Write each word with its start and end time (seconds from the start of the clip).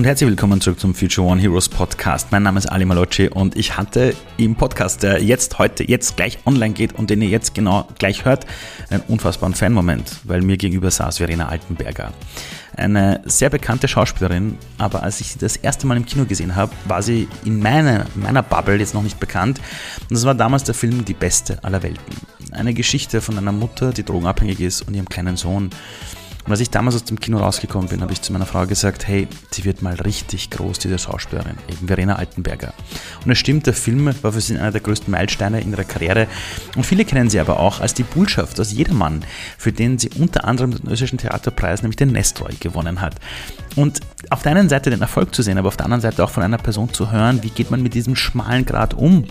und 0.00 0.06
herzlich 0.06 0.30
willkommen 0.30 0.62
zurück 0.62 0.80
zum 0.80 0.94
Future 0.94 1.26
One 1.28 1.42
Heroes 1.42 1.68
Podcast. 1.68 2.28
Mein 2.32 2.42
Name 2.42 2.58
ist 2.58 2.64
Ali 2.64 2.86
Malocci 2.86 3.28
und 3.28 3.54
ich 3.54 3.76
hatte 3.76 4.16
im 4.38 4.56
Podcast, 4.56 5.02
der 5.02 5.22
jetzt 5.22 5.58
heute, 5.58 5.84
jetzt 5.84 6.16
gleich 6.16 6.38
online 6.46 6.72
geht 6.72 6.94
und 6.94 7.10
den 7.10 7.20
ihr 7.20 7.28
jetzt 7.28 7.54
genau 7.54 7.86
gleich 7.98 8.24
hört, 8.24 8.46
einen 8.88 9.02
unfassbaren 9.08 9.54
Fan-Moment, 9.54 10.20
weil 10.24 10.40
mir 10.40 10.56
gegenüber 10.56 10.90
saß 10.90 11.18
Verena 11.18 11.50
Altenberger. 11.50 12.14
Eine 12.74 13.20
sehr 13.26 13.50
bekannte 13.50 13.88
Schauspielerin, 13.88 14.56
aber 14.78 15.02
als 15.02 15.20
ich 15.20 15.32
sie 15.32 15.38
das 15.38 15.56
erste 15.56 15.86
Mal 15.86 15.98
im 15.98 16.06
Kino 16.06 16.24
gesehen 16.24 16.56
habe, 16.56 16.72
war 16.86 17.02
sie 17.02 17.28
in 17.44 17.60
meiner, 17.60 18.06
meiner 18.14 18.42
Bubble 18.42 18.76
jetzt 18.76 18.94
noch 18.94 19.02
nicht 19.02 19.20
bekannt. 19.20 19.60
Und 20.08 20.12
das 20.12 20.24
war 20.24 20.34
damals 20.34 20.64
der 20.64 20.74
Film 20.74 21.04
Die 21.04 21.12
Beste 21.12 21.62
aller 21.62 21.82
Welten. 21.82 22.16
Eine 22.52 22.72
Geschichte 22.72 23.20
von 23.20 23.36
einer 23.36 23.52
Mutter, 23.52 23.92
die 23.92 24.02
drogenabhängig 24.02 24.60
ist 24.60 24.80
und 24.80 24.94
ihrem 24.94 25.10
kleinen 25.10 25.36
Sohn. 25.36 25.68
Und 26.44 26.52
als 26.52 26.60
ich 26.60 26.70
damals 26.70 26.96
aus 26.96 27.04
dem 27.04 27.20
Kino 27.20 27.38
rausgekommen 27.38 27.88
bin, 27.88 28.00
habe 28.00 28.12
ich 28.12 28.22
zu 28.22 28.32
meiner 28.32 28.46
Frau 28.46 28.66
gesagt, 28.66 29.06
hey, 29.06 29.28
sie 29.50 29.64
wird 29.64 29.82
mal 29.82 29.94
richtig 29.94 30.50
groß, 30.50 30.78
diese 30.78 30.98
Schauspielerin, 30.98 31.56
eben 31.68 31.86
Verena 31.86 32.16
Altenberger. 32.16 32.72
Und 33.24 33.30
es 33.30 33.38
stimmt, 33.38 33.66
der 33.66 33.74
Film 33.74 34.14
war 34.22 34.32
für 34.32 34.40
sie 34.40 34.56
einer 34.56 34.72
der 34.72 34.80
größten 34.80 35.10
Meilensteine 35.10 35.60
in 35.60 35.70
ihrer 35.72 35.84
Karriere. 35.84 36.26
Und 36.76 36.84
viele 36.84 37.04
kennen 37.04 37.30
sie 37.30 37.40
aber 37.40 37.60
auch 37.60 37.80
als 37.80 37.94
die 37.94 38.02
Bullschaft 38.02 38.58
aus 38.58 38.72
Jedermann, 38.72 39.24
für 39.58 39.72
den 39.72 39.98
sie 39.98 40.10
unter 40.18 40.44
anderem 40.44 40.70
den 40.70 40.86
österreichischen 40.86 41.18
Theaterpreis, 41.18 41.82
nämlich 41.82 41.96
den 41.96 42.12
Nestroy, 42.12 42.54
gewonnen 42.58 43.00
hat. 43.00 43.16
Und 43.76 44.00
auf 44.30 44.42
der 44.42 44.52
einen 44.52 44.68
Seite 44.68 44.90
den 44.90 45.00
Erfolg 45.00 45.34
zu 45.34 45.42
sehen, 45.42 45.58
aber 45.58 45.68
auf 45.68 45.76
der 45.76 45.86
anderen 45.86 46.00
Seite 46.00 46.24
auch 46.24 46.30
von 46.30 46.42
einer 46.42 46.58
Person 46.58 46.92
zu 46.92 47.10
hören, 47.10 47.42
wie 47.42 47.50
geht 47.50 47.70
man 47.70 47.82
mit 47.82 47.94
diesem 47.94 48.16
schmalen 48.16 48.64
Grad 48.64 48.94
um, 48.94 49.24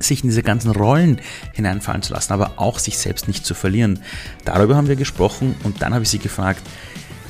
sich 0.00 0.22
in 0.22 0.30
diese 0.30 0.42
ganzen 0.42 0.70
Rollen 0.70 1.20
hineinfallen 1.52 2.02
zu 2.02 2.12
lassen, 2.12 2.32
aber 2.32 2.52
auch 2.56 2.78
sich 2.78 2.98
selbst 2.98 3.28
nicht 3.28 3.44
zu 3.46 3.54
verlieren. 3.54 4.00
Darüber 4.44 4.76
haben 4.76 4.88
wir 4.88 4.96
gesprochen 4.96 5.54
und 5.62 5.82
dann 5.82 5.94
habe 5.94 6.04
ich 6.04 6.10
sie 6.10 6.18
gefragt, 6.18 6.62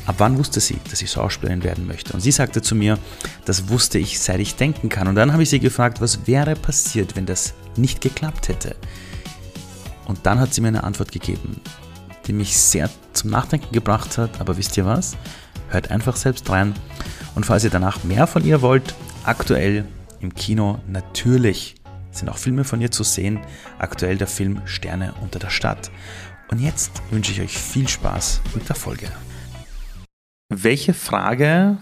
ab 0.06 0.16
wann 0.19 0.38
wusste 0.38 0.61
sie, 0.61 0.78
dass 0.91 0.98
sie 0.98 1.06
Schauspielerin 1.06 1.62
werden 1.62 1.86
möchte? 1.86 2.12
Und 2.12 2.20
sie 2.20 2.33
sagte 2.33 2.62
zu 2.62 2.75
mir, 2.75 2.98
das 3.44 3.69
wusste 3.69 3.98
ich, 3.98 4.20
seit 4.20 4.41
ich 4.41 4.56
denken 4.56 4.88
kann. 4.88 5.08
Und 5.08 5.14
dann 5.14 5.33
habe 5.33 5.42
ich 5.42 5.50
sie 5.50 5.61
gefragt, 5.61 6.00
was 6.00 6.27
wäre 6.27 6.55
passiert, 6.55 7.16
wenn 7.16 7.27
das 7.27 7.55
nicht 7.77 8.00
geklappt 8.00 8.48
hätte? 8.48 8.77
Und 10.06 10.27
dann 10.27 10.38
hat 10.38 10.53
sie 10.53 10.60
mir 10.60 10.69
eine 10.69 10.84
Antwort 10.84 11.12
gegeben, 11.12 11.60
die 12.27 12.33
mich 12.33 12.56
sehr 12.56 12.91
zum 13.12 13.31
Nachdenken 13.31 13.72
gebracht 13.72 14.19
hat. 14.19 14.41
Aber 14.41 14.56
wisst 14.56 14.77
ihr 14.77 14.84
was? 14.84 15.16
Hört 15.69 15.91
einfach 15.91 16.16
selbst 16.16 16.48
rein. 16.50 16.75
Und 17.34 17.47
falls 17.47 17.64
ihr 17.64 17.70
danach 17.70 18.05
mehr 18.05 18.27
von 18.27 18.44
ihr 18.44 18.62
wollt, 18.62 18.94
aktuell 19.25 19.86
im 20.20 20.34
Kino 20.34 20.78
natürlich 20.86 21.77
sind 22.16 22.28
auch 22.28 22.38
Filme 22.38 22.64
von 22.64 22.80
ihr 22.80 22.90
zu 22.90 23.04
sehen. 23.04 23.44
Aktuell 23.78 24.16
der 24.16 24.26
Film 24.26 24.66
Sterne 24.66 25.14
unter 25.20 25.38
der 25.38 25.50
Stadt. 25.50 25.90
Und 26.50 26.60
jetzt 26.60 27.02
wünsche 27.10 27.32
ich 27.32 27.40
euch 27.40 27.58
viel 27.58 27.88
Spaß 27.88 28.40
mit 28.54 28.68
der 28.68 28.76
Folge. 28.76 29.10
Welche 30.52 30.94
Frage 30.94 31.78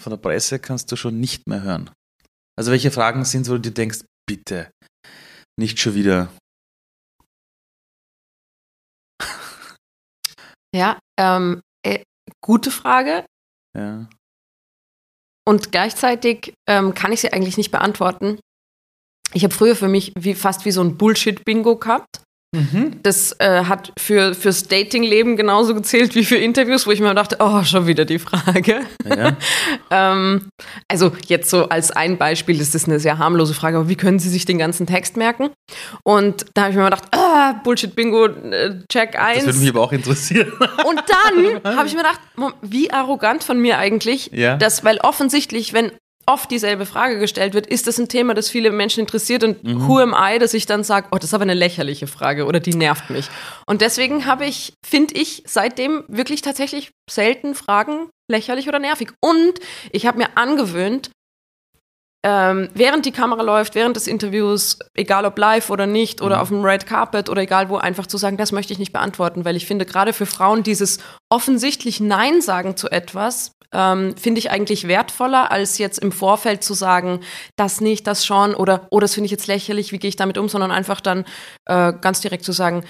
von 0.00 0.10
der 0.10 0.16
Presse 0.16 0.58
kannst 0.58 0.90
du 0.90 0.96
schon 0.96 1.20
nicht 1.20 1.46
mehr 1.46 1.62
hören? 1.62 1.90
Also 2.56 2.72
welche 2.72 2.90
Fragen 2.90 3.24
sind 3.24 3.42
es, 3.42 3.50
wo 3.50 3.54
du 3.54 3.60
dir 3.60 3.72
denkst, 3.72 4.00
bitte, 4.26 4.70
nicht 5.58 5.78
schon 5.78 5.94
wieder. 5.94 6.32
Ja, 10.74 10.98
ähm, 11.18 11.62
äh, 11.82 12.02
gute 12.44 12.70
Frage. 12.70 13.24
Ja. 13.76 14.08
Und 15.46 15.72
gleichzeitig 15.72 16.52
ähm, 16.68 16.94
kann 16.94 17.12
ich 17.12 17.22
sie 17.22 17.32
eigentlich 17.32 17.56
nicht 17.56 17.70
beantworten, 17.70 18.38
ich 19.32 19.44
habe 19.44 19.54
früher 19.54 19.76
für 19.76 19.88
mich 19.88 20.12
wie, 20.18 20.34
fast 20.34 20.64
wie 20.64 20.70
so 20.70 20.82
ein 20.82 20.96
Bullshit-Bingo 20.96 21.76
gehabt. 21.76 22.20
Mhm. 22.56 23.00
Das 23.02 23.32
äh, 23.40 23.64
hat 23.64 23.92
für, 23.98 24.34
fürs 24.34 24.68
Dating-Leben 24.68 25.36
genauso 25.36 25.74
gezählt 25.74 26.14
wie 26.14 26.24
für 26.24 26.36
Interviews, 26.36 26.86
wo 26.86 26.90
ich 26.92 27.00
mir 27.00 27.14
dachte, 27.14 27.36
oh, 27.40 27.62
schon 27.62 27.86
wieder 27.86 28.06
die 28.06 28.18
Frage. 28.18 28.86
Ja. 29.06 29.36
ähm, 29.90 30.48
also 30.88 31.12
jetzt 31.26 31.50
so 31.50 31.68
als 31.68 31.90
ein 31.90 32.16
Beispiel, 32.16 32.56
das 32.56 32.74
ist 32.74 32.88
eine 32.88 33.00
sehr 33.00 33.18
harmlose 33.18 33.52
Frage, 33.52 33.76
aber 33.76 33.90
wie 33.90 33.96
können 33.96 34.18
Sie 34.18 34.30
sich 34.30 34.46
den 34.46 34.56
ganzen 34.56 34.86
Text 34.86 35.18
merken? 35.18 35.50
Und 36.04 36.46
da 36.54 36.62
habe 36.62 36.70
ich 36.70 36.78
mir 36.78 36.84
gedacht, 36.84 37.04
ah, 37.14 37.52
Bullshit-Bingo, 37.64 38.26
äh, 38.26 38.76
Check 38.90 39.18
1. 39.18 39.44
Das 39.44 39.46
würde 39.46 39.58
mich 39.58 39.68
aber 39.68 39.82
auch 39.82 39.92
interessieren. 39.92 40.50
Und 40.88 41.02
dann 41.06 41.76
habe 41.76 41.86
ich 41.86 41.94
mir 41.94 42.02
gedacht, 42.02 42.20
wie 42.62 42.90
arrogant 42.90 43.44
von 43.44 43.60
mir 43.60 43.76
eigentlich, 43.76 44.30
ja. 44.32 44.56
dass, 44.56 44.84
weil 44.84 44.96
offensichtlich, 44.98 45.74
wenn 45.74 45.92
oft 46.28 46.50
dieselbe 46.50 46.84
Frage 46.84 47.18
gestellt 47.18 47.54
wird, 47.54 47.66
ist 47.66 47.86
das 47.86 47.98
ein 47.98 48.08
Thema, 48.08 48.34
das 48.34 48.50
viele 48.50 48.70
Menschen 48.70 49.00
interessiert 49.00 49.42
und 49.42 49.64
mhm. 49.64 49.88
who 49.88 49.98
am 49.98 50.14
I, 50.14 50.38
dass 50.38 50.52
ich 50.54 50.66
dann 50.66 50.84
sage, 50.84 51.08
oh, 51.10 51.16
das 51.16 51.24
ist 51.24 51.34
aber 51.34 51.42
eine 51.42 51.54
lächerliche 51.54 52.06
Frage 52.06 52.44
oder 52.44 52.60
die 52.60 52.74
nervt 52.74 53.08
mich. 53.10 53.28
Und 53.66 53.80
deswegen 53.80 54.26
habe 54.26 54.44
ich, 54.44 54.74
finde 54.86 55.14
ich, 55.14 55.42
seitdem 55.46 56.04
wirklich 56.06 56.42
tatsächlich 56.42 56.90
selten 57.10 57.54
Fragen 57.54 58.10
lächerlich 58.30 58.68
oder 58.68 58.78
nervig. 58.78 59.12
Und 59.20 59.54
ich 59.90 60.06
habe 60.06 60.18
mir 60.18 60.36
angewöhnt, 60.36 61.10
ähm, 62.30 62.68
während 62.74 63.06
die 63.06 63.12
Kamera 63.12 63.40
läuft, 63.40 63.74
während 63.74 63.96
des 63.96 64.06
Interviews, 64.06 64.78
egal 64.92 65.24
ob 65.24 65.38
live 65.38 65.70
oder 65.70 65.86
nicht, 65.86 66.20
oder 66.20 66.36
mhm. 66.36 66.42
auf 66.42 66.48
dem 66.48 66.62
Red 66.62 66.84
Carpet 66.84 67.30
oder 67.30 67.40
egal 67.40 67.70
wo, 67.70 67.78
einfach 67.78 68.06
zu 68.06 68.18
sagen, 68.18 68.36
das 68.36 68.52
möchte 68.52 68.74
ich 68.74 68.78
nicht 68.78 68.92
beantworten, 68.92 69.46
weil 69.46 69.56
ich 69.56 69.66
finde, 69.66 69.86
gerade 69.86 70.12
für 70.12 70.26
Frauen 70.26 70.62
dieses 70.62 70.98
offensichtlich 71.30 72.00
Nein 72.00 72.42
sagen 72.42 72.76
zu 72.76 72.90
etwas 72.90 73.52
ähm, 73.72 74.14
finde 74.16 74.40
ich 74.40 74.50
eigentlich 74.50 74.88
wertvoller, 74.88 75.50
als 75.50 75.78
jetzt 75.78 75.98
im 75.98 76.12
Vorfeld 76.12 76.62
zu 76.62 76.74
sagen, 76.74 77.20
das 77.56 77.80
nicht, 77.80 78.06
das 78.06 78.26
schon 78.26 78.54
oder, 78.54 78.86
oh, 78.90 79.00
das 79.00 79.14
finde 79.14 79.26
ich 79.26 79.30
jetzt 79.30 79.46
lächerlich, 79.46 79.92
wie 79.92 79.98
gehe 79.98 80.08
ich 80.08 80.16
damit 80.16 80.36
um, 80.36 80.50
sondern 80.50 80.70
einfach 80.70 81.00
dann 81.00 81.24
äh, 81.64 81.94
ganz 81.94 82.20
direkt 82.20 82.44
zu 82.44 82.52
sagen, 82.52 82.84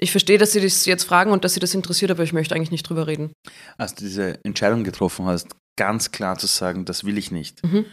ich 0.00 0.12
verstehe, 0.12 0.38
dass 0.38 0.52
Sie 0.52 0.60
das 0.60 0.86
jetzt 0.86 1.02
fragen 1.02 1.32
und 1.32 1.44
dass 1.44 1.54
Sie 1.54 1.60
das 1.60 1.74
interessiert, 1.74 2.12
aber 2.12 2.22
ich 2.22 2.32
möchte 2.32 2.54
eigentlich 2.54 2.70
nicht 2.70 2.88
drüber 2.88 3.08
reden. 3.08 3.32
Als 3.76 3.96
du 3.96 4.04
diese 4.04 4.38
Entscheidung 4.44 4.84
getroffen 4.84 5.26
hast, 5.26 5.48
ganz 5.76 6.12
klar 6.12 6.38
zu 6.38 6.46
sagen, 6.46 6.84
das 6.84 7.02
will 7.02 7.18
ich 7.18 7.32
nicht, 7.32 7.64
mhm. 7.64 7.84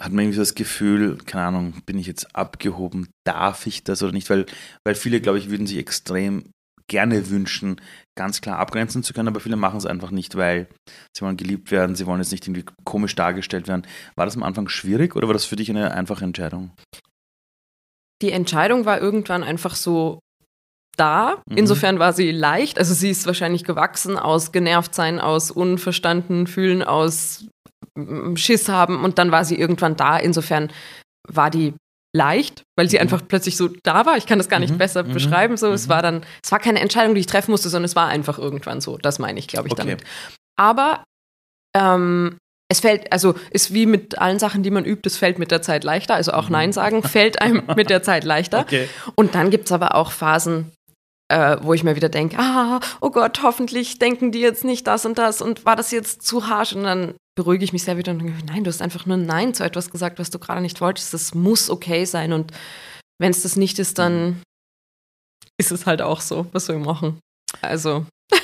Hat 0.00 0.12
man 0.12 0.24
irgendwie 0.24 0.36
so 0.36 0.42
das 0.42 0.54
Gefühl, 0.54 1.18
keine 1.24 1.46
Ahnung, 1.46 1.74
bin 1.86 1.98
ich 1.98 2.06
jetzt 2.06 2.34
abgehoben, 2.36 3.08
darf 3.24 3.66
ich 3.66 3.82
das 3.82 4.02
oder 4.02 4.12
nicht? 4.12 4.28
Weil, 4.28 4.46
weil 4.84 4.94
viele, 4.94 5.20
glaube 5.20 5.38
ich, 5.38 5.50
würden 5.50 5.66
sich 5.66 5.78
extrem 5.78 6.50
gerne 6.88 7.30
wünschen, 7.30 7.80
ganz 8.16 8.40
klar 8.40 8.58
abgrenzen 8.58 9.02
zu 9.02 9.12
können, 9.12 9.28
aber 9.28 9.40
viele 9.40 9.56
machen 9.56 9.78
es 9.78 9.86
einfach 9.86 10.10
nicht, 10.10 10.36
weil 10.36 10.68
sie 11.16 11.24
wollen 11.24 11.36
geliebt 11.36 11.70
werden, 11.70 11.96
sie 11.96 12.06
wollen 12.06 12.20
jetzt 12.20 12.30
nicht 12.30 12.46
irgendwie 12.46 12.64
komisch 12.84 13.14
dargestellt 13.16 13.66
werden. 13.68 13.86
War 14.14 14.26
das 14.26 14.36
am 14.36 14.42
Anfang 14.42 14.68
schwierig 14.68 15.16
oder 15.16 15.26
war 15.26 15.32
das 15.32 15.44
für 15.44 15.56
dich 15.56 15.70
eine 15.70 15.92
einfache 15.92 16.24
Entscheidung? 16.24 16.70
Die 18.22 18.30
Entscheidung 18.30 18.84
war 18.84 19.00
irgendwann 19.00 19.42
einfach 19.42 19.74
so 19.74 20.20
da. 20.96 21.42
Mhm. 21.48 21.56
Insofern 21.56 21.98
war 21.98 22.12
sie 22.12 22.30
leicht. 22.30 22.78
Also 22.78 22.94
sie 22.94 23.10
ist 23.10 23.26
wahrscheinlich 23.26 23.64
gewachsen 23.64 24.16
aus 24.16 24.52
genervt 24.52 24.94
sein, 24.94 25.20
aus 25.20 25.50
unverstanden 25.50 26.46
fühlen, 26.46 26.82
aus 26.82 27.46
Schiss 28.36 28.68
haben 28.68 29.04
und 29.04 29.18
dann 29.18 29.30
war 29.30 29.44
sie 29.44 29.58
irgendwann 29.58 29.96
da. 29.96 30.16
Insofern 30.18 30.70
war 31.28 31.50
die 31.50 31.74
leicht, 32.16 32.62
weil 32.76 32.88
sie 32.88 32.96
mhm. 32.96 33.02
einfach 33.02 33.22
plötzlich 33.26 33.56
so 33.56 33.68
da 33.82 34.06
war. 34.06 34.16
Ich 34.16 34.26
kann 34.26 34.38
das 34.38 34.48
gar 34.48 34.58
nicht 34.58 34.72
mhm. 34.72 34.78
besser 34.78 35.04
mhm. 35.04 35.12
beschreiben. 35.12 35.56
So, 35.56 35.70
es 35.72 35.86
mhm. 35.86 35.90
war 35.90 36.02
dann, 36.02 36.24
es 36.42 36.50
war 36.50 36.58
keine 36.58 36.80
Entscheidung, 36.80 37.14
die 37.14 37.20
ich 37.20 37.26
treffen 37.26 37.50
musste, 37.50 37.68
sondern 37.68 37.84
es 37.84 37.96
war 37.96 38.08
einfach 38.08 38.38
irgendwann 38.38 38.80
so. 38.80 38.98
Das 38.98 39.18
meine 39.18 39.38
ich, 39.38 39.48
glaube 39.48 39.68
ich, 39.68 39.72
okay. 39.72 39.82
damit. 39.82 40.04
Aber 40.58 41.04
ähm, 41.76 42.38
es 42.68 42.80
fällt, 42.80 43.12
also 43.12 43.34
ist 43.50 43.72
wie 43.72 43.86
mit 43.86 44.18
allen 44.18 44.38
Sachen, 44.38 44.62
die 44.62 44.70
man 44.70 44.84
übt, 44.84 45.06
es 45.06 45.16
fällt 45.16 45.38
mit 45.38 45.50
der 45.50 45.62
Zeit 45.62 45.84
leichter. 45.84 46.14
Also 46.14 46.32
auch 46.32 46.46
mhm. 46.46 46.52
Nein 46.52 46.72
sagen 46.72 47.02
fällt 47.02 47.40
einem 47.40 47.62
mit 47.76 47.90
der 47.90 48.02
Zeit 48.02 48.24
leichter. 48.24 48.60
Okay. 48.60 48.88
Und 49.14 49.34
dann 49.34 49.50
gibt 49.50 49.66
es 49.66 49.72
aber 49.72 49.94
auch 49.94 50.10
Phasen, 50.10 50.72
äh, 51.28 51.56
wo 51.60 51.74
ich 51.74 51.84
mir 51.84 51.96
wieder 51.96 52.08
denke, 52.08 52.38
ah, 52.38 52.80
oh 53.00 53.10
Gott, 53.10 53.42
hoffentlich 53.42 53.98
denken 53.98 54.32
die 54.32 54.40
jetzt 54.40 54.64
nicht 54.64 54.86
das 54.86 55.04
und 55.06 55.18
das 55.18 55.42
und 55.42 55.64
war 55.64 55.76
das 55.76 55.90
jetzt 55.90 56.22
zu 56.22 56.48
harsch 56.48 56.74
und 56.74 56.84
dann 56.84 57.14
beruhige 57.36 57.64
ich 57.64 57.72
mich 57.72 57.84
sehr 57.84 57.98
wieder 57.98 58.12
und 58.12 58.20
denke, 58.20 58.44
nein, 58.46 58.64
du 58.64 58.68
hast 58.68 58.82
einfach 58.82 59.06
nur 59.06 59.18
Nein 59.18 59.54
zu 59.54 59.62
etwas 59.62 59.90
gesagt, 59.90 60.18
was 60.18 60.30
du 60.30 60.38
gerade 60.38 60.62
nicht 60.62 60.80
wolltest. 60.80 61.14
Das 61.14 61.34
muss 61.34 61.70
okay 61.70 62.04
sein 62.04 62.32
und 62.32 62.52
wenn 63.20 63.30
es 63.30 63.42
das 63.42 63.56
nicht 63.56 63.78
ist, 63.78 63.98
dann 63.98 64.42
ist 65.58 65.70
es 65.70 65.86
halt 65.86 66.02
auch 66.02 66.20
so, 66.20 66.46
was 66.52 66.68
wir 66.68 66.78
machen. 66.78 67.20
Also. 67.62 68.06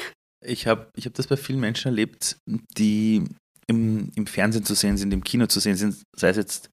Ich 0.45 0.67
habe 0.67 0.89
ich 0.97 1.07
hab 1.07 1.15
das 1.15 1.29
bei 1.29 1.37
vielen 1.37 1.61
Menschen 1.61 1.87
erlebt, 1.87 2.37
die 2.77 3.23
im, 3.69 4.11
im 4.17 4.27
Fernsehen 4.27 4.65
zu 4.65 4.75
sehen 4.75 4.97
sind, 4.97 5.15
im 5.15 5.23
Kino 5.23 5.47
zu 5.47 5.61
sehen 5.61 5.77
sind, 5.77 6.03
sei 6.17 6.31
es 6.31 6.37
jetzt 6.37 6.71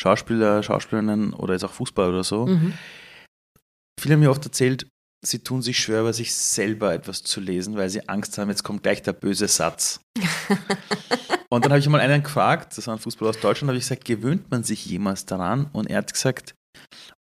Schauspieler, 0.00 0.62
Schauspielerinnen 0.62 1.34
oder 1.34 1.52
jetzt 1.52 1.64
auch 1.64 1.72
Fußball 1.72 2.08
oder 2.08 2.24
so. 2.24 2.46
Mhm. 2.46 2.72
Viele 4.00 4.14
haben 4.14 4.20
mir 4.20 4.30
oft 4.30 4.46
erzählt, 4.46 4.86
sie 5.22 5.40
tun 5.40 5.60
sich 5.60 5.78
schwer, 5.78 6.00
über 6.00 6.14
sich 6.14 6.34
selber 6.34 6.94
etwas 6.94 7.22
zu 7.22 7.40
lesen, 7.40 7.76
weil 7.76 7.90
sie 7.90 8.08
Angst 8.08 8.38
haben, 8.38 8.48
jetzt 8.48 8.62
kommt 8.62 8.82
gleich 8.84 9.02
der 9.02 9.12
böse 9.12 9.48
Satz. 9.48 10.00
und 11.52 11.64
dann 11.64 11.72
habe 11.72 11.80
ich 11.80 11.88
mal 11.88 12.00
einen 12.00 12.22
gefragt, 12.22 12.76
das 12.76 12.86
war 12.86 12.94
ein 12.94 13.00
Fußballer 13.00 13.30
aus 13.30 13.40
Deutschland, 13.40 13.68
habe 13.68 13.78
ich 13.78 13.84
gesagt, 13.84 14.04
gewöhnt 14.04 14.50
man 14.50 14.62
sich 14.62 14.86
jemals 14.86 15.26
daran? 15.26 15.68
Und 15.72 15.90
er 15.90 15.98
hat 15.98 16.12
gesagt, 16.12 16.54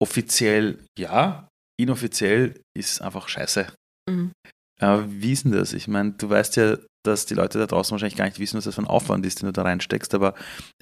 offiziell 0.02 0.84
ja, 0.98 1.48
inoffiziell 1.78 2.60
ist 2.76 3.02
einfach 3.02 3.28
scheiße. 3.28 3.66
Mhm. 4.08 4.32
Aber 4.80 5.10
wie 5.10 5.32
ist 5.32 5.44
denn 5.44 5.52
das? 5.52 5.72
Ich 5.72 5.88
meine, 5.88 6.12
du 6.12 6.28
weißt 6.28 6.56
ja, 6.56 6.78
dass 7.04 7.26
die 7.26 7.34
Leute 7.34 7.58
da 7.58 7.66
draußen 7.66 7.92
wahrscheinlich 7.92 8.16
gar 8.16 8.24
nicht 8.24 8.38
wissen, 8.38 8.56
was 8.56 8.64
das 8.64 8.74
für 8.74 8.82
ein 8.82 8.88
Aufwand 8.88 9.24
ist, 9.26 9.42
den 9.42 9.46
du 9.46 9.52
da 9.52 9.62
reinsteckst, 9.62 10.14
aber 10.14 10.34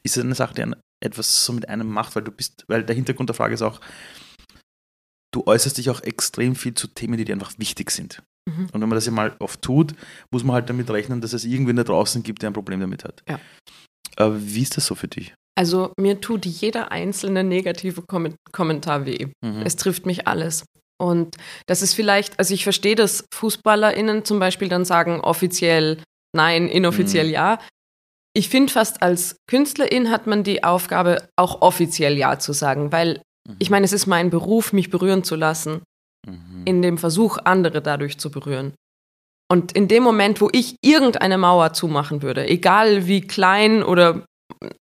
ist 0.02 0.16
es 0.16 0.24
eine 0.24 0.34
Sache, 0.34 0.54
die 0.54 0.72
etwas 1.04 1.44
so 1.44 1.52
mit 1.52 1.68
einem 1.68 1.88
macht, 1.88 2.14
weil 2.14 2.22
du 2.22 2.30
bist, 2.30 2.64
weil 2.68 2.84
der 2.84 2.94
Hintergrund 2.94 3.28
der 3.28 3.34
Frage 3.34 3.54
ist 3.54 3.62
auch, 3.62 3.80
du 5.34 5.46
äußerst 5.46 5.78
dich 5.78 5.90
auch 5.90 6.00
extrem 6.02 6.54
viel 6.54 6.74
zu 6.74 6.86
Themen, 6.86 7.18
die 7.18 7.24
dir 7.24 7.34
einfach 7.34 7.58
wichtig 7.58 7.90
sind. 7.90 8.22
Mhm. 8.48 8.68
Und 8.72 8.80
wenn 8.80 8.88
man 8.88 8.96
das 8.96 9.06
ja 9.06 9.12
mal 9.12 9.34
oft 9.38 9.62
tut, 9.62 9.94
muss 10.30 10.44
man 10.44 10.54
halt 10.54 10.68
damit 10.68 10.90
rechnen, 10.90 11.20
dass 11.20 11.32
es 11.32 11.44
irgendwen 11.44 11.76
da 11.76 11.84
draußen 11.84 12.22
gibt, 12.22 12.42
der 12.42 12.50
ein 12.50 12.54
Problem 12.54 12.80
damit 12.80 13.04
hat. 13.04 13.22
Ja. 13.28 13.40
Aber 14.16 14.40
wie 14.40 14.62
ist 14.62 14.76
das 14.76 14.86
so 14.86 14.94
für 14.94 15.08
dich? 15.08 15.34
Also 15.54 15.92
mir 15.98 16.20
tut 16.20 16.46
jeder 16.46 16.92
einzelne 16.92 17.44
negative 17.44 18.02
Kom 18.02 18.34
Kommentar 18.52 19.06
weh. 19.06 19.28
Mhm. 19.44 19.62
Es 19.64 19.76
trifft 19.76 20.06
mich 20.06 20.26
alles. 20.26 20.64
Und 21.00 21.36
das 21.66 21.82
ist 21.82 21.94
vielleicht, 21.94 22.38
also 22.38 22.54
ich 22.54 22.64
verstehe, 22.64 22.94
dass 22.94 23.24
FußballerInnen 23.34 24.24
zum 24.24 24.38
Beispiel 24.38 24.68
dann 24.68 24.84
sagen, 24.84 25.20
offiziell 25.20 26.02
nein, 26.34 26.68
inoffiziell 26.68 27.26
mhm. 27.26 27.32
ja. 27.32 27.58
Ich 28.34 28.48
finde 28.48 28.72
fast 28.72 29.02
als 29.02 29.36
Künstlerin 29.46 30.10
hat 30.10 30.26
man 30.26 30.42
die 30.42 30.64
Aufgabe, 30.64 31.28
auch 31.36 31.60
offiziell 31.60 32.16
ja 32.16 32.38
zu 32.38 32.52
sagen, 32.52 32.92
weil 32.92 33.20
mhm. 33.46 33.56
ich 33.58 33.68
meine, 33.68 33.84
es 33.84 33.92
ist 33.92 34.06
mein 34.06 34.30
Beruf, 34.30 34.72
mich 34.72 34.90
berühren 34.90 35.24
zu 35.24 35.36
lassen, 35.36 35.82
mhm. 36.26 36.62
in 36.64 36.82
dem 36.82 36.98
Versuch, 36.98 37.38
andere 37.44 37.82
dadurch 37.82 38.18
zu 38.18 38.30
berühren. 38.30 38.74
Und 39.50 39.72
in 39.72 39.88
dem 39.88 40.02
Moment, 40.02 40.40
wo 40.40 40.48
ich 40.52 40.76
irgendeine 40.82 41.36
Mauer 41.36 41.72
zumachen 41.74 42.22
würde, 42.22 42.48
egal 42.48 43.06
wie 43.06 43.20
klein 43.20 43.82
oder 43.82 44.24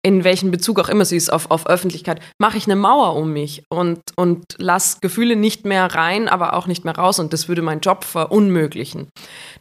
in 0.05 0.23
welchem 0.23 0.51
Bezug 0.51 0.79
auch 0.79 0.87
immer 0.87 1.03
sie 1.03 1.17
ist 1.17 1.33
auf, 1.33 1.49
auf 1.49 1.67
Öffentlichkeit, 1.67 2.21
mache 2.39 2.57
ich 2.57 2.67
eine 2.67 2.75
Mauer 2.75 3.15
um 3.15 3.33
mich 3.33 3.63
und, 3.69 3.99
und 4.15 4.45
lasse 4.57 4.99
Gefühle 5.01 5.35
nicht 5.35 5.65
mehr 5.65 5.87
rein, 5.87 6.29
aber 6.29 6.53
auch 6.53 6.67
nicht 6.67 6.85
mehr 6.85 6.95
raus. 6.95 7.19
Und 7.19 7.33
das 7.33 7.49
würde 7.49 7.63
meinen 7.63 7.81
Job 7.81 8.03
verunmöglichen. 8.03 9.09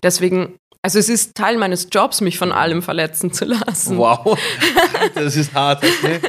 Deswegen 0.02 0.58
also 0.84 0.98
es 0.98 1.08
ist 1.08 1.34
Teil 1.34 1.56
meines 1.56 1.88
Jobs, 1.90 2.20
mich 2.20 2.36
von 2.36 2.52
allem 2.52 2.82
verletzen 2.82 3.32
zu 3.32 3.46
lassen. 3.46 3.96
Wow, 3.96 4.38
das 5.14 5.34
ist 5.34 5.54
hart. 5.54 5.82
Okay. 5.82 6.20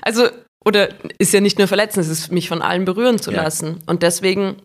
Also, 0.00 0.28
oder 0.64 0.90
ist 1.18 1.32
ja 1.32 1.40
nicht 1.40 1.58
nur 1.58 1.66
verletzen, 1.66 1.98
es 1.98 2.08
ist 2.08 2.30
mich 2.30 2.48
von 2.48 2.62
allem 2.62 2.84
berühren 2.84 3.18
zu 3.18 3.32
ja. 3.32 3.42
lassen. 3.42 3.82
Und 3.86 4.04
deswegen 4.04 4.62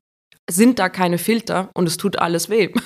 sind 0.52 0.80
da 0.80 0.90
keine 0.90 1.18
Filter 1.18 1.70
und 1.74 1.88
es 1.88 1.98
tut 1.98 2.20
alles 2.20 2.50
weh. 2.50 2.70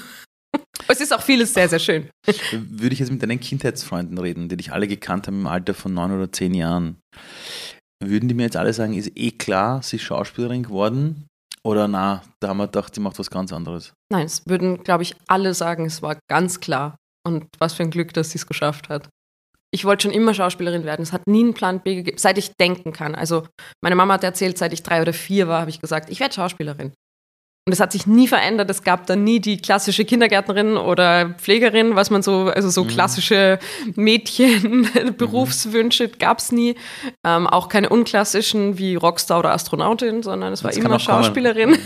Es 0.88 1.02
ist 1.02 1.14
auch 1.14 1.22
vieles 1.22 1.54
sehr, 1.54 1.68
sehr 1.68 1.80
schön. 1.80 2.10
Würde 2.52 2.94
ich 2.94 3.00
jetzt 3.00 3.12
mit 3.12 3.22
deinen 3.22 3.40
Kindheitsfreunden 3.40 4.18
reden, 4.18 4.50
die 4.50 4.58
dich 4.58 4.72
alle 4.72 4.88
gekannt 4.88 5.28
haben 5.28 5.42
im 5.42 5.48
Alter 5.48 5.74
von 5.74 5.94
neun 5.94 6.12
oder 6.12 6.32
zehn 6.32 6.54
Jahren, 6.54 6.98
würden 8.04 8.28
die 8.30 8.36
mir 8.36 8.44
jetzt 8.44 8.58
alle 8.58 8.74
sagen, 8.74 8.94
ist 8.94 9.12
eh 9.16 9.32
klar, 9.32 9.82
sie 9.82 9.96
ist 9.96 10.04
Schauspielerin 10.04 10.64
geworden? 10.64 11.28
Oder 11.64 11.88
na, 11.88 12.22
da 12.40 12.50
haben 12.50 12.58
wir 12.58 12.68
gedacht, 12.68 12.94
sie 12.94 13.02
macht 13.02 13.18
was 13.18 13.32
ganz 13.32 13.52
anderes? 13.52 13.94
Nein, 14.12 14.26
es 14.26 14.44
würden, 14.46 14.84
glaube 14.84 15.04
ich, 15.04 15.16
alle 15.28 15.54
sagen, 15.54 15.86
es 15.86 16.02
war 16.02 16.20
ganz 16.30 16.60
klar. 16.60 16.96
Und 17.26 17.48
was 17.58 17.74
für 17.74 17.84
ein 17.84 17.90
Glück, 17.90 18.14
dass 18.14 18.32
sie 18.32 18.38
es 18.38 18.46
geschafft 18.46 18.90
hat. 18.90 19.10
Ich 19.72 19.84
wollte 19.84 20.04
schon 20.04 20.12
immer 20.12 20.34
Schauspielerin 20.36 20.84
werden. 20.84 21.02
Es 21.02 21.12
hat 21.12 21.26
nie 21.26 21.44
einen 21.44 21.56
Plan 21.56 21.82
B 21.82 21.96
gegeben, 21.96 22.20
seit 22.20 22.38
ich 22.38 22.54
denken 22.54 22.94
kann. 22.94 23.16
Also 23.16 23.48
meine 23.82 23.96
Mama 23.96 24.14
hat 24.14 24.24
erzählt, 24.24 24.60
seit 24.60 24.74
ich 24.74 24.84
drei 24.84 25.02
oder 25.02 25.12
vier 25.12 25.48
war, 25.48 25.62
habe 25.62 25.72
ich 25.72 25.82
gesagt, 25.82 26.10
ich 26.12 26.20
werde 26.20 26.36
Schauspielerin. 26.36 26.94
Und 27.68 27.74
es 27.74 27.80
hat 27.80 27.94
sich 27.94 28.06
nie 28.06 28.28
verändert. 28.28 28.70
Es 28.70 28.84
gab 28.84 29.08
dann 29.08 29.24
nie 29.24 29.40
die 29.40 29.58
klassische 29.58 30.06
Kindergärtnerin 30.06 30.78
oder 30.78 31.32
Pflegerin, 31.32 31.96
was 31.96 32.12
man 32.12 32.22
so, 32.22 32.42
also 32.42 32.70
so 32.70 32.84
mhm. 32.84 32.90
klassische 32.90 33.58
Mädchen-Berufswünsche 33.96 36.08
mhm. 36.10 36.12
gab 36.20 36.38
es 36.38 36.52
nie. 36.52 36.76
Ähm, 37.26 37.48
auch 37.48 37.68
keine 37.68 37.90
unklassischen 37.90 38.78
wie 38.78 38.94
Rockstar 38.94 39.40
oder 39.40 39.52
Astronautin, 39.52 40.22
sondern 40.22 40.54
es 40.54 40.64
war 40.64 40.70
das 40.70 40.78
immer 40.78 41.00
Schauspielerin. 41.00 41.80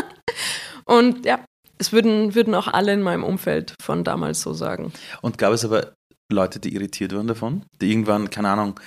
Und 0.84 1.24
ja, 1.24 1.42
es 1.78 1.92
würden, 1.92 2.34
würden 2.34 2.54
auch 2.54 2.68
alle 2.68 2.92
in 2.92 3.00
meinem 3.00 3.24
Umfeld 3.24 3.72
von 3.80 4.04
damals 4.04 4.42
so 4.42 4.52
sagen. 4.52 4.92
Und 5.22 5.38
gab 5.38 5.54
es 5.54 5.64
aber 5.64 5.94
Leute, 6.30 6.60
die 6.60 6.74
irritiert 6.74 7.14
waren 7.14 7.26
davon? 7.26 7.64
Die 7.80 7.90
irgendwann, 7.90 8.28
keine 8.28 8.50
Ahnung, 8.50 8.78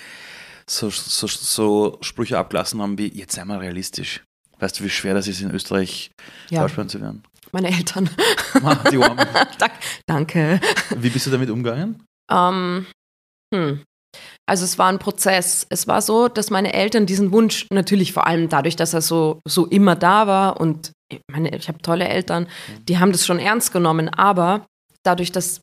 so, 0.70 0.92
so, 0.92 1.26
so 1.26 1.98
Sprüche 2.02 2.38
abgelassen 2.38 2.84
haben 2.84 3.00
wie, 3.00 3.08
jetzt 3.08 3.34
sei 3.34 3.46
mal 3.46 3.58
realistisch. 3.58 4.22
Weißt 4.60 4.80
du, 4.80 4.84
wie 4.84 4.90
schwer 4.90 5.14
das 5.14 5.28
ist, 5.28 5.42
in 5.42 5.52
Österreich 5.52 6.12
ja. 6.50 6.62
Schauspielerin 6.62 6.90
zu 6.90 7.02
werden? 7.02 7.24
Meine 7.52 7.70
Eltern. 7.70 8.10
Die 8.92 8.98
Arme. 8.98 9.28
Danke. 10.08 10.60
Wie 10.98 11.10
bist 11.10 11.28
du 11.28 11.32
damit 11.32 11.50
umgegangen? 11.50 12.04
Um, 12.32 12.88
ähm, 13.54 13.68
hm. 13.70 13.84
Also 14.46 14.66
es 14.66 14.78
war 14.78 14.90
ein 14.90 15.00
Prozess. 15.00 15.66
Es 15.70 15.88
war 15.88 16.02
so, 16.02 16.28
dass 16.28 16.50
meine 16.50 16.74
Eltern 16.74 17.06
diesen 17.06 17.32
Wunsch 17.32 17.68
natürlich 17.72 18.14
vor 18.14 18.28
allem 18.28 18.50
dadurch, 18.50 18.76
dass 18.76 18.94
er 18.94 19.02
so, 19.02 19.40
so 19.48 19.66
immer 19.68 19.96
da 19.96 20.28
war 20.28 20.60
und 20.60 20.92
ich, 21.12 21.22
meine, 21.32 21.56
ich 21.56 21.68
habe 21.68 21.80
tolle 21.80 22.08
Eltern, 22.08 22.48
die 22.88 22.98
haben 22.98 23.12
das 23.12 23.26
schon 23.26 23.40
ernst 23.40 23.72
genommen, 23.72 24.10
aber 24.10 24.66
dadurch, 25.04 25.32
dass 25.32 25.62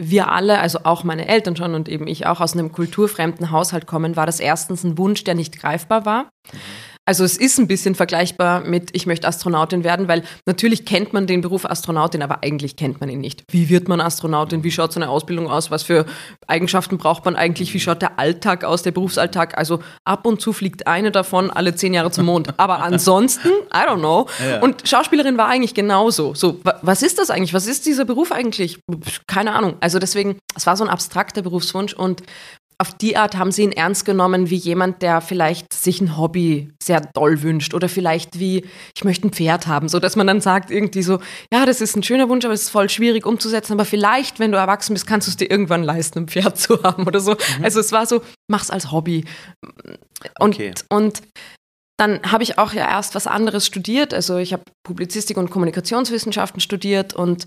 wir 0.00 0.30
alle, 0.30 0.60
also 0.60 0.80
auch 0.84 1.04
meine 1.04 1.28
Eltern 1.28 1.56
schon 1.56 1.74
und 1.74 1.88
eben 1.88 2.06
ich 2.06 2.26
auch 2.26 2.40
aus 2.40 2.54
einem 2.54 2.72
kulturfremden 2.72 3.50
Haushalt 3.50 3.86
kommen, 3.86 4.16
war 4.16 4.26
das 4.26 4.40
erstens 4.40 4.84
ein 4.84 4.96
Wunsch, 4.96 5.24
der 5.24 5.34
nicht 5.34 5.58
greifbar 5.58 6.06
war. 6.06 6.24
Mhm. 6.52 6.58
Also 7.06 7.24
es 7.24 7.36
ist 7.36 7.58
ein 7.58 7.66
bisschen 7.66 7.94
vergleichbar 7.94 8.60
mit, 8.60 8.90
ich 8.92 9.06
möchte 9.06 9.26
Astronautin 9.26 9.82
werden, 9.82 10.06
weil 10.06 10.22
natürlich 10.46 10.84
kennt 10.84 11.12
man 11.12 11.26
den 11.26 11.40
Beruf 11.40 11.64
Astronautin, 11.64 12.22
aber 12.22 12.42
eigentlich 12.42 12.76
kennt 12.76 13.00
man 13.00 13.08
ihn 13.08 13.20
nicht. 13.20 13.42
Wie 13.50 13.68
wird 13.68 13.88
man 13.88 14.00
Astronautin? 14.00 14.62
Wie 14.62 14.70
schaut 14.70 14.92
so 14.92 15.00
eine 15.00 15.08
Ausbildung 15.08 15.50
aus? 15.50 15.70
Was 15.70 15.82
für 15.82 16.06
Eigenschaften 16.46 16.98
braucht 16.98 17.24
man 17.24 17.36
eigentlich? 17.36 17.74
Wie 17.74 17.80
schaut 17.80 18.02
der 18.02 18.18
Alltag 18.18 18.64
aus, 18.64 18.82
der 18.82 18.92
Berufsalltag? 18.92 19.58
Also 19.58 19.80
ab 20.04 20.26
und 20.26 20.40
zu 20.40 20.52
fliegt 20.52 20.86
eine 20.86 21.10
davon 21.10 21.50
alle 21.50 21.74
zehn 21.74 21.94
Jahre 21.94 22.10
zum 22.10 22.26
Mond. 22.26 22.54
Aber 22.58 22.78
ansonsten, 22.82 23.48
I 23.74 23.88
don't 23.88 23.98
know. 23.98 24.28
Ja. 24.38 24.60
Und 24.60 24.86
Schauspielerin 24.86 25.36
war 25.36 25.48
eigentlich 25.48 25.74
genauso. 25.74 26.34
So, 26.34 26.60
was 26.82 27.02
ist 27.02 27.18
das 27.18 27.30
eigentlich? 27.30 27.54
Was 27.54 27.66
ist 27.66 27.86
dieser 27.86 28.04
Beruf 28.04 28.30
eigentlich? 28.30 28.78
Keine 29.26 29.54
Ahnung. 29.54 29.76
Also 29.80 29.98
deswegen, 29.98 30.38
es 30.54 30.66
war 30.66 30.76
so 30.76 30.84
ein 30.84 30.90
abstrakter 30.90 31.42
Berufswunsch 31.42 31.94
und 31.94 32.22
auf 32.80 32.94
die 32.94 33.16
Art 33.16 33.36
haben 33.36 33.52
sie 33.52 33.62
ihn 33.62 33.72
ernst 33.72 34.06
genommen 34.06 34.48
wie 34.48 34.56
jemand, 34.56 35.02
der 35.02 35.20
vielleicht 35.20 35.72
sich 35.72 36.00
ein 36.00 36.16
Hobby 36.16 36.72
sehr 36.82 37.00
doll 37.00 37.42
wünscht 37.42 37.74
oder 37.74 37.90
vielleicht 37.90 38.38
wie, 38.38 38.64
ich 38.96 39.04
möchte 39.04 39.28
ein 39.28 39.32
Pferd 39.32 39.66
haben, 39.66 39.88
so 39.90 39.98
dass 39.98 40.16
man 40.16 40.26
dann 40.26 40.40
sagt 40.40 40.70
irgendwie 40.70 41.02
so, 41.02 41.20
ja, 41.52 41.66
das 41.66 41.82
ist 41.82 41.94
ein 41.94 42.02
schöner 42.02 42.30
Wunsch, 42.30 42.46
aber 42.46 42.54
es 42.54 42.62
ist 42.62 42.70
voll 42.70 42.88
schwierig 42.88 43.26
umzusetzen, 43.26 43.74
aber 43.74 43.84
vielleicht, 43.84 44.38
wenn 44.38 44.50
du 44.50 44.56
erwachsen 44.56 44.94
bist, 44.94 45.06
kannst 45.06 45.26
du 45.28 45.30
es 45.30 45.36
dir 45.36 45.50
irgendwann 45.50 45.82
leisten, 45.82 46.20
ein 46.20 46.28
Pferd 46.28 46.58
zu 46.58 46.82
haben 46.82 47.06
oder 47.06 47.20
so. 47.20 47.32
Mhm. 47.32 47.64
Also 47.64 47.80
es 47.80 47.92
war 47.92 48.06
so, 48.06 48.22
mach's 48.48 48.70
als 48.70 48.90
Hobby. 48.90 49.26
Und, 50.38 50.54
okay. 50.54 50.72
und 50.88 51.20
dann 51.98 52.22
habe 52.32 52.42
ich 52.42 52.56
auch 52.56 52.72
ja 52.72 52.88
erst 52.88 53.14
was 53.14 53.26
anderes 53.26 53.66
studiert. 53.66 54.14
Also 54.14 54.38
ich 54.38 54.54
habe 54.54 54.62
Publizistik 54.84 55.36
und 55.36 55.50
Kommunikationswissenschaften 55.50 56.60
studiert 56.60 57.12
und 57.12 57.44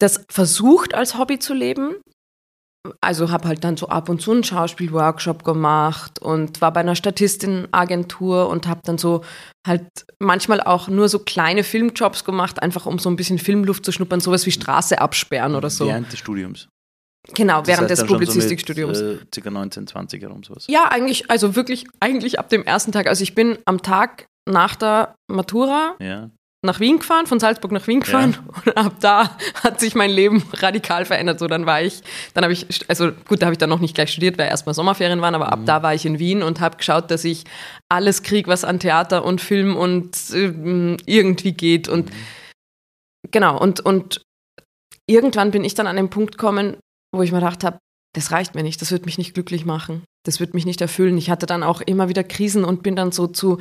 das 0.00 0.24
versucht 0.30 0.94
als 0.94 1.18
Hobby 1.18 1.40
zu 1.40 1.54
leben, 1.54 1.96
also 3.00 3.30
habe 3.30 3.48
halt 3.48 3.64
dann 3.64 3.76
so 3.76 3.88
ab 3.88 4.08
und 4.08 4.20
zu 4.20 4.32
einen 4.32 4.44
Schauspielworkshop 4.44 5.44
gemacht 5.44 6.20
und 6.20 6.60
war 6.60 6.72
bei 6.72 6.80
einer 6.80 6.94
Statistinenagentur 6.94 8.48
und 8.48 8.66
habe 8.66 8.80
dann 8.84 8.98
so 8.98 9.24
halt 9.66 9.86
manchmal 10.18 10.60
auch 10.60 10.88
nur 10.88 11.08
so 11.08 11.18
kleine 11.18 11.64
Filmjobs 11.64 12.24
gemacht, 12.24 12.62
einfach 12.62 12.86
um 12.86 12.98
so 12.98 13.10
ein 13.10 13.16
bisschen 13.16 13.38
Filmluft 13.38 13.84
zu 13.84 13.92
schnuppern, 13.92 14.20
sowas 14.20 14.46
wie 14.46 14.52
Straße 14.52 15.00
absperren 15.00 15.54
oder 15.54 15.70
so. 15.70 15.86
Während 15.86 16.12
des 16.12 16.18
Studiums. 16.18 16.68
Genau, 17.34 17.58
das 17.58 17.68
während 17.68 17.90
des 17.90 18.06
Publizistikstudiums. 18.06 18.98
So 18.98 19.12
äh, 19.12 19.18
circa 19.34 19.50
19, 19.50 19.86
20 19.86 20.22
herum 20.22 20.42
sowas. 20.42 20.66
Ja, 20.68 20.88
eigentlich, 20.90 21.30
also 21.30 21.56
wirklich, 21.56 21.86
eigentlich 22.00 22.38
ab 22.38 22.48
dem 22.48 22.64
ersten 22.64 22.92
Tag. 22.92 23.06
Also 23.06 23.22
ich 23.22 23.34
bin 23.34 23.58
am 23.66 23.82
Tag 23.82 24.26
nach 24.46 24.76
der 24.76 25.14
Matura 25.30 25.94
ja 26.00 26.30
nach 26.62 26.80
Wien 26.80 26.98
gefahren, 26.98 27.26
von 27.26 27.38
Salzburg 27.38 27.70
nach 27.70 27.86
Wien 27.86 28.00
gefahren 28.00 28.36
ja. 28.36 28.62
und 28.64 28.76
ab 28.76 28.94
da 29.00 29.36
hat 29.62 29.78
sich 29.78 29.94
mein 29.94 30.10
Leben 30.10 30.42
radikal 30.54 31.04
verändert. 31.04 31.38
So, 31.38 31.46
dann 31.46 31.66
war 31.66 31.82
ich, 31.82 32.02
dann 32.34 32.42
habe 32.42 32.52
ich, 32.52 32.66
also 32.88 33.12
gut, 33.28 33.42
da 33.42 33.46
habe 33.46 33.54
ich 33.54 33.58
dann 33.58 33.70
noch 33.70 33.78
nicht 33.78 33.94
gleich 33.94 34.10
studiert, 34.10 34.38
weil 34.38 34.48
erstmal 34.48 34.74
Sommerferien 34.74 35.20
waren, 35.20 35.34
aber 35.34 35.46
mhm. 35.46 35.52
ab 35.52 35.60
da 35.66 35.82
war 35.82 35.94
ich 35.94 36.04
in 36.04 36.18
Wien 36.18 36.42
und 36.42 36.60
habe 36.60 36.76
geschaut, 36.76 37.10
dass 37.10 37.24
ich 37.24 37.44
alles 37.88 38.22
kriege, 38.22 38.50
was 38.50 38.64
an 38.64 38.80
Theater 38.80 39.24
und 39.24 39.40
Film 39.40 39.76
und 39.76 40.16
äh, 40.30 40.96
irgendwie 41.06 41.52
geht 41.52 41.88
und 41.88 42.10
mhm. 42.10 43.30
genau 43.30 43.58
und 43.58 43.80
und 43.80 44.22
irgendwann 45.06 45.52
bin 45.52 45.62
ich 45.62 45.74
dann 45.74 45.86
an 45.86 45.96
den 45.96 46.10
Punkt 46.10 46.38
gekommen, 46.38 46.76
wo 47.14 47.22
ich 47.22 47.30
mir 47.30 47.38
gedacht 47.38 47.62
habe, 47.62 47.78
das 48.14 48.32
reicht 48.32 48.56
mir 48.56 48.64
nicht, 48.64 48.82
das 48.82 48.90
wird 48.90 49.06
mich 49.06 49.16
nicht 49.16 49.34
glücklich 49.34 49.64
machen, 49.64 50.02
das 50.26 50.40
wird 50.40 50.54
mich 50.54 50.66
nicht 50.66 50.80
erfüllen. 50.80 51.18
Ich 51.18 51.30
hatte 51.30 51.46
dann 51.46 51.62
auch 51.62 51.80
immer 51.82 52.08
wieder 52.08 52.24
Krisen 52.24 52.64
und 52.64 52.82
bin 52.82 52.96
dann 52.96 53.12
so 53.12 53.28
zu 53.28 53.58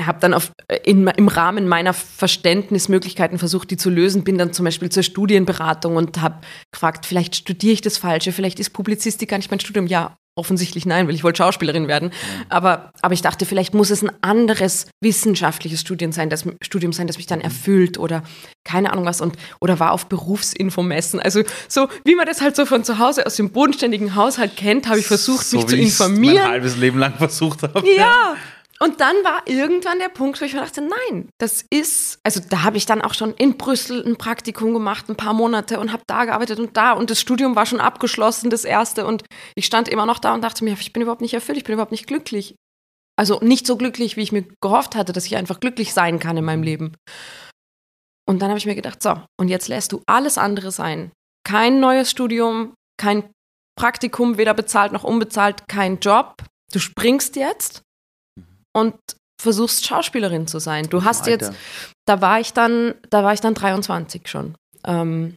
habe 0.00 0.18
dann 0.20 0.34
auf, 0.34 0.52
in, 0.84 1.06
im 1.06 1.28
Rahmen 1.28 1.68
meiner 1.68 1.94
Verständnismöglichkeiten 1.94 3.38
versucht, 3.38 3.70
die 3.70 3.76
zu 3.76 3.90
lösen, 3.90 4.24
bin 4.24 4.36
dann 4.36 4.52
zum 4.52 4.64
Beispiel 4.64 4.90
zur 4.90 5.02
Studienberatung 5.02 5.96
und 5.96 6.20
habe 6.20 6.40
gefragt, 6.70 7.06
vielleicht 7.06 7.36
studiere 7.36 7.72
ich 7.72 7.80
das 7.80 7.96
Falsche, 7.96 8.32
vielleicht 8.32 8.60
ist 8.60 8.70
Publizistik 8.70 9.30
gar 9.30 9.38
nicht 9.38 9.50
mein 9.50 9.60
Studium. 9.60 9.86
Ja, 9.86 10.16
offensichtlich 10.38 10.84
nein, 10.84 11.08
weil 11.08 11.14
ich 11.14 11.24
wollte 11.24 11.38
Schauspielerin 11.38 11.88
werden. 11.88 12.10
Aber, 12.50 12.90
aber 13.00 13.14
ich 13.14 13.22
dachte, 13.22 13.46
vielleicht 13.46 13.72
muss 13.72 13.88
es 13.88 14.02
ein 14.02 14.10
anderes 14.20 14.86
wissenschaftliches 15.00 15.80
Studium 15.80 16.12
sein, 16.12 16.28
das, 16.28 16.44
Studium 16.60 16.92
sein, 16.92 17.06
das 17.06 17.16
mich 17.16 17.26
dann 17.26 17.38
mhm. 17.38 17.46
erfüllt 17.46 17.98
oder 17.98 18.22
keine 18.62 18.92
Ahnung 18.92 19.06
was 19.06 19.22
und 19.22 19.36
oder 19.60 19.80
war 19.80 19.92
auf 19.92 20.06
Berufsinfomessen. 20.06 21.20
Also 21.20 21.42
so, 21.68 21.88
wie 22.04 22.14
man 22.14 22.26
das 22.26 22.42
halt 22.42 22.54
so 22.54 22.66
von 22.66 22.84
zu 22.84 22.98
Hause 22.98 23.24
aus 23.24 23.36
dem 23.36 23.50
bodenständigen 23.50 24.14
Haushalt 24.14 24.56
kennt, 24.56 24.88
habe 24.88 24.98
ich 24.98 25.06
versucht, 25.06 25.46
so 25.46 25.56
mich 25.56 25.66
zu 25.66 25.76
informieren. 25.76 26.36
Mein 26.36 26.48
halbes 26.48 26.76
Leben 26.76 26.98
lang 26.98 27.14
versucht 27.14 27.62
habe. 27.62 27.82
Ja, 27.96 28.36
und 28.78 29.00
dann 29.00 29.16
war 29.24 29.42
irgendwann 29.46 29.98
der 29.98 30.10
Punkt, 30.10 30.40
wo 30.40 30.44
ich 30.44 30.52
mir 30.52 30.60
dachte, 30.60 30.82
nein, 30.82 31.30
das 31.38 31.64
ist, 31.70 32.18
also 32.24 32.40
da 32.46 32.62
habe 32.62 32.76
ich 32.76 32.84
dann 32.84 33.00
auch 33.00 33.14
schon 33.14 33.32
in 33.34 33.56
Brüssel 33.56 34.06
ein 34.06 34.16
Praktikum 34.16 34.74
gemacht, 34.74 35.08
ein 35.08 35.16
paar 35.16 35.32
Monate 35.32 35.80
und 35.80 35.92
habe 35.92 36.02
da 36.06 36.26
gearbeitet 36.26 36.58
und 36.58 36.76
da 36.76 36.92
und 36.92 37.10
das 37.10 37.20
Studium 37.20 37.56
war 37.56 37.64
schon 37.64 37.80
abgeschlossen, 37.80 38.50
das 38.50 38.64
erste 38.64 39.06
und 39.06 39.24
ich 39.54 39.64
stand 39.64 39.88
immer 39.88 40.04
noch 40.04 40.18
da 40.18 40.34
und 40.34 40.42
dachte 40.42 40.64
mir, 40.64 40.74
ich 40.78 40.92
bin 40.92 41.02
überhaupt 41.02 41.22
nicht 41.22 41.34
erfüllt, 41.34 41.56
ich 41.56 41.64
bin 41.64 41.72
überhaupt 41.72 41.92
nicht 41.92 42.06
glücklich. 42.06 42.54
Also 43.18 43.40
nicht 43.40 43.66
so 43.66 43.78
glücklich, 43.78 44.18
wie 44.18 44.22
ich 44.22 44.32
mir 44.32 44.44
gehofft 44.60 44.94
hatte, 44.94 45.14
dass 45.14 45.24
ich 45.24 45.36
einfach 45.36 45.58
glücklich 45.60 45.94
sein 45.94 46.18
kann 46.18 46.36
in 46.36 46.44
meinem 46.44 46.62
Leben. 46.62 46.94
Und 48.28 48.42
dann 48.42 48.50
habe 48.50 48.58
ich 48.58 48.66
mir 48.66 48.74
gedacht, 48.74 49.02
so, 49.02 49.22
und 49.40 49.48
jetzt 49.48 49.68
lässt 49.68 49.92
du 49.92 50.02
alles 50.06 50.36
andere 50.36 50.70
sein. 50.70 51.12
Kein 51.46 51.80
neues 51.80 52.10
Studium, 52.10 52.74
kein 53.00 53.30
Praktikum, 53.78 54.36
weder 54.36 54.52
bezahlt 54.52 54.92
noch 54.92 55.04
unbezahlt, 55.04 55.66
kein 55.68 55.98
Job. 56.00 56.34
Du 56.72 56.78
springst 56.78 57.36
jetzt 57.36 57.82
und 58.76 58.94
versuchst 59.40 59.86
Schauspielerin 59.86 60.46
zu 60.46 60.58
sein. 60.58 60.88
Du 60.90 61.04
hast 61.04 61.26
jetzt, 61.26 61.52
da 62.06 62.20
war 62.20 62.40
ich 62.40 62.52
dann, 62.52 62.94
da 63.10 63.24
war 63.24 63.32
ich 63.32 63.40
dann 63.40 63.54
23 63.54 64.28
schon. 64.28 64.54
Ähm, 64.86 65.34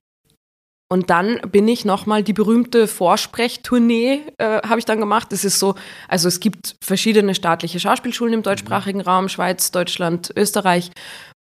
und 0.92 1.10
dann 1.10 1.40
bin 1.52 1.68
ich 1.68 1.86
nochmal 1.86 2.24
die 2.24 2.34
berühmte 2.34 2.88
Vorsprechtournee, 2.88 4.24
äh, 4.40 4.62
habe 4.68 4.80
ich 4.80 4.86
dann 4.86 5.00
gemacht. 5.00 5.32
Das 5.32 5.46
ist 5.46 5.60
so, 5.60 5.76
also 6.08 6.28
es 6.28 6.40
gibt 6.40 6.76
verschiedene 6.84 7.36
staatliche 7.36 7.80
Schauspielschulen 7.80 8.34
im 8.34 8.44
deutschsprachigen 8.44 9.02
Raum, 9.02 9.30
Schweiz, 9.30 9.72
Deutschland, 9.72 10.34
Österreich. 10.36 10.92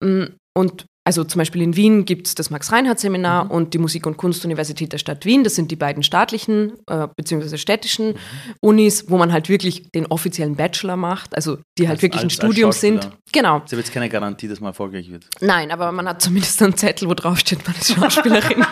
Mm, 0.04 0.26
und 0.58 0.86
also 1.08 1.24
zum 1.24 1.38
Beispiel 1.38 1.62
in 1.62 1.76
Wien 1.76 2.06
gibt 2.06 2.26
es 2.26 2.34
das 2.34 2.50
Max-Reinhardt-Seminar 2.50 3.46
mhm. 3.46 3.52
und 3.52 3.74
die 3.76 3.78
Musik- 3.78 4.08
und 4.08 4.18
Kunstuniversität 4.18 4.92
der 4.92 4.98
Stadt 4.98 5.24
Wien. 5.24 5.44
Das 5.44 5.54
sind 5.54 5.70
die 5.70 5.76
beiden 5.76 6.02
staatlichen 6.02 6.74
äh, 6.88 7.08
bzw. 7.16 7.58
städtischen 7.58 8.08
mhm. 8.08 8.16
Unis, 8.60 9.06
wo 9.08 9.18
man 9.18 9.32
halt 9.32 9.48
wirklich 9.48 9.92
den 9.92 10.08
offiziellen 10.08 10.56
Bachelor 10.56 10.96
macht, 10.98 11.36
also 11.36 11.60
die 11.78 11.88
halt 11.88 11.98
als, 11.98 12.02
wirklich 12.02 12.24
als, 12.24 12.34
ein 12.34 12.36
Studium 12.36 12.72
sind. 12.72 13.08
Genau. 13.32 13.62
Es 13.64 13.72
ist 13.72 13.78
jetzt 13.78 13.94
keine 13.94 14.10
Garantie, 14.10 14.48
dass 14.48 14.60
man 14.60 14.70
erfolgreich 14.70 15.12
wird. 15.12 15.28
Nein, 15.42 15.70
aber 15.70 15.92
man 15.92 16.10
hat 16.10 16.24
zumindest 16.24 16.60
einen 16.64 16.76
Zettel, 16.76 17.08
wo 17.08 17.14
drauf 17.14 17.38
steht, 17.38 17.66
man 17.68 17.76
ist 17.76 17.94
Schauspielerin. 17.94 18.66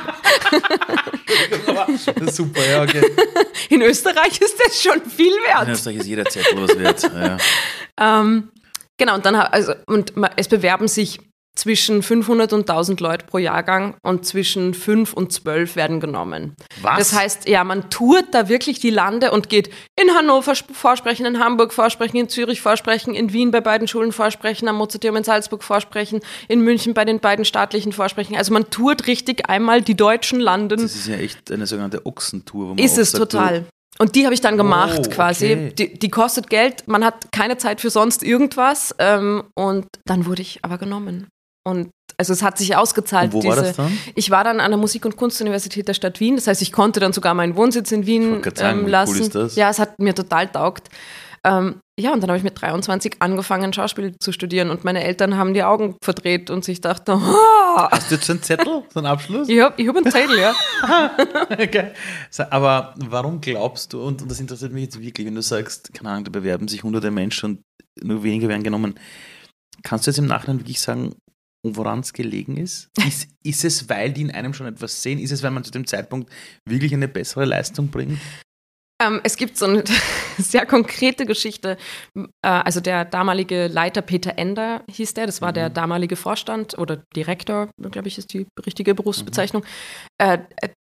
super, 2.32 2.66
ja, 2.68 2.82
okay. 2.82 3.04
In 3.70 3.84
Österreich 3.84 4.42
ist 4.42 4.56
das 4.66 4.82
schon 4.82 5.06
viel 5.06 5.34
wert. 5.34 5.68
In 5.68 5.74
Österreich 5.74 5.98
ist 5.98 6.08
jeder 6.08 6.26
Zettel 6.26 6.64
was 6.64 6.80
wert. 6.80 7.04
Ja. 7.04 7.38
ähm, 8.22 8.50
genau, 8.98 9.14
und 9.14 9.24
dann 9.24 9.36
also 9.36 9.74
und 9.86 10.14
es 10.36 10.48
bewerben 10.48 10.88
sich 10.88 11.20
zwischen 11.56 12.02
500 12.02 12.52
und 12.54 12.70
1000 12.70 13.00
Leute 13.00 13.26
pro 13.26 13.38
Jahrgang 13.38 13.96
und 14.02 14.26
zwischen 14.26 14.74
5 14.74 15.14
und 15.14 15.32
12 15.32 15.76
werden 15.76 16.00
genommen. 16.00 16.56
Was? 16.82 16.98
Das 16.98 17.14
heißt, 17.14 17.48
ja, 17.48 17.64
man 17.64 17.90
tourt 17.90 18.26
da 18.32 18.50
wirklich 18.50 18.80
die 18.80 18.90
Lande 18.90 19.32
und 19.32 19.50
geht 19.50 19.70
in 20.00 20.16
Hannover 20.16 20.56
vorsprechen, 20.56 21.26
in 21.26 21.40
Hamburg 21.40 21.72
vorsprechen, 21.72 22.18
in 22.18 22.30
Zürich 22.30 22.62
vorsprechen, 22.62 23.14
in 23.14 23.34
Wien 23.34 23.52
bei 23.52 23.62
beiden 23.62 23.88
Schulen 23.88 24.12
vorsprechen, 24.12 24.68
am 24.68 24.78
Mozarteum 24.78 25.16
in 25.18 25.24
Salzburg 25.24 25.64
vorsprechen, 25.64 26.22
in 26.48 26.62
München 26.62 26.94
bei 26.94 27.06
den 27.06 27.20
beiden 27.20 27.46
staatlichen 27.46 27.94
vorsprechen. 27.94 28.36
Also 28.36 28.52
man 28.52 28.70
tourt 28.70 29.06
richtig 29.06 29.48
einmal 29.48 29.82
die 29.82 29.96
deutschen 29.96 30.40
Landen. 30.40 30.82
Das 30.82 30.96
ist 30.96 31.08
ja 31.08 31.16
echt 31.16 31.52
eine 31.52 31.68
sogenannte 31.68 32.06
Ochsentour. 32.06 32.78
ist 32.80 32.98
es 32.98 33.12
sagt, 33.12 33.32
total. 33.32 33.66
Und 34.00 34.16
die 34.16 34.26
habe 34.26 34.34
ich 34.34 34.42
dann 34.42 34.58
gemacht 34.58 35.02
oh, 35.06 35.10
quasi. 35.10 35.46
Okay. 35.46 35.74
Die, 35.78 36.00
die, 36.00 36.10
kostet 36.10 36.50
Geld, 36.50 36.88
man 36.88 37.06
hat 37.06 37.32
keine 37.32 37.58
Zeit 37.58 37.80
für 37.80 37.92
sonst 37.92 38.24
irgendwas. 38.24 38.96
Ähm, 38.98 39.44
und 39.54 39.86
dann 40.06 40.26
wurde 40.26 40.42
ich 40.42 40.60
aber 40.64 40.78
genommen. 40.78 41.28
Und 41.66 41.92
also 42.18 42.34
es 42.34 42.44
hat 42.44 42.58
sich 42.58 42.76
ausgezahlt. 42.76 43.34
Und 43.34 43.34
wo 43.34 43.42
diese, 43.42 43.56
war 43.56 43.64
das 43.64 43.76
dann? 43.76 43.98
Ich 44.16 44.30
war 44.30 44.44
dann 44.44 44.60
an 44.60 44.72
der 44.72 44.78
Musik- 44.78 45.06
und 45.06 45.16
Kunstuniversität 45.16 45.88
der 45.88 45.94
Stadt 45.94 46.20
Wien. 46.20 46.36
Das 46.36 46.48
heißt, 46.48 46.62
ich 46.62 46.72
konnte 46.72 47.00
dann 47.00 47.14
sogar 47.14 47.34
meinen 47.34 47.56
Wohnsitz 47.56 47.92
in 47.92 48.06
Wien 48.06 48.42
sagen, 48.56 48.82
ähm, 48.82 48.88
lassen. 48.88 49.16
Cool 49.16 49.22
ist 49.22 49.36
das? 49.36 49.56
Ja, 49.56 49.70
es 49.70 49.80
hat 49.80 50.00
mir 50.00 50.14
total 50.14 50.48
taugt. 50.48 50.90
Ähm, 51.46 51.82
ja, 52.00 52.14
und 52.14 52.22
dann 52.22 52.30
habe 52.30 52.38
ich 52.38 52.44
mit 52.44 52.60
23 52.60 53.18
angefangen, 53.20 53.74
Schauspiel 53.74 54.18
zu 54.18 54.32
studieren 54.32 54.70
und 54.70 54.86
meine 54.86 55.04
Eltern 55.04 55.38
haben 55.38 55.54
die 55.54 55.64
Augen 55.64 55.98
verdreht 56.02 56.50
und 56.50 56.64
sich 56.64 56.80
dachten, 56.80 57.12
oh. 57.12 57.78
Hast 57.92 58.10
du 58.10 58.16
jetzt 58.16 58.30
einen 58.30 58.42
Zettel, 58.42 58.84
so 58.90 59.00
einen 59.00 59.08
Abschluss? 59.08 59.50
Ich 59.50 59.60
habe 59.60 59.80
ich 59.82 59.88
hab 59.88 59.96
einen 59.98 60.10
Zettel, 60.10 60.40
ja. 60.40 60.56
okay. 61.50 61.92
Aber 62.50 62.94
warum 62.98 63.42
glaubst 63.42 63.92
du, 63.92 64.02
und 64.02 64.30
das 64.30 64.40
interessiert 64.40 64.72
mich 64.72 64.86
jetzt 64.86 65.02
wirklich, 65.02 65.28
wenn 65.28 65.36
du 65.36 65.42
sagst, 65.42 65.94
keine 65.94 66.10
Ahnung, 66.12 66.24
da 66.24 66.32
bewerben 66.32 66.68
sich 66.68 66.82
hunderte 66.82 67.12
Menschen 67.12 67.50
und 67.50 68.08
nur 68.08 68.24
wenige 68.24 68.48
werden 68.48 68.64
genommen, 68.64 68.98
kannst 69.84 70.08
du 70.08 70.12
jetzt 70.12 70.18
im 70.20 70.28
Nachhinein 70.28 70.60
wirklich 70.60 70.80
sagen, 70.80 71.14
woran 71.64 72.00
es 72.02 72.14
gelegen 72.14 72.58
ist? 72.58 72.90
ist? 73.08 73.30
Ist 73.44 73.66
es, 73.66 73.90
weil 73.90 74.12
die 74.12 74.22
in 74.22 74.32
einem 74.32 74.54
schon 74.54 74.68
etwas 74.68 75.02
sehen? 75.02 75.20
Ist 75.20 75.32
es, 75.32 75.44
weil 75.44 75.52
man 75.52 75.64
zu 75.64 75.72
dem 75.72 75.88
Zeitpunkt 75.88 76.32
wirklich 76.68 76.94
eine 76.94 77.08
bessere 77.08 77.46
Leistung 77.46 77.88
bringt? 77.88 78.20
Ähm, 79.02 79.22
es 79.24 79.38
gibt 79.38 79.58
so 79.58 79.66
eine 79.66 79.84
sehr 80.38 80.66
konkrete 80.66 81.26
Geschichte. 81.26 81.78
Äh, 82.16 82.28
also 82.42 82.80
der 82.80 83.06
damalige 83.06 83.68
Leiter 83.68 84.02
Peter 84.02 84.38
Ender 84.38 84.84
hieß 84.90 85.14
der, 85.14 85.26
das 85.26 85.42
war 85.42 85.50
mhm. 85.50 85.56
der 85.56 85.70
damalige 85.70 86.16
Vorstand 86.16 86.78
oder 86.78 86.98
Direktor, 87.16 87.70
glaube 87.92 88.08
ich, 88.08 88.18
ist 88.18 88.34
die 88.34 88.46
richtige 88.66 88.94
Berufsbezeichnung. 88.94 89.64
Mhm. 89.64 90.26
Äh, 90.26 90.40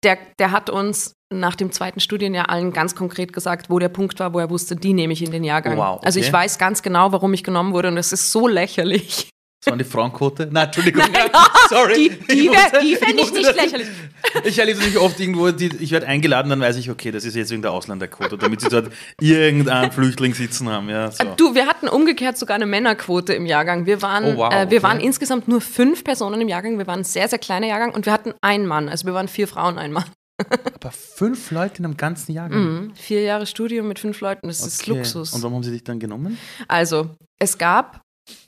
der, 0.03 0.17
der 0.37 0.51
hat 0.51 0.69
uns 0.69 1.13
nach 1.33 1.55
dem 1.55 1.71
zweiten 1.71 1.99
Studienjahr 1.99 2.49
allen 2.49 2.71
ganz 2.71 2.95
konkret 2.95 3.33
gesagt, 3.33 3.69
wo 3.69 3.79
der 3.79 3.89
Punkt 3.89 4.19
war, 4.19 4.33
wo 4.33 4.39
er 4.39 4.49
wusste, 4.49 4.75
die 4.75 4.93
nehme 4.93 5.13
ich 5.13 5.23
in 5.23 5.31
den 5.31 5.43
Jahrgang. 5.43 5.77
Wow, 5.77 5.97
okay. 5.97 6.05
Also 6.05 6.19
ich 6.19 6.31
weiß 6.31 6.59
ganz 6.59 6.83
genau, 6.83 7.11
warum 7.11 7.33
ich 7.33 7.43
genommen 7.43 7.73
wurde 7.73 7.87
und 7.87 7.97
es 7.97 8.13
ist 8.13 8.31
so 8.31 8.47
lächerlich. 8.47 9.29
Das 9.65 9.71
war 9.71 9.77
die 9.77 9.83
Frauenquote? 9.83 10.47
Nein, 10.51 10.65
Entschuldigung. 10.65 11.03
Nein, 11.11 11.29
sorry. 11.69 12.09
Die, 12.29 12.49
die, 12.49 12.51
die 12.81 12.95
fände 12.95 13.23
ich 13.23 13.33
nicht 13.33 13.55
lächerlich. 13.55 13.87
Ich 14.43 14.57
erlebe 14.59 14.79
es 14.79 14.85
nicht 14.85 14.97
oft 14.97 15.19
irgendwo, 15.19 15.51
die, 15.51 15.69
ich 15.79 15.91
werde 15.91 16.07
eingeladen, 16.07 16.49
dann 16.49 16.59
weiß 16.59 16.75
ich, 16.77 16.89
okay, 16.89 17.11
das 17.11 17.25
ist 17.25 17.35
jetzt 17.35 17.51
wegen 17.51 17.61
der 17.61 17.71
Ausländerquote, 17.71 18.37
damit 18.37 18.59
sie 18.59 18.69
dort 18.69 18.91
irgendeinen 19.21 19.91
Flüchtling 19.91 20.33
sitzen 20.33 20.67
haben. 20.67 20.89
Ja, 20.89 21.11
so. 21.11 21.23
Du, 21.37 21.55
wir 21.55 21.67
hatten 21.67 21.87
umgekehrt 21.87 22.37
sogar 22.37 22.55
eine 22.55 22.65
Männerquote 22.65 23.33
im 23.33 23.45
Jahrgang. 23.45 23.85
Wir 23.85 24.01
waren, 24.01 24.25
oh, 24.25 24.37
wow, 24.37 24.51
äh, 24.51 24.69
wir 24.71 24.79
okay. 24.79 24.83
waren 24.83 24.99
insgesamt 24.99 25.47
nur 25.47 25.61
fünf 25.61 26.03
Personen 26.03 26.41
im 26.41 26.47
Jahrgang. 26.47 26.77
Wir 26.77 26.87
waren 26.87 27.01
ein 27.01 27.05
sehr, 27.05 27.29
sehr 27.29 27.39
kleiner 27.39 27.67
Jahrgang 27.67 27.93
und 27.93 28.05
wir 28.05 28.13
hatten 28.13 28.33
einen 28.41 28.65
Mann. 28.65 28.89
Also 28.89 29.05
wir 29.05 29.13
waren 29.13 29.27
vier 29.27 29.47
Frauen, 29.47 29.77
ein 29.77 29.93
Mann. 29.93 30.05
Aber 30.49 30.91
fünf 30.91 31.51
Leute 31.51 31.79
in 31.79 31.85
einem 31.85 31.97
ganzen 31.97 32.33
Jahrgang? 32.33 32.59
Mhm. 32.59 32.95
Vier 32.95 33.21
Jahre 33.21 33.45
Studium 33.45 33.87
mit 33.87 33.99
fünf 33.99 34.19
Leuten, 34.21 34.47
das 34.47 34.61
okay. 34.61 34.67
ist 34.67 34.87
Luxus. 34.87 35.33
Und 35.33 35.43
warum 35.43 35.55
haben 35.55 35.63
sie 35.63 35.71
dich 35.71 35.83
dann 35.83 35.99
genommen? 35.99 36.37
Also, 36.67 37.11
es 37.39 37.57
gab, 37.57 38.01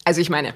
also 0.03 0.19
ich 0.19 0.29
meine, 0.29 0.55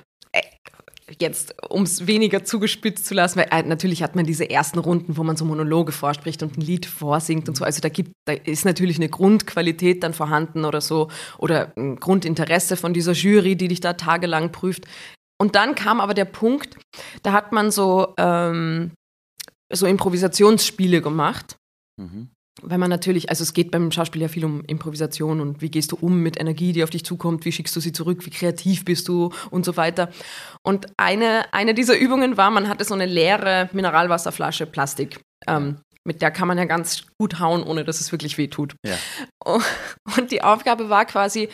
jetzt, 1.20 1.56
um 1.70 1.84
es 1.84 2.08
weniger 2.08 2.44
zugespitzt 2.44 3.06
zu 3.06 3.14
lassen, 3.14 3.40
weil 3.40 3.48
äh, 3.52 3.64
natürlich 3.64 4.04
hat 4.04 4.16
man 4.16 4.26
diese 4.26 4.50
ersten 4.50 4.80
Runden, 4.80 5.18
wo 5.18 5.24
man 5.24 5.36
so 5.36 5.46
Monologe 5.46 5.92
vorspricht 5.92 6.44
und 6.44 6.58
ein 6.58 6.62
Lied 6.62 6.86
vorsingt 6.86 7.50
und 7.50 7.56
so. 7.56 7.66
Also 7.66 7.82
da 7.82 7.90
gibt, 7.90 8.12
da 8.26 8.34
ist 8.34 8.66
natürlich 8.66 8.98
eine 8.98 9.10
Grundqualität 9.10 10.04
dann 10.04 10.14
vorhanden 10.14 10.66
oder 10.66 10.82
so 10.82 11.10
oder 11.38 11.74
ein 11.76 11.98
Grundinteresse 11.98 12.78
von 12.78 12.94
dieser 12.94 13.14
Jury, 13.14 13.56
die 13.56 13.68
dich 13.68 13.82
da 13.82 13.94
tagelang 13.94 14.52
prüft. 14.52 14.86
Und 15.40 15.56
dann 15.56 15.76
kam 15.76 16.00
aber 16.00 16.14
der 16.14 16.26
Punkt, 16.26 16.78
da 17.24 17.34
hat 17.34 17.52
man 17.52 17.72
so, 17.72 18.14
ähm, 18.18 18.92
so 19.74 19.88
Improvisationsspiele 19.88 21.02
gemacht. 21.02 21.58
Mhm 22.00 22.30
weil 22.62 22.78
man 22.78 22.90
natürlich, 22.90 23.30
also 23.30 23.44
es 23.44 23.54
geht 23.54 23.72
beim 23.72 23.92
Schauspiel 23.92 24.22
ja 24.22 24.28
viel 24.28 24.46
um 24.46 24.64
Improvisation 24.66 25.42
und 25.42 25.62
wie 25.62 25.70
gehst 25.70 25.92
du 25.92 25.98
um 26.00 26.20
mit 26.20 26.40
Energie, 26.40 26.74
die 26.74 26.84
auf 26.84 26.90
dich 26.90 27.06
zukommt, 27.06 27.46
wie 27.46 27.52
schickst 27.52 27.76
du 27.76 27.80
sie 27.80 27.92
zurück, 27.92 28.26
wie 28.26 28.30
kreativ 28.30 28.86
bist 28.86 29.08
du 29.08 29.32
und 29.50 29.66
so 29.66 29.78
weiter. 29.78 30.10
Und 30.64 30.88
eine, 30.98 31.54
eine 31.54 31.74
dieser 31.74 31.98
Übungen 31.98 32.38
war, 32.38 32.52
man 32.52 32.68
hatte 32.70 32.86
so 32.86 32.94
eine 32.94 33.06
leere 33.06 33.70
Mineralwasserflasche 33.74 34.66
Plastik. 34.66 35.20
Ähm, 35.48 35.78
mit 36.04 36.22
der 36.22 36.32
kann 36.32 36.48
man 36.48 36.58
ja 36.58 36.66
ganz 36.66 37.04
gut 37.20 37.40
hauen, 37.40 37.64
ohne 37.64 37.84
dass 37.84 38.00
es 38.00 38.12
wirklich 38.12 38.38
weh 38.38 38.48
tut. 38.48 38.76
Ja. 38.86 38.98
Und 39.46 40.32
die 40.32 40.44
Aufgabe 40.44 40.90
war 40.90 41.06
quasi, 41.06 41.50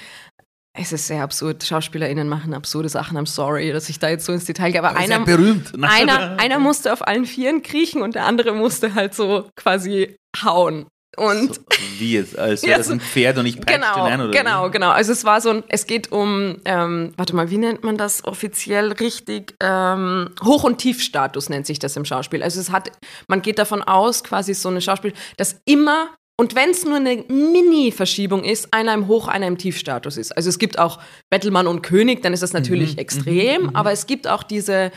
es 0.80 0.92
ist 0.92 1.08
sehr 1.08 1.24
absurd. 1.24 1.64
SchauspielerInnen 1.64 2.30
machen 2.30 2.54
absurde 2.54 2.88
Sachen. 2.88 3.18
I'm 3.18 3.26
sorry, 3.26 3.72
dass 3.72 3.90
ich 3.90 4.00
da 4.00 4.10
jetzt 4.10 4.26
so 4.26 4.34
ins 4.34 4.46
Detail 4.46 4.72
gehe. 4.72 4.80
Aber, 4.80 4.92
aber 4.92 5.00
einer, 5.00 5.20
berühmt. 5.20 5.74
einer, 5.82 6.40
einer 6.40 6.60
musste 6.60 6.94
auf 6.94 7.06
allen 7.06 7.26
Vieren 7.26 7.62
kriechen 7.62 8.02
und 8.02 8.16
der 8.16 8.26
andere 8.26 8.54
musste 8.54 8.94
halt 8.94 9.14
so 9.14 9.50
quasi 9.56 10.16
hauen. 10.44 10.88
Und 11.18 11.56
so, 11.56 11.62
wie 11.98 12.14
jetzt? 12.14 12.38
Als 12.38 12.62
wäre 12.62 12.78
das 12.78 12.92
ein 12.92 13.00
Pferd 13.00 13.40
und 13.40 13.48
ich 13.48 13.60
peitsche 13.60 13.80
genau, 13.80 14.06
den 14.06 14.14
ein, 14.14 14.22
oder 14.22 14.32
Genau, 14.32 14.68
wie? 14.68 14.72
genau. 14.72 14.92
Also 14.92 15.12
es 15.12 15.26
war 15.26 15.42
so 15.42 15.50
ein, 15.50 15.64
es 15.68 15.88
geht 15.88 16.12
um, 16.12 16.58
ähm, 16.64 17.12
warte 17.18 17.36
mal, 17.36 17.50
wie 17.50 17.58
nennt 17.58 17.84
man 17.84 17.98
das 17.98 18.24
offiziell 18.24 18.92
richtig? 18.92 19.56
Ähm, 19.60 20.30
Hoch- 20.44 20.64
und 20.64 20.78
Tiefstatus 20.78 21.50
nennt 21.50 21.66
sich 21.66 21.80
das 21.80 21.98
im 21.98 22.06
Schauspiel. 22.06 22.44
Also 22.44 22.60
es 22.60 22.72
hat, 22.72 22.92
man 23.28 23.42
geht 23.42 23.58
davon 23.58 23.82
aus, 23.82 24.24
quasi 24.24 24.54
so 24.54 24.70
ein 24.70 24.80
Schauspiel, 24.80 25.14
dass 25.38 25.60
immer 25.66 26.10
und 26.40 26.54
wenn 26.54 26.70
es 26.70 26.86
nur 26.86 26.98
eine 26.98 27.24
Mini-Verschiebung 27.28 28.44
ist, 28.44 28.72
einer 28.72 28.94
im 28.94 29.08
Hoch-, 29.08 29.28
einer 29.28 29.48
im 29.48 29.58
Tiefstatus 29.58 30.18
ist. 30.18 30.38
Also 30.38 30.50
es 30.50 30.60
gibt 30.60 30.78
auch 30.78 31.00
Bettelmann 31.32 31.66
und 31.66 31.82
König, 31.82 32.22
dann 32.22 32.32
ist 32.32 32.44
das 32.44 32.54
natürlich 32.54 32.94
mhm, 32.94 33.00
extrem, 33.00 33.62
mhm, 33.62 33.70
mhm. 33.70 33.76
aber 33.76 33.92
es 33.92 34.06
gibt 34.06 34.28
auch 34.28 34.44
diese 34.44 34.92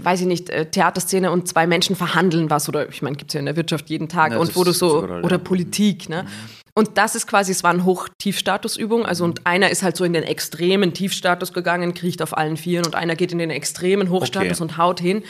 weiß 0.00 0.22
ich 0.22 0.26
nicht, 0.26 0.50
äh, 0.50 0.70
Theaterszene 0.70 1.30
und 1.30 1.48
zwei 1.48 1.66
Menschen 1.66 1.96
verhandeln 1.96 2.50
was 2.50 2.68
oder 2.68 2.88
ich 2.88 3.02
meine, 3.02 3.16
gibt 3.16 3.30
es 3.30 3.34
ja 3.34 3.40
in 3.40 3.46
der 3.46 3.56
Wirtschaft 3.56 3.88
jeden 3.90 4.08
Tag 4.08 4.32
ja, 4.32 4.38
und 4.38 4.54
wo 4.56 4.64
du 4.64 4.72
so, 4.72 5.02
oder 5.02 5.30
ja. 5.30 5.38
Politik, 5.38 6.08
ne? 6.08 6.24
Mhm. 6.24 6.28
Und 6.76 6.98
das 6.98 7.14
ist 7.14 7.28
quasi, 7.28 7.52
es 7.52 7.62
war 7.62 7.70
eine 7.70 7.84
Hoch-Tiefstatus-Übung, 7.84 9.06
also 9.06 9.24
und 9.24 9.46
einer 9.46 9.70
ist 9.70 9.84
halt 9.84 9.96
so 9.96 10.04
in 10.04 10.12
den 10.12 10.24
extremen 10.24 10.92
Tiefstatus 10.92 11.52
gegangen, 11.52 11.94
kriecht 11.94 12.20
auf 12.20 12.36
allen 12.36 12.56
Vieren 12.56 12.84
und 12.84 12.96
einer 12.96 13.14
geht 13.14 13.30
in 13.30 13.38
den 13.38 13.50
extremen 13.50 14.10
Hochstatus 14.10 14.60
okay. 14.60 14.62
und 14.62 14.76
haut 14.76 15.00
hin. 15.00 15.22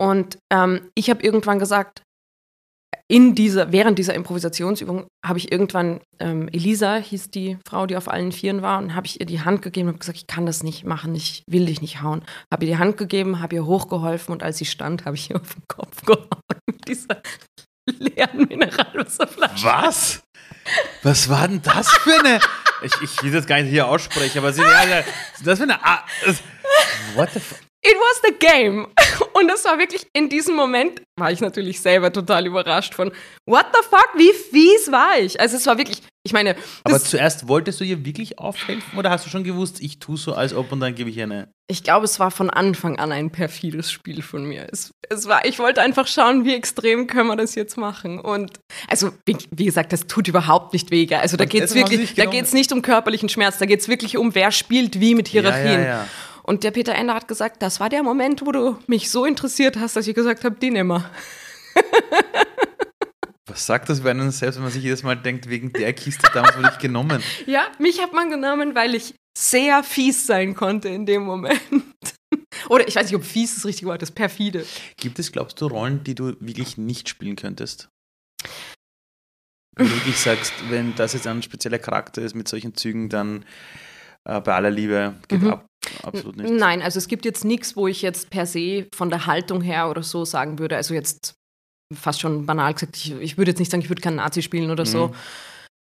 Und 0.00 0.38
ähm, 0.52 0.82
ich 0.94 1.10
habe 1.10 1.22
irgendwann 1.22 1.58
gesagt, 1.58 2.02
in 3.08 3.34
dieser, 3.34 3.72
während 3.72 3.98
dieser 3.98 4.14
Improvisationsübung 4.14 5.06
habe 5.24 5.38
ich 5.38 5.52
irgendwann, 5.52 6.00
ähm, 6.18 6.48
Elisa 6.48 6.96
hieß 6.96 7.30
die 7.30 7.58
Frau, 7.66 7.86
die 7.86 7.96
auf 7.96 8.08
allen 8.08 8.32
Vieren 8.32 8.62
war, 8.62 8.78
und 8.78 8.94
habe 8.94 9.06
ich 9.06 9.20
ihr 9.20 9.26
die 9.26 9.40
Hand 9.40 9.62
gegeben 9.62 9.88
und 9.88 10.00
gesagt, 10.00 10.18
ich 10.18 10.26
kann 10.26 10.46
das 10.46 10.62
nicht 10.62 10.84
machen, 10.84 11.14
ich 11.14 11.42
will 11.48 11.66
dich 11.66 11.80
nicht 11.80 12.02
hauen. 12.02 12.24
Habe 12.52 12.64
ihr 12.64 12.72
die 12.72 12.78
Hand 12.78 12.96
gegeben, 12.96 13.40
habe 13.40 13.56
ihr 13.56 13.66
hochgeholfen 13.66 14.32
und 14.32 14.42
als 14.42 14.58
sie 14.58 14.64
stand, 14.64 15.04
habe 15.04 15.16
ich 15.16 15.30
ihr 15.30 15.36
auf 15.36 15.54
den 15.54 15.64
Kopf 15.68 16.04
gehauen 16.04 16.28
mit 16.66 16.88
dieser 16.88 17.22
leeren 17.86 18.46
Mineralwasserflasche. 18.48 19.64
Was? 19.64 20.22
Was 21.02 21.28
war 21.28 21.48
denn 21.48 21.62
das 21.62 21.88
für 21.88 22.18
eine. 22.20 22.40
Ich, 22.82 22.92
ich 23.02 23.22
will 23.22 23.32
das 23.32 23.46
gar 23.46 23.60
nicht 23.60 23.70
hier 23.70 23.86
aussprechen, 23.86 24.38
aber 24.38 24.52
sie, 24.52 24.62
ja, 24.62 25.02
das 25.44 25.58
für 25.58 25.64
eine. 25.64 25.78
What 27.14 27.30
the 27.32 27.40
fuck? 27.40 27.63
It 27.84 27.96
was 27.98 28.22
the 28.24 28.34
game. 28.38 28.86
Und 29.34 29.48
das 29.48 29.64
war 29.64 29.78
wirklich 29.78 30.06
in 30.12 30.28
diesem 30.28 30.54
Moment, 30.54 31.02
war 31.18 31.30
ich 31.30 31.40
natürlich 31.40 31.80
selber 31.80 32.12
total 32.12 32.46
überrascht 32.46 32.94
von, 32.94 33.12
what 33.46 33.66
the 33.72 33.80
fuck, 33.88 34.08
wie 34.16 34.32
fies 34.32 34.90
war 34.90 35.18
ich? 35.18 35.38
Also 35.38 35.56
es 35.56 35.66
war 35.66 35.76
wirklich, 35.76 36.02
ich 36.24 36.32
meine. 36.32 36.56
Aber 36.84 36.98
zuerst 36.98 37.46
wolltest 37.46 37.80
du 37.80 37.84
ihr 37.84 38.04
wirklich 38.04 38.38
aufhelfen 38.38 38.98
oder 38.98 39.10
hast 39.10 39.26
du 39.26 39.30
schon 39.30 39.44
gewusst, 39.44 39.80
ich 39.80 39.98
tue 39.98 40.16
so, 40.16 40.34
als 40.34 40.54
ob 40.54 40.72
und 40.72 40.80
dann 40.80 40.94
gebe 40.94 41.10
ich 41.10 41.16
ihr 41.18 41.24
eine. 41.24 41.48
Ich 41.66 41.82
glaube, 41.82 42.04
es 42.04 42.20
war 42.20 42.30
von 42.30 42.50
Anfang 42.50 42.98
an 42.98 43.10
ein 43.10 43.30
perfides 43.30 43.90
Spiel 43.90 44.22
von 44.22 44.44
mir. 44.44 44.66
Es, 44.70 44.90
es 45.08 45.26
war, 45.28 45.44
ich 45.44 45.58
wollte 45.58 45.80
einfach 45.80 46.06
schauen, 46.06 46.44
wie 46.44 46.54
extrem 46.54 47.06
können 47.06 47.28
wir 47.28 47.36
das 47.36 47.54
jetzt 47.54 47.76
machen. 47.76 48.20
Und 48.20 48.60
also, 48.88 49.12
wie, 49.26 49.36
wie 49.50 49.64
gesagt, 49.64 49.92
das 49.92 50.06
tut 50.06 50.28
überhaupt 50.28 50.72
nicht 50.72 50.90
weh. 50.90 51.08
Also 51.14 51.36
da 51.36 51.44
geht 51.44 51.62
es 51.62 51.74
wirklich, 51.74 52.14
da 52.14 52.26
geht 52.26 52.44
es 52.44 52.52
nicht 52.52 52.72
um 52.72 52.82
körperlichen 52.82 53.28
Schmerz, 53.28 53.58
da 53.58 53.66
geht 53.66 53.80
es 53.80 53.88
wirklich 53.88 54.16
um, 54.16 54.34
wer 54.34 54.52
spielt 54.52 55.00
wie 55.00 55.14
mit 55.14 55.28
Hierarchien. 55.28 55.80
Ja, 55.80 55.80
ja, 55.80 55.86
ja. 55.86 56.08
Und 56.44 56.62
der 56.62 56.70
Peter 56.72 56.94
Ender 56.94 57.14
hat 57.14 57.26
gesagt, 57.26 57.62
das 57.62 57.80
war 57.80 57.88
der 57.88 58.02
Moment, 58.02 58.44
wo 58.44 58.52
du 58.52 58.78
mich 58.86 59.10
so 59.10 59.24
interessiert 59.24 59.78
hast, 59.78 59.96
dass 59.96 60.06
ich 60.06 60.14
gesagt 60.14 60.44
habe, 60.44 60.56
die 60.56 60.70
nimmer. 60.70 61.10
Was 63.46 63.66
sagt 63.66 63.88
das 63.88 64.00
über 64.00 64.10
einen 64.10 64.30
selbst, 64.30 64.56
wenn 64.56 64.64
man 64.64 64.72
sich 64.72 64.82
jedes 64.82 65.02
Mal 65.02 65.16
denkt, 65.16 65.48
wegen 65.48 65.72
der 65.72 65.92
Kiste 65.92 66.28
damals 66.34 66.56
wurde 66.56 66.70
ich 66.72 66.78
genommen? 66.78 67.22
Ja, 67.46 67.66
mich 67.78 68.02
hat 68.02 68.12
man 68.12 68.28
genommen, 68.28 68.74
weil 68.74 68.94
ich 68.94 69.14
sehr 69.36 69.82
fies 69.82 70.26
sein 70.26 70.54
konnte 70.54 70.88
in 70.88 71.06
dem 71.06 71.22
Moment. 71.22 71.60
Oder 72.68 72.86
ich 72.88 72.96
weiß 72.96 73.06
nicht, 73.06 73.16
ob 73.16 73.24
fies 73.24 73.54
das 73.54 73.64
richtige 73.64 73.90
Wort 73.90 74.02
ist, 74.02 74.12
perfide. 74.12 74.66
Gibt 74.96 75.18
es, 75.18 75.32
glaubst 75.32 75.60
du, 75.60 75.66
Rollen, 75.66 76.04
die 76.04 76.14
du 76.14 76.36
wirklich 76.40 76.76
nicht 76.78 77.08
spielen 77.08 77.36
könntest? 77.36 77.88
Wenn 79.76 79.88
du 79.88 79.94
wirklich 79.94 80.18
sagst, 80.18 80.52
wenn 80.68 80.94
das 80.94 81.14
jetzt 81.14 81.26
ein 81.26 81.42
spezieller 81.42 81.78
Charakter 81.78 82.22
ist 82.22 82.34
mit 82.34 82.48
solchen 82.48 82.74
Zügen, 82.74 83.08
dann 83.08 83.44
äh, 84.24 84.40
bei 84.40 84.54
aller 84.54 84.70
Liebe 84.70 85.14
geht 85.28 85.42
mhm. 85.42 85.50
ab, 85.50 85.66
absolut 86.02 86.36
nicht. 86.36 86.52
Nein, 86.52 86.82
also 86.82 86.98
es 86.98 87.08
gibt 87.08 87.24
jetzt 87.24 87.44
nichts, 87.44 87.76
wo 87.76 87.88
ich 87.88 88.02
jetzt 88.02 88.30
per 88.30 88.46
se 88.46 88.86
von 88.94 89.10
der 89.10 89.26
Haltung 89.26 89.60
her 89.60 89.90
oder 89.90 90.02
so 90.02 90.24
sagen 90.24 90.58
würde, 90.58 90.76
also 90.76 90.94
jetzt 90.94 91.34
fast 91.94 92.20
schon 92.20 92.46
banal 92.46 92.74
gesagt, 92.74 92.96
ich, 92.96 93.12
ich 93.12 93.38
würde 93.38 93.50
jetzt 93.50 93.58
nicht 93.58 93.70
sagen, 93.70 93.82
ich 93.82 93.88
würde 93.88 94.02
keinen 94.02 94.16
Nazi 94.16 94.42
spielen 94.42 94.70
oder 94.70 94.84
mhm. 94.84 94.88
so. 94.88 95.14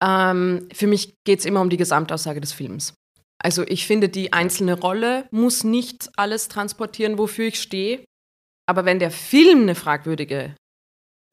Ähm, 0.04 0.68
für 0.74 0.88
mich 0.88 1.16
geht 1.26 1.40
es 1.40 1.46
immer 1.46 1.62
um 1.62 1.70
die 1.70 1.78
Gesamtaussage 1.78 2.42
des 2.42 2.54
Films. 2.54 2.94
Also 3.42 3.64
ich 3.68 3.88
finde, 3.88 4.10
die 4.10 4.34
einzelne 4.34 4.80
Rolle 4.80 5.28
muss 5.32 5.64
nicht 5.64 6.10
alles 6.18 6.50
transportieren, 6.50 7.18
wofür 7.18 7.48
ich 7.48 7.62
stehe. 7.62 8.04
Aber 8.68 8.86
wenn 8.86 9.00
der 9.00 9.12
Film 9.12 9.64
eine 9.64 9.76
fragwürdige 9.76 10.56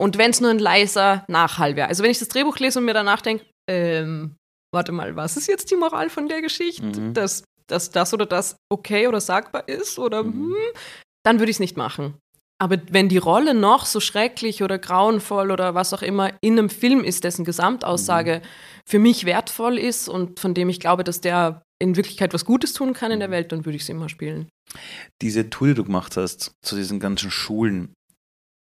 und 0.01 0.17
wenn 0.17 0.31
es 0.31 0.41
nur 0.41 0.49
ein 0.49 0.59
leiser 0.59 1.25
Nachhall 1.27 1.75
wäre, 1.75 1.87
also 1.87 2.03
wenn 2.03 2.11
ich 2.11 2.19
das 2.19 2.29
Drehbuch 2.29 2.57
lese 2.59 2.79
und 2.79 2.85
mir 2.85 2.93
danach 2.93 3.21
denke, 3.21 3.45
ähm, 3.69 4.35
warte 4.73 4.91
mal, 4.91 5.15
was 5.15 5.37
ist 5.37 5.47
jetzt 5.47 5.69
die 5.69 5.75
Moral 5.75 6.09
von 6.09 6.27
der 6.27 6.41
Geschichte? 6.41 6.83
Mhm. 6.83 7.13
Dass, 7.13 7.43
dass 7.67 7.91
das 7.91 8.13
oder 8.13 8.25
das 8.25 8.57
okay 8.69 9.07
oder 9.07 9.21
sagbar 9.21 9.67
ist 9.67 9.99
oder 9.99 10.23
mhm. 10.23 10.53
hm, 10.53 10.55
dann 11.23 11.39
würde 11.39 11.49
ich 11.49 11.57
es 11.57 11.61
nicht 11.61 11.77
machen. 11.77 12.15
Aber 12.59 12.77
wenn 12.89 13.07
die 13.07 13.17
Rolle 13.17 13.53
noch 13.53 13.85
so 13.85 13.99
schrecklich 13.99 14.63
oder 14.63 14.79
grauenvoll 14.79 15.51
oder 15.51 15.75
was 15.75 15.93
auch 15.93 16.01
immer 16.01 16.31
in 16.41 16.57
einem 16.57 16.69
Film 16.69 17.03
ist, 17.03 17.23
dessen 17.23 17.45
Gesamtaussage 17.45 18.41
mhm. 18.41 18.47
für 18.85 18.99
mich 18.99 19.25
wertvoll 19.25 19.77
ist 19.77 20.09
und 20.09 20.39
von 20.39 20.53
dem 20.53 20.69
ich 20.69 20.79
glaube, 20.79 21.03
dass 21.03 21.21
der 21.21 21.61
in 21.79 21.95
Wirklichkeit 21.95 22.33
was 22.33 22.45
Gutes 22.45 22.73
tun 22.73 22.93
kann 22.93 23.11
in 23.11 23.19
der 23.19 23.27
mhm. 23.27 23.33
Welt, 23.33 23.51
dann 23.51 23.65
würde 23.65 23.75
ich 23.75 23.83
es 23.83 23.89
immer 23.89 24.09
spielen. 24.09 24.49
Diese 25.21 25.49
Tour, 25.49 25.67
die 25.69 25.73
du 25.75 25.83
gemacht 25.83 26.17
hast 26.17 26.55
zu 26.63 26.75
diesen 26.75 26.99
ganzen 26.99 27.29
Schulen, 27.29 27.93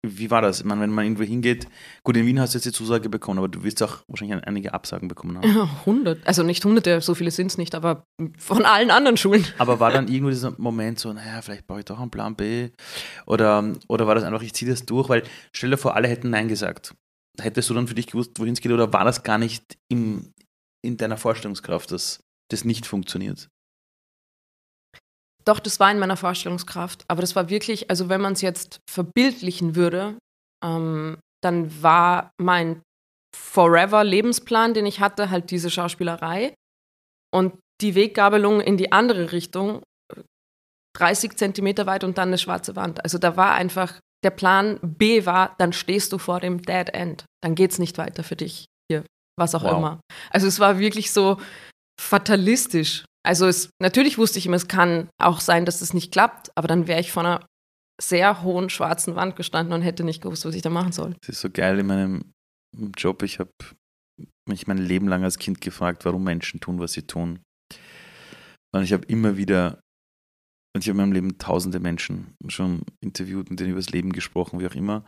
wie 0.03 0.31
war 0.31 0.41
das? 0.41 0.59
Ich 0.59 0.65
meine, 0.65 0.81
wenn 0.81 0.89
man 0.89 1.05
irgendwo 1.05 1.23
hingeht, 1.23 1.67
gut, 2.03 2.17
in 2.17 2.25
Wien 2.25 2.39
hast 2.39 2.53
du 2.53 2.57
jetzt 2.57 2.65
die 2.65 2.71
Zusage 2.71 3.07
bekommen, 3.07 3.37
aber 3.37 3.47
du 3.47 3.63
wirst 3.63 3.83
auch 3.83 3.99
wahrscheinlich 4.07 4.43
einige 4.47 4.73
Absagen 4.73 5.07
bekommen 5.07 5.37
haben. 5.37 5.47
Ja, 5.47 5.69
100. 5.81 6.25
Also 6.25 6.41
nicht 6.41 6.65
hunderte, 6.65 7.01
so 7.01 7.13
viele 7.13 7.29
sind 7.29 7.47
es 7.47 7.57
nicht, 7.59 7.75
aber 7.75 8.03
von 8.37 8.65
allen 8.65 8.89
anderen 8.89 9.17
Schulen. 9.17 9.45
Aber 9.59 9.79
war 9.79 9.91
dann 9.91 10.07
irgendwo 10.07 10.31
dieser 10.31 10.55
Moment 10.57 10.97
so, 10.99 11.13
naja, 11.13 11.41
vielleicht 11.43 11.67
brauche 11.67 11.79
ich 11.79 11.85
doch 11.85 11.99
einen 11.99 12.09
Plan 12.09 12.35
B? 12.35 12.69
Oder, 13.27 13.73
oder 13.87 14.07
war 14.07 14.15
das 14.15 14.23
einfach, 14.23 14.41
ich 14.41 14.53
ziehe 14.53 14.71
das 14.71 14.85
durch? 14.85 15.07
Weil 15.07 15.23
stell 15.53 15.69
dir 15.69 15.77
vor, 15.77 15.95
alle 15.95 16.07
hätten 16.07 16.31
Nein 16.31 16.47
gesagt. 16.47 16.95
Hättest 17.39 17.69
du 17.69 17.75
dann 17.75 17.87
für 17.87 17.95
dich 17.95 18.07
gewusst, 18.07 18.31
wohin 18.39 18.53
es 18.53 18.61
geht? 18.61 18.71
Oder 18.71 18.91
war 18.91 19.05
das 19.05 19.21
gar 19.21 19.37
nicht 19.37 19.77
im, 19.87 20.33
in 20.83 20.97
deiner 20.97 21.17
Vorstellungskraft, 21.17 21.91
dass 21.91 22.23
das 22.49 22.65
nicht 22.65 22.87
funktioniert? 22.87 23.49
Doch, 25.45 25.59
das 25.59 25.79
war 25.79 25.91
in 25.91 25.99
meiner 25.99 26.17
Vorstellungskraft. 26.17 27.03
Aber 27.07 27.21
das 27.21 27.35
war 27.35 27.49
wirklich, 27.49 27.89
also 27.89 28.09
wenn 28.09 28.21
man 28.21 28.33
es 28.33 28.41
jetzt 28.41 28.79
verbildlichen 28.89 29.75
würde, 29.75 30.17
ähm, 30.63 31.17
dann 31.43 31.81
war 31.81 32.31
mein 32.39 32.81
Forever-Lebensplan, 33.35 34.73
den 34.73 34.85
ich 34.85 34.99
hatte, 34.99 35.29
halt 35.29 35.51
diese 35.51 35.69
Schauspielerei. 35.69 36.53
Und 37.33 37.57
die 37.81 37.95
Weggabelung 37.95 38.61
in 38.61 38.77
die 38.77 38.91
andere 38.91 39.31
Richtung, 39.31 39.81
30 40.97 41.37
Zentimeter 41.37 41.85
weit 41.85 42.03
und 42.03 42.17
dann 42.17 42.29
eine 42.29 42.37
schwarze 42.37 42.75
Wand. 42.75 43.03
Also 43.03 43.17
da 43.17 43.37
war 43.37 43.53
einfach, 43.53 43.99
der 44.23 44.31
Plan 44.31 44.79
B 44.81 45.25
war, 45.25 45.55
dann 45.57 45.73
stehst 45.73 46.13
du 46.13 46.17
vor 46.17 46.39
dem 46.39 46.61
Dead 46.61 46.89
End. 46.89 47.25
Dann 47.41 47.55
geht 47.55 47.71
es 47.71 47.79
nicht 47.79 47.97
weiter 47.97 48.23
für 48.23 48.35
dich 48.35 48.65
hier, 48.91 49.03
was 49.39 49.55
auch 49.55 49.63
wow. 49.63 49.77
immer. 49.77 50.01
Also 50.29 50.47
es 50.47 50.59
war 50.59 50.79
wirklich 50.79 51.11
so 51.11 51.37
fatalistisch. 51.99 53.05
Also 53.23 53.47
es, 53.47 53.69
natürlich 53.79 54.17
wusste 54.17 54.39
ich 54.39 54.47
immer, 54.47 54.55
es 54.55 54.67
kann 54.67 55.09
auch 55.17 55.39
sein, 55.39 55.65
dass 55.65 55.81
es 55.81 55.93
nicht 55.93 56.11
klappt, 56.11 56.51
aber 56.55 56.67
dann 56.67 56.87
wäre 56.87 56.99
ich 56.99 57.11
vor 57.11 57.23
einer 57.23 57.45
sehr 58.01 58.41
hohen 58.41 58.69
schwarzen 58.69 59.15
Wand 59.15 59.35
gestanden 59.35 59.73
und 59.73 59.83
hätte 59.83 60.03
nicht 60.03 60.21
gewusst, 60.23 60.45
was 60.45 60.55
ich 60.55 60.63
da 60.63 60.69
machen 60.69 60.91
soll. 60.91 61.15
Das 61.21 61.29
ist 61.29 61.41
so 61.41 61.49
geil 61.49 61.79
in 61.79 61.85
meinem 61.85 62.33
Job. 62.97 63.21
Ich 63.21 63.39
habe 63.39 63.51
mich 64.47 64.65
mein 64.65 64.79
Leben 64.79 65.07
lang 65.07 65.23
als 65.23 65.37
Kind 65.37 65.61
gefragt, 65.61 66.03
warum 66.05 66.23
Menschen 66.23 66.59
tun, 66.59 66.79
was 66.79 66.93
sie 66.93 67.03
tun. 67.03 67.39
Und 68.73 68.83
ich 68.83 68.93
habe 68.93 69.05
immer 69.05 69.37
wieder, 69.37 69.81
und 70.73 70.83
ich 70.83 70.89
habe 70.89 70.91
in 70.91 70.97
meinem 70.97 71.11
Leben 71.11 71.37
tausende 71.37 71.79
Menschen 71.79 72.35
schon 72.47 72.83
interviewt 73.01 73.49
und 73.49 73.59
denen 73.59 73.71
über 73.71 73.79
das 73.79 73.91
Leben 73.91 74.13
gesprochen, 74.13 74.59
wie 74.59 74.67
auch 74.67 74.75
immer. 74.75 75.05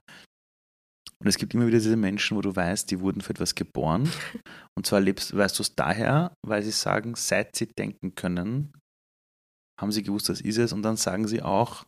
Und 1.24 1.30
es 1.30 1.38
gibt 1.38 1.54
immer 1.54 1.66
wieder 1.66 1.78
diese 1.78 1.96
Menschen, 1.96 2.36
wo 2.36 2.42
du 2.42 2.54
weißt, 2.54 2.92
die 2.92 3.00
wurden 3.00 3.22
für 3.22 3.30
etwas 3.30 3.56
geboren. 3.56 4.12
Und 4.78 4.86
zwar 4.86 5.00
lebst, 5.00 5.36
weißt 5.36 5.58
du 5.58 5.64
es 5.64 5.74
daher, 5.74 6.36
weil 6.46 6.62
sie 6.64 6.72
sagen, 6.72 7.16
seit 7.16 7.56
sie 7.56 7.68
denken 7.68 8.14
können, 8.14 8.74
haben 9.80 9.94
sie 9.94 10.04
gewusst, 10.04 10.28
das 10.28 10.42
ist 10.42 10.58
es. 10.58 10.74
Und 10.74 10.84
dann 10.84 10.98
sagen 10.98 11.26
sie 11.28 11.42
auch, 11.42 11.86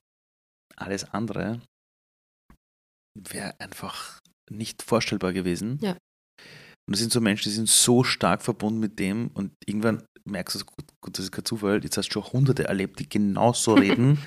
alles 0.77 1.03
andere 1.13 1.61
wäre 3.19 3.59
einfach 3.59 4.19
nicht 4.49 4.81
vorstellbar 4.81 5.33
gewesen. 5.33 5.79
Ja. 5.81 5.97
Und 6.87 6.93
das 6.93 6.99
sind 6.99 7.11
so 7.11 7.19
Menschen, 7.19 7.49
die 7.49 7.55
sind 7.55 7.67
so 7.67 8.05
stark 8.05 8.41
verbunden 8.41 8.79
mit 8.79 8.99
dem 8.99 9.31
und 9.33 9.51
irgendwann 9.65 10.05
merkst 10.23 10.61
du, 10.61 10.65
gut, 10.65 10.85
gut 11.01 11.17
das 11.17 11.25
ist 11.25 11.31
kein 11.31 11.43
Zufall, 11.43 11.83
jetzt 11.83 11.97
hast 11.97 12.09
du 12.09 12.13
schon 12.13 12.31
Hunderte 12.31 12.65
erlebt, 12.65 12.99
die 12.99 13.09
genauso 13.09 13.73
reden 13.75 14.19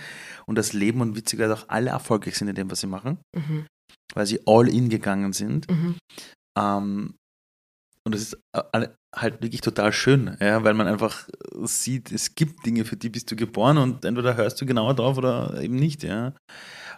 und 0.46 0.56
das 0.56 0.72
Leben 0.72 1.00
und 1.00 1.16
witzigerweise 1.16 1.54
auch 1.54 1.68
alle 1.68 1.90
erfolgreich 1.90 2.36
sind 2.36 2.48
in 2.48 2.56
dem, 2.56 2.70
was 2.70 2.80
sie 2.80 2.88
machen. 2.88 3.18
Mhm 3.34 3.66
weil 4.14 4.26
sie 4.26 4.40
all 4.46 4.68
in 4.68 4.88
gegangen 4.88 5.32
sind. 5.32 5.70
Mhm. 5.70 5.96
Ähm, 6.58 7.14
und 8.04 8.14
das 8.14 8.22
ist 8.22 8.38
äh, 8.54 8.88
halt 9.14 9.42
wirklich 9.42 9.60
total 9.60 9.92
schön, 9.92 10.36
ja, 10.40 10.64
weil 10.64 10.74
man 10.74 10.86
einfach 10.86 11.28
sieht, 11.62 12.10
es 12.12 12.34
gibt 12.34 12.64
Dinge, 12.64 12.84
für 12.84 12.96
die 12.96 13.10
bist 13.10 13.30
du 13.30 13.36
geboren 13.36 13.78
und 13.78 14.04
entweder 14.04 14.36
hörst 14.36 14.60
du 14.60 14.66
genauer 14.66 14.94
drauf 14.94 15.18
oder 15.18 15.60
eben 15.60 15.76
nicht. 15.76 16.02
Ja. 16.02 16.34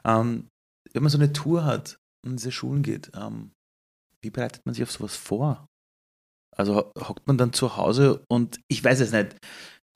Ähm, 0.05 0.49
wenn 0.93 1.03
man 1.03 1.11
so 1.11 1.19
eine 1.19 1.33
Tour 1.33 1.65
hat 1.65 1.99
und 2.25 2.33
in 2.33 2.37
diese 2.37 2.53
Schulen 2.53 2.83
geht, 2.83 3.11
ähm, 3.15 3.53
wie 4.23 4.31
bereitet 4.31 4.65
man 4.65 4.75
sich 4.75 4.83
auf 4.83 4.93
sowas 4.93 5.17
vor? 5.17 5.67
Also 6.57 6.93
hockt 6.99 7.27
man 7.27 7.39
dann 7.39 7.53
zu 7.53 7.77
Hause 7.77 8.25
und 8.29 8.61
ich 8.69 8.83
weiß 8.83 9.01
es 9.01 9.13
nicht. 9.13 9.37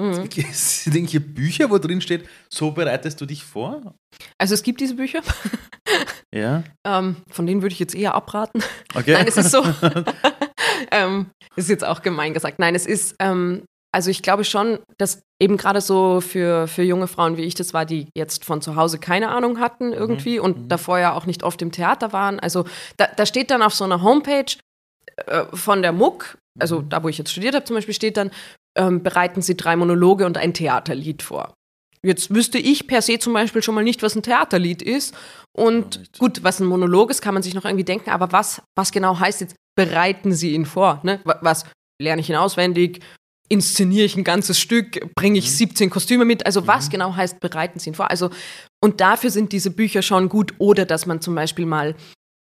Mhm. 0.00 0.28
Sind 0.52 0.94
irgendwelche 0.94 1.20
Bücher, 1.20 1.70
wo 1.70 1.78
drin 1.78 2.00
steht, 2.00 2.28
so 2.48 2.70
bereitest 2.72 3.20
du 3.20 3.26
dich 3.26 3.44
vor? 3.44 3.94
Also 4.38 4.54
es 4.54 4.62
gibt 4.62 4.80
diese 4.80 4.94
Bücher. 4.94 5.20
Ja. 6.34 6.64
Ähm, 6.84 7.14
von 7.30 7.46
denen 7.46 7.62
würde 7.62 7.72
ich 7.72 7.78
jetzt 7.78 7.94
eher 7.94 8.14
abraten. 8.14 8.60
Okay. 8.92 9.12
Nein, 9.12 9.26
es 9.28 9.36
ist 9.36 9.52
so. 9.52 9.62
ähm, 10.90 11.30
ist 11.54 11.68
jetzt 11.68 11.84
auch 11.84 12.02
gemein 12.02 12.34
gesagt. 12.34 12.58
Nein, 12.58 12.74
es 12.74 12.86
ist, 12.86 13.14
ähm, 13.20 13.62
also 13.94 14.10
ich 14.10 14.22
glaube 14.22 14.44
schon, 14.44 14.80
dass 14.98 15.22
eben 15.40 15.56
gerade 15.56 15.80
so 15.80 16.20
für, 16.20 16.66
für 16.66 16.82
junge 16.82 17.06
Frauen 17.06 17.36
wie 17.36 17.44
ich 17.44 17.54
das 17.54 17.72
war, 17.72 17.86
die 17.86 18.08
jetzt 18.16 18.44
von 18.44 18.60
zu 18.60 18.74
Hause 18.74 18.98
keine 18.98 19.28
Ahnung 19.28 19.60
hatten 19.60 19.88
mhm. 19.88 19.92
irgendwie 19.92 20.38
mhm. 20.38 20.44
und 20.44 20.58
mhm. 20.62 20.68
davor 20.68 20.98
ja 20.98 21.12
auch 21.12 21.26
nicht 21.26 21.44
oft 21.44 21.62
im 21.62 21.70
Theater 21.70 22.12
waren. 22.12 22.40
Also 22.40 22.64
da, 22.96 23.06
da 23.06 23.26
steht 23.26 23.52
dann 23.52 23.62
auf 23.62 23.74
so 23.74 23.84
einer 23.84 24.02
Homepage 24.02 24.56
äh, 25.26 25.44
von 25.52 25.82
der 25.82 25.92
MUC, 25.92 26.36
also 26.58 26.80
mhm. 26.80 26.88
da 26.88 27.04
wo 27.04 27.08
ich 27.08 27.18
jetzt 27.18 27.30
studiert 27.30 27.54
habe 27.54 27.64
zum 27.64 27.76
Beispiel, 27.76 27.94
steht 27.94 28.16
dann, 28.16 28.32
ähm, 28.76 29.02
bereiten 29.02 29.42
Sie 29.42 29.56
drei 29.56 29.76
Monologe 29.76 30.26
und 30.26 30.36
ein 30.36 30.54
Theaterlied 30.54 31.22
vor. 31.22 31.54
Jetzt 32.04 32.34
wüsste 32.34 32.58
ich 32.58 32.86
per 32.86 33.00
se 33.00 33.18
zum 33.18 33.32
Beispiel 33.32 33.62
schon 33.62 33.74
mal 33.74 33.82
nicht, 33.82 34.02
was 34.02 34.14
ein 34.14 34.22
Theaterlied 34.22 34.82
ist. 34.82 35.14
Und 35.56 36.18
gut, 36.18 36.42
was 36.42 36.60
ein 36.60 36.66
Monolog 36.66 37.10
ist, 37.10 37.22
kann 37.22 37.32
man 37.32 37.42
sich 37.42 37.54
noch 37.54 37.64
irgendwie 37.64 37.84
denken. 37.84 38.10
Aber 38.10 38.30
was, 38.30 38.60
was 38.76 38.92
genau 38.92 39.18
heißt 39.18 39.40
jetzt, 39.40 39.56
bereiten 39.74 40.32
Sie 40.32 40.52
ihn 40.52 40.66
vor? 40.66 41.00
Ne? 41.02 41.20
Was 41.24 41.64
lerne 42.00 42.20
ich 42.20 42.28
ihn 42.28 42.36
auswendig? 42.36 43.00
Inszeniere 43.48 44.04
ich 44.04 44.16
ein 44.16 44.24
ganzes 44.24 44.60
Stück? 44.60 45.14
Bringe 45.14 45.38
ich 45.38 45.46
mhm. 45.46 45.54
17 45.54 45.90
Kostüme 45.90 46.26
mit? 46.26 46.44
Also 46.44 46.66
was 46.66 46.86
mhm. 46.86 46.90
genau 46.92 47.16
heißt, 47.16 47.40
bereiten 47.40 47.78
Sie 47.78 47.90
ihn 47.90 47.94
vor? 47.94 48.10
Also, 48.10 48.28
und 48.82 49.00
dafür 49.00 49.30
sind 49.30 49.52
diese 49.52 49.70
Bücher 49.70 50.02
schon 50.02 50.28
gut. 50.28 50.52
Oder 50.58 50.84
dass 50.84 51.06
man 51.06 51.22
zum 51.22 51.34
Beispiel 51.34 51.64
mal 51.64 51.94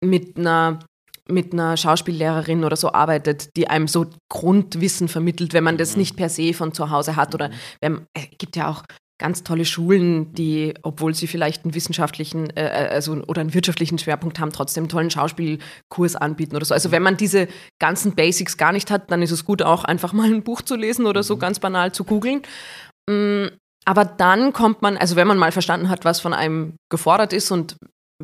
mit 0.03 0.37
einer 0.37 0.79
mit 1.29 1.53
einer 1.53 1.77
Schauspiellehrerin 1.77 2.63
oder 2.63 2.75
so 2.75 2.91
arbeitet, 2.91 3.55
die 3.55 3.69
einem 3.69 3.87
so 3.87 4.07
Grundwissen 4.29 5.07
vermittelt, 5.07 5.53
wenn 5.53 5.63
man 5.63 5.77
das 5.77 5.93
mhm. 5.93 5.99
nicht 5.99 6.17
per 6.17 6.29
se 6.29 6.53
von 6.53 6.73
zu 6.73 6.89
Hause 6.89 7.15
hat. 7.15 7.33
Oder 7.33 7.49
mhm. 7.49 7.53
wenn, 7.81 8.05
es 8.13 8.27
gibt 8.37 8.55
ja 8.55 8.69
auch 8.69 8.83
ganz 9.19 9.43
tolle 9.43 9.63
Schulen, 9.63 10.33
die, 10.33 10.73
obwohl 10.81 11.13
sie 11.13 11.27
vielleicht 11.27 11.63
einen 11.63 11.75
wissenschaftlichen 11.75 12.49
äh, 12.57 12.65
äh, 12.65 12.89
also, 12.89 13.13
oder 13.27 13.41
einen 13.41 13.53
wirtschaftlichen 13.53 13.97
Schwerpunkt 13.97 14.39
haben, 14.39 14.51
trotzdem 14.51 14.83
einen 14.83 14.89
tollen 14.89 15.11
Schauspielkurs 15.11 16.15
anbieten 16.15 16.55
oder 16.55 16.65
so. 16.65 16.73
Also 16.73 16.91
wenn 16.91 17.03
man 17.03 17.15
diese 17.15 17.47
ganzen 17.79 18.15
Basics 18.15 18.57
gar 18.57 18.73
nicht 18.73 18.91
hat, 18.91 19.11
dann 19.11 19.21
ist 19.21 19.31
es 19.31 19.45
gut 19.45 19.61
auch 19.61 19.85
einfach 19.85 20.11
mal 20.13 20.25
ein 20.25 20.43
Buch 20.43 20.61
zu 20.61 20.75
lesen 20.75 21.05
oder 21.05 21.23
so 21.23 21.35
mhm. 21.35 21.39
ganz 21.39 21.59
banal 21.59 21.93
zu 21.93 22.03
googeln. 22.03 22.41
Mm, 23.09 23.45
aber 23.85 24.05
dann 24.05 24.51
kommt 24.51 24.81
man, 24.81 24.97
also 24.97 25.15
wenn 25.15 25.27
man 25.27 25.37
mal 25.37 25.51
verstanden 25.51 25.89
hat, 25.89 26.05
was 26.05 26.19
von 26.19 26.33
einem 26.33 26.75
gefordert 26.89 27.33
ist 27.33 27.51
und 27.51 27.77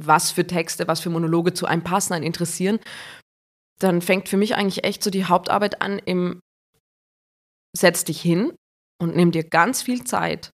was 0.08 0.32
für 0.32 0.46
Texte, 0.46 0.88
was 0.88 1.00
für 1.00 1.10
Monologe 1.10 1.54
zu 1.54 1.66
einem 1.66 1.84
passen, 1.84 2.14
einen 2.14 2.26
interessieren, 2.26 2.80
dann 3.80 4.02
fängt 4.02 4.30
für 4.30 4.38
mich 4.38 4.56
eigentlich 4.56 4.84
echt 4.84 5.04
so 5.04 5.10
die 5.10 5.26
Hauptarbeit 5.26 5.82
an 5.82 6.00
im 6.00 6.42
Setz 7.76 8.04
dich 8.04 8.22
hin 8.22 8.54
und 9.02 9.16
nimm 9.16 9.32
dir 9.32 9.44
ganz 9.44 9.82
viel 9.82 10.04
Zeit 10.04 10.52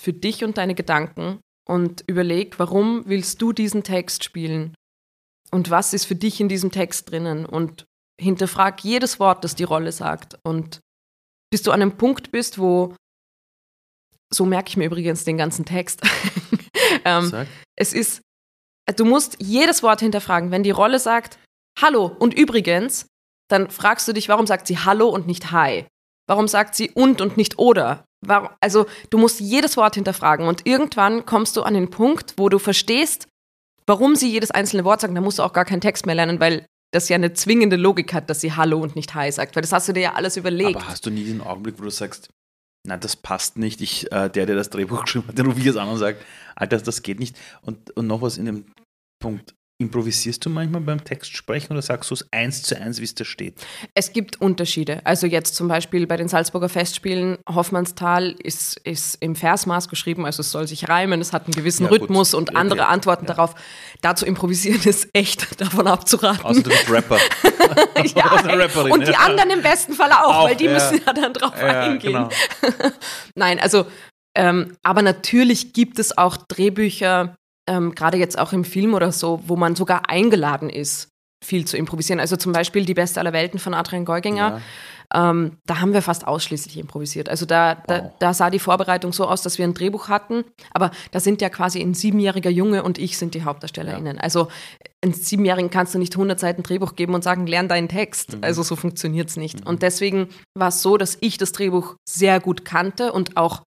für 0.00 0.12
dich 0.12 0.44
und 0.44 0.58
deine 0.58 0.74
Gedanken 0.74 1.40
und 1.68 2.04
überleg, 2.06 2.58
warum 2.58 3.04
willst 3.06 3.40
du 3.40 3.52
diesen 3.52 3.84
Text 3.84 4.24
spielen? 4.24 4.74
Und 5.50 5.70
was 5.70 5.92
ist 5.92 6.04
für 6.04 6.16
dich 6.16 6.40
in 6.40 6.48
diesem 6.48 6.70
Text 6.70 7.10
drinnen? 7.10 7.46
Und 7.46 7.84
hinterfrag 8.20 8.82
jedes 8.82 9.20
Wort, 9.20 9.44
das 9.44 9.54
die 9.54 9.64
Rolle 9.64 9.92
sagt. 9.92 10.38
Und 10.42 10.80
bis 11.50 11.62
du 11.62 11.70
an 11.70 11.82
einem 11.82 11.96
Punkt 11.96 12.32
bist, 12.32 12.58
wo, 12.58 12.94
so 14.32 14.44
merke 14.44 14.68
ich 14.68 14.76
mir 14.76 14.86
übrigens 14.86 15.24
den 15.24 15.38
ganzen 15.38 15.64
Text, 15.64 16.02
ähm, 17.04 17.46
es 17.76 17.92
ist, 17.92 18.20
du 18.96 19.04
musst 19.04 19.36
jedes 19.40 19.82
Wort 19.82 20.00
hinterfragen. 20.00 20.50
Wenn 20.50 20.62
die 20.62 20.70
Rolle 20.70 20.98
sagt, 20.98 21.38
Hallo 21.80 22.06
und 22.18 22.34
übrigens, 22.34 23.06
dann 23.48 23.70
fragst 23.70 24.06
du 24.08 24.12
dich, 24.12 24.28
warum 24.28 24.46
sagt 24.46 24.66
sie 24.66 24.78
Hallo 24.78 25.08
und 25.08 25.26
nicht 25.26 25.50
Hi? 25.50 25.86
Warum 26.26 26.48
sagt 26.48 26.74
sie 26.74 26.90
und 26.90 27.20
und 27.20 27.36
nicht 27.36 27.58
oder? 27.58 28.04
Warum, 28.26 28.48
also 28.60 28.86
du 29.10 29.18
musst 29.18 29.40
jedes 29.40 29.76
Wort 29.76 29.96
hinterfragen 29.96 30.46
und 30.46 30.66
irgendwann 30.66 31.26
kommst 31.26 31.56
du 31.56 31.62
an 31.62 31.74
den 31.74 31.90
Punkt, 31.90 32.34
wo 32.36 32.48
du 32.48 32.58
verstehst, 32.58 33.28
warum 33.86 34.16
sie 34.16 34.30
jedes 34.30 34.50
einzelne 34.50 34.84
Wort 34.84 35.00
sagt. 35.00 35.14
Da 35.14 35.20
musst 35.20 35.38
du 35.38 35.42
auch 35.42 35.52
gar 35.52 35.64
keinen 35.64 35.82
Text 35.82 36.06
mehr 36.06 36.14
lernen, 36.14 36.40
weil 36.40 36.66
das 36.92 37.08
ja 37.08 37.16
eine 37.16 37.32
zwingende 37.34 37.76
Logik 37.76 38.14
hat, 38.14 38.30
dass 38.30 38.40
sie 38.40 38.52
Hallo 38.52 38.78
und 38.78 38.96
nicht 38.96 39.14
Hi 39.14 39.30
sagt. 39.30 39.56
Weil 39.56 39.62
das 39.62 39.72
hast 39.72 39.88
du 39.88 39.92
dir 39.92 40.00
ja 40.00 40.12
alles 40.14 40.36
überlegt. 40.36 40.76
Aber 40.76 40.88
hast 40.88 41.04
du 41.04 41.10
nie 41.10 41.24
den 41.24 41.40
Augenblick, 41.40 41.78
wo 41.78 41.82
du 41.82 41.90
sagst, 41.90 42.30
na, 42.86 42.96
das 42.96 43.16
passt 43.16 43.56
nicht. 43.58 43.80
Ich, 43.80 44.10
äh, 44.12 44.28
der, 44.28 44.46
der 44.46 44.56
das 44.56 44.70
Drehbuch 44.70 45.02
geschrieben 45.04 45.28
hat, 45.28 45.38
der 45.38 45.46
ich 45.46 45.64
jetzt 45.64 45.76
an 45.76 45.88
und 45.88 45.98
sagt, 45.98 46.24
Alter, 46.54 46.78
das 46.78 47.02
geht 47.02 47.18
nicht. 47.18 47.36
Und, 47.62 47.90
und 47.96 48.06
noch 48.06 48.22
was 48.22 48.38
in 48.38 48.46
dem 48.46 48.66
Punkt. 49.20 49.54
Improvisierst 49.78 50.46
du 50.46 50.50
manchmal 50.50 50.82
beim 50.82 51.02
Textsprechen 51.02 51.72
oder 51.72 51.82
sagst 51.82 52.08
du 52.08 52.14
es 52.14 52.24
eins 52.30 52.62
zu 52.62 52.80
eins, 52.80 53.00
wie 53.00 53.04
es 53.04 53.16
da 53.16 53.24
steht? 53.24 53.54
Es 53.92 54.12
gibt 54.12 54.40
Unterschiede. 54.40 55.00
Also 55.02 55.26
jetzt 55.26 55.56
zum 55.56 55.66
Beispiel 55.66 56.06
bei 56.06 56.16
den 56.16 56.28
Salzburger 56.28 56.68
Festspielen, 56.68 57.38
Hoffmannsthal 57.48 58.36
ist, 58.38 58.78
ist 58.84 59.16
im 59.20 59.34
Versmaß 59.34 59.88
geschrieben, 59.88 60.26
also 60.26 60.42
es 60.42 60.52
soll 60.52 60.68
sich 60.68 60.88
reimen, 60.88 61.20
es 61.20 61.32
hat 61.32 61.46
einen 61.46 61.54
gewissen 61.54 61.84
ja, 61.84 61.90
Rhythmus 61.90 62.34
und 62.34 62.54
andere 62.54 62.80
ja, 62.80 62.88
Antworten 62.88 63.26
ja. 63.26 63.34
darauf. 63.34 63.56
Da 64.00 64.14
zu 64.14 64.26
improvisieren 64.26 64.80
ist 64.84 65.08
echt 65.12 65.60
davon 65.60 65.88
abzuraten. 65.88 66.44
Also 66.46 66.62
du 66.62 66.70
bist 66.70 66.88
Rapper. 66.88 67.18
ja, 68.14 68.26
Rapperin, 68.44 68.92
und 68.92 69.08
die 69.08 69.16
anderen 69.16 69.50
im 69.50 69.62
besten 69.62 69.94
Fall 69.94 70.12
auch, 70.12 70.36
auch 70.36 70.44
weil 70.44 70.56
die 70.56 70.68
müssen 70.68 71.00
ja 71.04 71.12
dann 71.12 71.32
drauf 71.32 71.54
eingehen. 71.54 72.12
Genau. 72.12 72.28
Nein, 73.34 73.58
also 73.58 73.86
ähm, 74.36 74.76
aber 74.82 75.02
natürlich 75.02 75.72
gibt 75.72 75.98
es 75.98 76.16
auch 76.16 76.36
Drehbücher, 76.36 77.36
ähm, 77.68 77.94
gerade 77.94 78.18
jetzt 78.18 78.38
auch 78.38 78.52
im 78.52 78.64
Film 78.64 78.94
oder 78.94 79.12
so, 79.12 79.42
wo 79.46 79.56
man 79.56 79.74
sogar 79.74 80.08
eingeladen 80.08 80.70
ist, 80.70 81.08
viel 81.44 81.66
zu 81.66 81.76
improvisieren. 81.76 82.20
Also 82.20 82.36
zum 82.36 82.52
Beispiel 82.52 82.84
Die 82.84 82.94
Beste 82.94 83.20
aller 83.20 83.32
Welten 83.32 83.58
von 83.58 83.74
Adrian 83.74 84.04
Geuginger. 84.04 84.60
Ja. 85.14 85.30
Ähm, 85.30 85.58
da 85.66 85.80
haben 85.80 85.92
wir 85.92 86.02
fast 86.02 86.26
ausschließlich 86.26 86.78
improvisiert. 86.78 87.28
Also 87.28 87.46
da, 87.46 87.76
wow. 87.76 87.84
da, 87.86 88.12
da, 88.18 88.34
sah 88.34 88.50
die 88.50 88.58
Vorbereitung 88.58 89.12
so 89.12 89.26
aus, 89.26 89.42
dass 89.42 89.58
wir 89.58 89.64
ein 89.64 89.74
Drehbuch 89.74 90.08
hatten, 90.08 90.44
aber 90.72 90.90
da 91.12 91.20
sind 91.20 91.42
ja 91.42 91.50
quasi 91.50 91.80
ein 91.80 91.94
siebenjähriger 91.94 92.50
Junge 92.50 92.82
und 92.82 92.98
ich 92.98 93.18
sind 93.18 93.34
die 93.34 93.44
HauptdarstellerInnen. 93.44 94.16
Ja. 94.16 94.22
Also 94.22 94.48
einen 95.02 95.12
Siebenjährigen 95.12 95.70
kannst 95.70 95.94
du 95.94 95.98
nicht 95.98 96.14
100 96.14 96.40
Seiten 96.40 96.62
Drehbuch 96.62 96.96
geben 96.96 97.14
und 97.14 97.22
sagen, 97.22 97.46
lern 97.46 97.68
deinen 97.68 97.88
Text. 97.88 98.36
Mhm. 98.36 98.38
Also 98.42 98.62
so 98.62 98.74
funktioniert 98.74 99.28
es 99.28 99.36
nicht. 99.36 99.60
Mhm. 99.60 99.66
Und 99.66 99.82
deswegen 99.82 100.28
war 100.54 100.68
es 100.68 100.82
so, 100.82 100.96
dass 100.96 101.18
ich 101.20 101.36
das 101.38 101.52
Drehbuch 101.52 101.96
sehr 102.08 102.40
gut 102.40 102.64
kannte 102.64 103.12
und 103.12 103.36
auch 103.36 103.62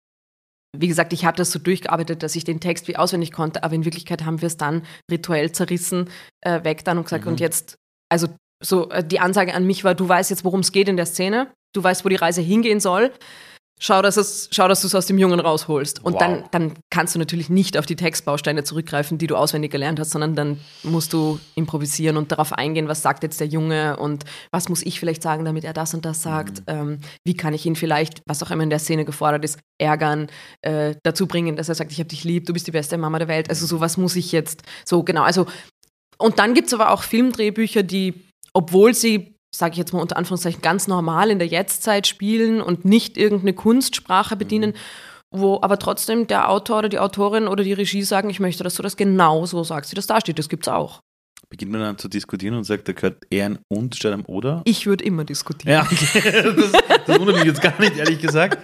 wie 0.79 0.87
gesagt, 0.87 1.13
ich 1.13 1.25
hatte 1.25 1.41
es 1.41 1.51
so 1.51 1.59
durchgearbeitet, 1.59 2.23
dass 2.23 2.35
ich 2.35 2.43
den 2.43 2.59
Text 2.59 2.87
wie 2.87 2.97
auswendig 2.97 3.31
konnte, 3.31 3.63
aber 3.63 3.73
in 3.75 3.85
Wirklichkeit 3.85 4.25
haben 4.25 4.41
wir 4.41 4.47
es 4.47 4.57
dann 4.57 4.83
rituell 5.11 5.51
zerrissen, 5.51 6.09
äh, 6.41 6.63
weg 6.63 6.83
dann 6.85 6.97
und 6.97 7.03
gesagt, 7.05 7.25
mhm. 7.25 7.31
und 7.31 7.39
jetzt, 7.39 7.77
also 8.09 8.27
so 8.63 8.89
äh, 8.89 9.03
die 9.03 9.19
Ansage 9.19 9.53
an 9.53 9.65
mich 9.65 9.83
war, 9.83 9.95
du 9.95 10.07
weißt 10.07 10.29
jetzt, 10.29 10.43
worum 10.43 10.61
es 10.61 10.71
geht 10.71 10.87
in 10.89 10.97
der 10.97 11.05
Szene, 11.05 11.51
du 11.73 11.83
weißt, 11.83 12.05
wo 12.05 12.09
die 12.09 12.15
Reise 12.15 12.41
hingehen 12.41 12.79
soll 12.79 13.11
schau, 13.79 14.01
dass, 14.01 14.17
es, 14.17 14.49
schau, 14.51 14.67
dass 14.67 14.81
du 14.81 14.87
es 14.87 14.95
aus 14.95 15.05
dem 15.05 15.17
Jungen 15.17 15.39
rausholst. 15.39 16.03
Und 16.03 16.13
wow. 16.13 16.19
dann, 16.19 16.43
dann 16.51 16.73
kannst 16.89 17.15
du 17.15 17.19
natürlich 17.19 17.49
nicht 17.49 17.77
auf 17.77 17.85
die 17.85 17.95
Textbausteine 17.95 18.63
zurückgreifen, 18.63 19.17
die 19.17 19.27
du 19.27 19.35
auswendig 19.35 19.71
gelernt 19.71 19.99
hast, 19.99 20.11
sondern 20.11 20.35
dann 20.35 20.59
musst 20.83 21.13
du 21.13 21.39
improvisieren 21.55 22.17
und 22.17 22.31
darauf 22.31 22.53
eingehen, 22.53 22.87
was 22.87 23.01
sagt 23.01 23.23
jetzt 23.23 23.39
der 23.39 23.47
Junge 23.47 23.97
und 23.97 24.25
was 24.51 24.69
muss 24.69 24.83
ich 24.83 24.99
vielleicht 24.99 25.21
sagen, 25.21 25.45
damit 25.45 25.63
er 25.63 25.73
das 25.73 25.93
und 25.93 26.05
das 26.05 26.21
sagt. 26.21 26.59
Mhm. 26.59 26.63
Ähm, 26.67 26.99
wie 27.25 27.35
kann 27.35 27.53
ich 27.53 27.65
ihn 27.65 27.75
vielleicht, 27.75 28.21
was 28.25 28.41
auch 28.43 28.51
immer 28.51 28.63
in 28.63 28.69
der 28.69 28.79
Szene 28.79 29.05
gefordert 29.05 29.43
ist, 29.43 29.59
ärgern, 29.79 30.27
äh, 30.61 30.95
dazu 31.03 31.27
bringen, 31.27 31.55
dass 31.55 31.69
er 31.69 31.75
sagt, 31.75 31.91
ich 31.91 31.99
habe 31.99 32.09
dich 32.09 32.23
lieb, 32.23 32.45
du 32.45 32.53
bist 32.53 32.67
die 32.67 32.71
beste 32.71 32.97
Mama 32.97 33.19
der 33.19 33.27
Welt. 33.27 33.49
Also 33.49 33.65
so 33.65 33.79
was 33.79 33.97
muss 33.97 34.15
ich 34.15 34.31
jetzt, 34.31 34.63
so 34.85 35.03
genau. 35.03 35.23
Also 35.23 35.45
und 36.17 36.39
dann 36.39 36.53
gibt 36.53 36.67
es 36.67 36.73
aber 36.73 36.91
auch 36.91 37.03
Filmdrehbücher, 37.03 37.83
die, 37.83 38.25
obwohl 38.53 38.93
sie 38.93 39.36
sage 39.55 39.73
ich 39.73 39.77
jetzt 39.77 39.93
mal 39.93 40.01
unter 40.01 40.17
Anführungszeichen, 40.17 40.61
ganz 40.61 40.87
normal 40.87 41.31
in 41.31 41.39
der 41.39 41.47
Jetztzeit 41.47 42.07
spielen 42.07 42.61
und 42.61 42.85
nicht 42.85 43.17
irgendeine 43.17 43.53
Kunstsprache 43.53 44.35
bedienen, 44.35 44.71
mhm. 44.71 45.39
wo 45.39 45.59
aber 45.61 45.79
trotzdem 45.79 46.27
der 46.27 46.49
Autor 46.49 46.79
oder 46.79 46.89
die 46.89 46.99
Autorin 46.99 47.47
oder 47.47 47.63
die 47.63 47.73
Regie 47.73 48.03
sagen, 48.03 48.29
ich 48.29 48.39
möchte, 48.39 48.63
dass 48.63 48.75
du 48.75 48.83
das 48.83 48.97
genau 48.97 49.45
so 49.45 49.63
sagst, 49.63 49.91
wie 49.91 49.95
das 49.95 50.07
da 50.07 50.19
steht. 50.21 50.39
Das 50.39 50.49
gibt 50.49 50.67
es 50.67 50.73
auch. 50.73 51.01
Beginnt 51.49 51.71
man 51.71 51.81
dann 51.81 51.97
zu 51.97 52.09
diskutieren 52.09 52.55
und 52.55 52.65
sagt, 52.65 52.89
da 52.89 52.93
gehört 52.93 53.23
eher 53.29 53.45
ein 53.45 53.59
Und 53.69 53.95
statt 53.95 54.11
ein 54.11 54.25
Oder? 54.25 54.61
Ich 54.65 54.85
würde 54.85 55.05
immer 55.05 55.23
diskutieren. 55.23 55.75
Ja, 55.75 55.83
okay. 55.83 56.43
das, 56.43 56.71
das, 57.05 57.19
wundert 57.19 57.37
mich 57.37 57.45
jetzt 57.45 57.61
gar 57.61 57.79
nicht, 57.79 57.95
ehrlich 57.95 58.19
gesagt. 58.19 58.57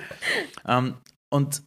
Um, 0.65 0.69
ähm, 0.69 0.93
und 1.31 1.63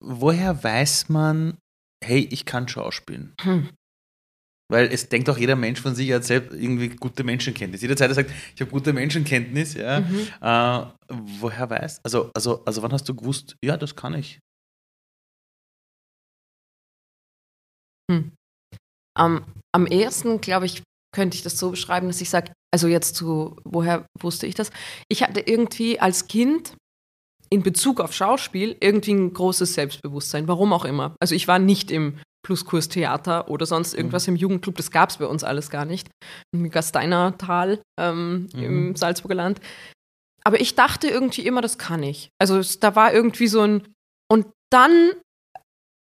woher 0.00 0.62
weiß 0.62 1.08
man, 1.08 1.58
hey, 2.04 2.28
ich 2.30 2.44
kann 2.44 2.68
Schauspielen? 2.68 3.34
Hm. 3.40 3.70
Weil 4.70 4.92
es 4.92 5.08
denkt 5.08 5.30
auch 5.30 5.38
jeder 5.38 5.56
Mensch 5.56 5.80
von 5.80 5.94
sich, 5.94 6.08
er 6.10 6.16
hat 6.16 6.24
selbst 6.24 6.52
irgendwie 6.52 6.90
gute 6.90 7.24
Menschenkenntnis. 7.24 7.80
Jeder 7.80 7.96
Zeit 7.96 8.14
sagt, 8.14 8.30
ich 8.54 8.60
habe 8.60 8.70
gute 8.70 8.92
Menschenkenntnis, 8.92 9.74
ja. 9.74 10.00
Mhm. 10.00 10.28
Äh, 10.42 10.86
woher 11.40 11.70
weiß? 11.70 12.00
Also, 12.04 12.30
also, 12.34 12.64
also 12.64 12.82
wann 12.82 12.92
hast 12.92 13.08
du 13.08 13.14
gewusst, 13.14 13.56
ja, 13.64 13.78
das 13.78 13.96
kann 13.96 14.14
ich? 14.14 14.40
Hm. 18.10 18.32
Um, 19.18 19.44
am 19.74 19.86
ehesten, 19.86 20.40
glaube 20.40 20.66
ich, 20.66 20.82
könnte 21.14 21.36
ich 21.36 21.42
das 21.42 21.58
so 21.58 21.70
beschreiben, 21.70 22.06
dass 22.06 22.20
ich 22.20 22.30
sage, 22.30 22.52
also 22.72 22.88
jetzt 22.88 23.16
zu, 23.16 23.56
woher 23.64 24.06
wusste 24.20 24.46
ich 24.46 24.54
das? 24.54 24.70
Ich 25.08 25.22
hatte 25.22 25.40
irgendwie 25.40 25.98
als 25.98 26.28
Kind 26.28 26.76
in 27.50 27.62
Bezug 27.62 28.00
auf 28.00 28.12
Schauspiel 28.14 28.76
irgendwie 28.80 29.14
ein 29.14 29.32
großes 29.32 29.74
Selbstbewusstsein, 29.74 30.48
warum 30.48 30.72
auch 30.72 30.84
immer. 30.84 31.16
Also 31.20 31.34
ich 31.34 31.48
war 31.48 31.58
nicht 31.58 31.90
im 31.90 32.18
Pluskurs 32.48 32.88
Theater 32.88 33.50
oder 33.50 33.66
sonst 33.66 33.92
mhm. 33.92 33.98
irgendwas 33.98 34.26
mhm. 34.26 34.34
im 34.34 34.40
Jugendclub. 34.40 34.76
Das 34.76 34.90
gab 34.90 35.10
es 35.10 35.18
bei 35.18 35.26
uns 35.26 35.44
alles 35.44 35.68
gar 35.68 35.84
nicht. 35.84 36.08
Im 36.54 36.70
Gasteinertal 36.70 37.82
ähm, 38.00 38.48
mhm. 38.54 38.62
im 38.62 38.96
Salzburger 38.96 39.34
Land. 39.34 39.60
Aber 40.44 40.58
ich 40.58 40.74
dachte 40.74 41.08
irgendwie 41.08 41.46
immer, 41.46 41.60
das 41.60 41.76
kann 41.76 42.02
ich. 42.02 42.30
Also 42.38 42.62
da 42.80 42.96
war 42.96 43.12
irgendwie 43.12 43.48
so 43.48 43.60
ein. 43.60 43.86
Und 44.30 44.46
dann 44.70 45.12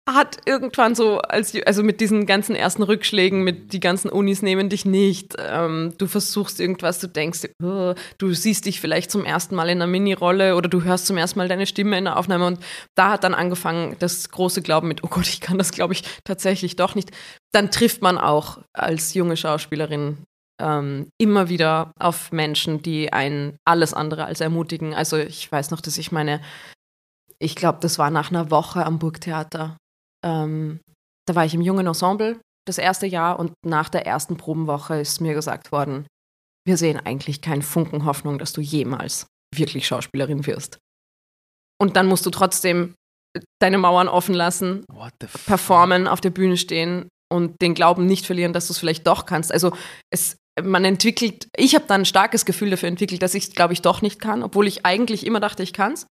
hat 0.09 0.39
irgendwann 0.45 0.95
so, 0.95 1.19
als, 1.19 1.55
also 1.65 1.83
mit 1.83 2.01
diesen 2.01 2.25
ganzen 2.25 2.55
ersten 2.55 2.81
Rückschlägen, 2.81 3.43
mit 3.43 3.71
die 3.71 3.79
ganzen 3.79 4.09
Unis 4.09 4.41
nehmen 4.41 4.67
dich 4.67 4.83
nicht, 4.83 5.35
ähm, 5.37 5.93
du 5.97 6.07
versuchst 6.07 6.59
irgendwas, 6.59 6.99
du 6.99 7.07
denkst, 7.07 7.49
oh, 7.63 7.93
du 8.17 8.33
siehst 8.33 8.65
dich 8.65 8.81
vielleicht 8.81 9.11
zum 9.11 9.25
ersten 9.25 9.55
Mal 9.55 9.69
in 9.69 9.77
einer 9.77 9.87
Mini-Rolle 9.87 10.55
oder 10.55 10.69
du 10.69 10.83
hörst 10.83 11.05
zum 11.05 11.17
ersten 11.17 11.37
Mal 11.37 11.47
deine 11.47 11.67
Stimme 11.67 11.97
in 11.97 12.05
der 12.05 12.17
Aufnahme 12.17 12.47
und 12.47 12.59
da 12.95 13.11
hat 13.11 13.23
dann 13.23 13.35
angefangen 13.35 13.95
das 13.99 14.29
große 14.29 14.63
Glauben 14.63 14.87
mit, 14.87 15.03
oh 15.03 15.07
Gott, 15.07 15.27
ich 15.27 15.39
kann 15.39 15.59
das, 15.59 15.71
glaube 15.71 15.93
ich, 15.93 16.03
tatsächlich 16.23 16.75
doch 16.75 16.95
nicht. 16.95 17.11
Dann 17.51 17.69
trifft 17.69 18.01
man 18.01 18.17
auch 18.17 18.59
als 18.73 19.13
junge 19.13 19.37
Schauspielerin 19.37 20.17
ähm, 20.59 21.09
immer 21.19 21.47
wieder 21.47 21.91
auf 21.99 22.31
Menschen, 22.31 22.81
die 22.81 23.13
einen 23.13 23.57
alles 23.65 23.93
andere 23.93 24.25
als 24.25 24.41
ermutigen. 24.41 24.95
Also 24.95 25.17
ich 25.17 25.51
weiß 25.51 25.69
noch, 25.69 25.81
dass 25.81 25.97
ich 25.99 26.11
meine 26.11 26.41
ich 27.41 27.55
glaube, 27.55 27.79
das 27.81 27.97
war 27.97 28.11
nach 28.11 28.29
einer 28.29 28.51
Woche 28.51 28.85
am 28.85 28.99
Burgtheater 28.99 29.77
ähm, 30.25 30.79
da 31.27 31.35
war 31.35 31.45
ich 31.45 31.53
im 31.53 31.61
jungen 31.61 31.87
Ensemble 31.87 32.39
das 32.67 32.77
erste 32.77 33.07
Jahr 33.07 33.39
und 33.39 33.53
nach 33.65 33.89
der 33.89 34.05
ersten 34.05 34.37
Probenwoche 34.37 34.99
ist 34.99 35.21
mir 35.21 35.33
gesagt 35.33 35.71
worden, 35.71 36.05
wir 36.65 36.77
sehen 36.77 36.99
eigentlich 36.99 37.41
keinen 37.41 37.63
Funken 37.63 38.05
Hoffnung, 38.05 38.37
dass 38.37 38.53
du 38.53 38.61
jemals 38.61 39.25
wirklich 39.55 39.87
Schauspielerin 39.87 40.45
wirst. 40.45 40.77
Und 41.81 41.95
dann 41.95 42.07
musst 42.07 42.25
du 42.25 42.29
trotzdem 42.29 42.93
deine 43.59 43.77
Mauern 43.77 44.07
offen 44.07 44.35
lassen, 44.35 44.85
performen, 45.45 46.07
auf 46.07 46.21
der 46.21 46.29
Bühne 46.29 46.57
stehen 46.57 47.07
und 47.31 47.61
den 47.61 47.73
Glauben 47.73 48.05
nicht 48.05 48.25
verlieren, 48.25 48.53
dass 48.53 48.67
du 48.67 48.73
es 48.73 48.79
vielleicht 48.79 49.07
doch 49.07 49.25
kannst. 49.25 49.51
Also 49.51 49.75
es, 50.11 50.35
man 50.61 50.85
entwickelt, 50.85 51.47
ich 51.55 51.73
habe 51.75 51.85
dann 51.87 52.01
ein 52.01 52.05
starkes 52.05 52.45
Gefühl 52.45 52.69
dafür 52.69 52.89
entwickelt, 52.89 53.23
dass 53.23 53.33
ich 53.33 53.45
es, 53.45 53.51
glaube 53.53 53.73
ich, 53.73 53.81
doch 53.81 54.01
nicht 54.01 54.19
kann, 54.19 54.43
obwohl 54.43 54.67
ich 54.67 54.85
eigentlich 54.85 55.25
immer 55.25 55.39
dachte, 55.39 55.63
ich 55.63 55.73
kann 55.73 55.93
es. 55.93 56.05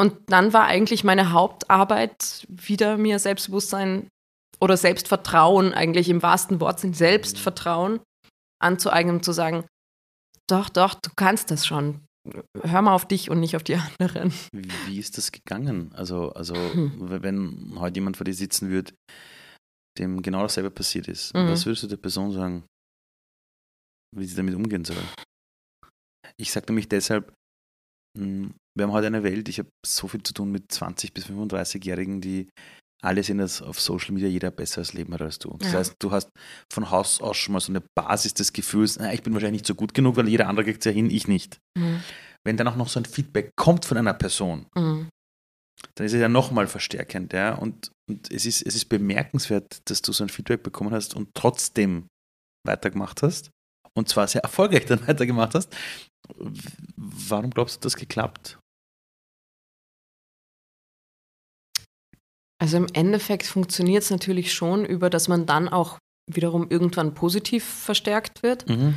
Und 0.00 0.16
dann 0.26 0.52
war 0.52 0.64
eigentlich 0.64 1.04
meine 1.04 1.32
Hauptarbeit 1.32 2.46
wieder 2.48 2.96
mir 2.96 3.18
Selbstbewusstsein 3.18 4.08
oder 4.60 4.76
Selbstvertrauen, 4.76 5.72
eigentlich 5.72 6.08
im 6.08 6.22
wahrsten 6.22 6.60
Wortsinn 6.60 6.94
Selbstvertrauen 6.94 8.00
anzueignen, 8.60 9.22
zu 9.22 9.32
sagen, 9.32 9.64
doch, 10.48 10.68
doch, 10.68 10.94
du 10.94 11.10
kannst 11.16 11.50
das 11.50 11.66
schon. 11.66 12.00
Hör 12.62 12.82
mal 12.82 12.94
auf 12.94 13.06
dich 13.06 13.30
und 13.30 13.40
nicht 13.40 13.56
auf 13.56 13.62
die 13.62 13.74
anderen. 14.00 14.32
Wie 14.86 14.98
ist 14.98 15.18
das 15.18 15.32
gegangen? 15.32 15.92
Also, 15.94 16.32
also 16.32 16.54
hm. 16.54 17.22
wenn 17.22 17.74
heute 17.78 17.96
jemand 17.96 18.16
vor 18.16 18.24
dir 18.24 18.34
sitzen 18.34 18.70
würde, 18.70 18.92
dem 19.98 20.22
genau 20.22 20.42
dasselbe 20.42 20.70
passiert 20.70 21.06
ist, 21.06 21.34
mhm. 21.34 21.48
was 21.48 21.66
würdest 21.66 21.84
du 21.84 21.86
der 21.86 21.98
Person 21.98 22.32
sagen, 22.32 22.64
wie 24.16 24.24
sie 24.24 24.34
damit 24.34 24.54
umgehen 24.54 24.84
soll? 24.84 24.96
Ich 26.36 26.50
sage 26.50 26.66
nämlich 26.68 26.88
deshalb, 26.88 27.32
wir 28.16 28.82
haben 28.84 28.92
heute 28.92 29.06
eine 29.06 29.22
Welt, 29.22 29.48
ich 29.48 29.58
habe 29.58 29.68
so 29.84 30.08
viel 30.08 30.22
zu 30.22 30.34
tun 30.34 30.50
mit 30.50 30.70
20- 30.70 31.12
bis 31.12 31.26
35-Jährigen, 31.26 32.20
die 32.20 32.48
alle 33.04 33.22
sehen, 33.22 33.38
dass 33.38 33.60
auf 33.60 33.80
Social 33.80 34.12
Media 34.12 34.28
jeder 34.28 34.50
besseres 34.50 34.94
Leben 34.94 35.12
hat 35.12 35.20
als 35.20 35.38
du. 35.38 35.54
Das 35.58 35.72
ja. 35.72 35.78
heißt, 35.78 35.96
du 35.98 36.10
hast 36.10 36.30
von 36.72 36.90
Haus 36.90 37.20
aus 37.20 37.36
schon 37.36 37.52
mal 37.52 37.60
so 37.60 37.70
eine 37.70 37.82
Basis 37.94 38.34
des 38.34 38.52
Gefühls, 38.52 38.98
na, 38.98 39.12
ich 39.12 39.22
bin 39.22 39.34
wahrscheinlich 39.34 39.60
nicht 39.60 39.66
so 39.66 39.74
gut 39.74 39.94
genug, 39.94 40.16
weil 40.16 40.28
jeder 40.28 40.48
andere 40.48 40.64
kriegt 40.64 40.78
es 40.78 40.84
ja 40.86 40.92
hin, 40.92 41.10
ich 41.10 41.28
nicht. 41.28 41.58
Mhm. 41.76 42.00
Wenn 42.44 42.56
dann 42.56 42.68
auch 42.68 42.76
noch 42.76 42.88
so 42.88 42.98
ein 42.98 43.04
Feedback 43.04 43.52
kommt 43.56 43.84
von 43.84 43.98
einer 43.98 44.14
Person, 44.14 44.66
mhm. 44.74 45.08
dann 45.94 46.06
ist 46.06 46.14
es 46.14 46.20
ja 46.20 46.28
nochmal 46.28 46.66
verstärkend. 46.66 47.32
Ja? 47.32 47.54
Und, 47.54 47.90
und 48.08 48.30
es, 48.30 48.46
ist, 48.46 48.62
es 48.62 48.74
ist 48.74 48.86
bemerkenswert, 48.86 49.78
dass 49.90 50.00
du 50.00 50.12
so 50.12 50.24
ein 50.24 50.30
Feedback 50.30 50.62
bekommen 50.62 50.92
hast 50.92 51.14
und 51.14 51.28
trotzdem 51.34 52.06
weitergemacht 52.66 53.22
hast. 53.22 53.50
Und 53.96 54.08
zwar 54.08 54.26
sehr 54.26 54.42
erfolgreich 54.42 54.86
dann 54.86 55.06
weitergemacht 55.06 55.54
hast. 55.54 55.74
Warum 56.96 57.50
glaubst 57.50 57.76
du, 57.76 57.80
das 57.80 57.96
geklappt? 57.96 58.58
Also 62.60 62.76
im 62.78 62.86
Endeffekt 62.92 63.46
funktioniert 63.46 64.04
es 64.04 64.10
natürlich 64.10 64.52
schon 64.52 64.84
über, 64.84 65.10
dass 65.10 65.28
man 65.28 65.44
dann 65.44 65.68
auch 65.68 65.98
wiederum 66.30 66.70
irgendwann 66.70 67.14
positiv 67.14 67.64
verstärkt 67.64 68.42
wird. 68.42 68.68
Mhm. 68.68 68.94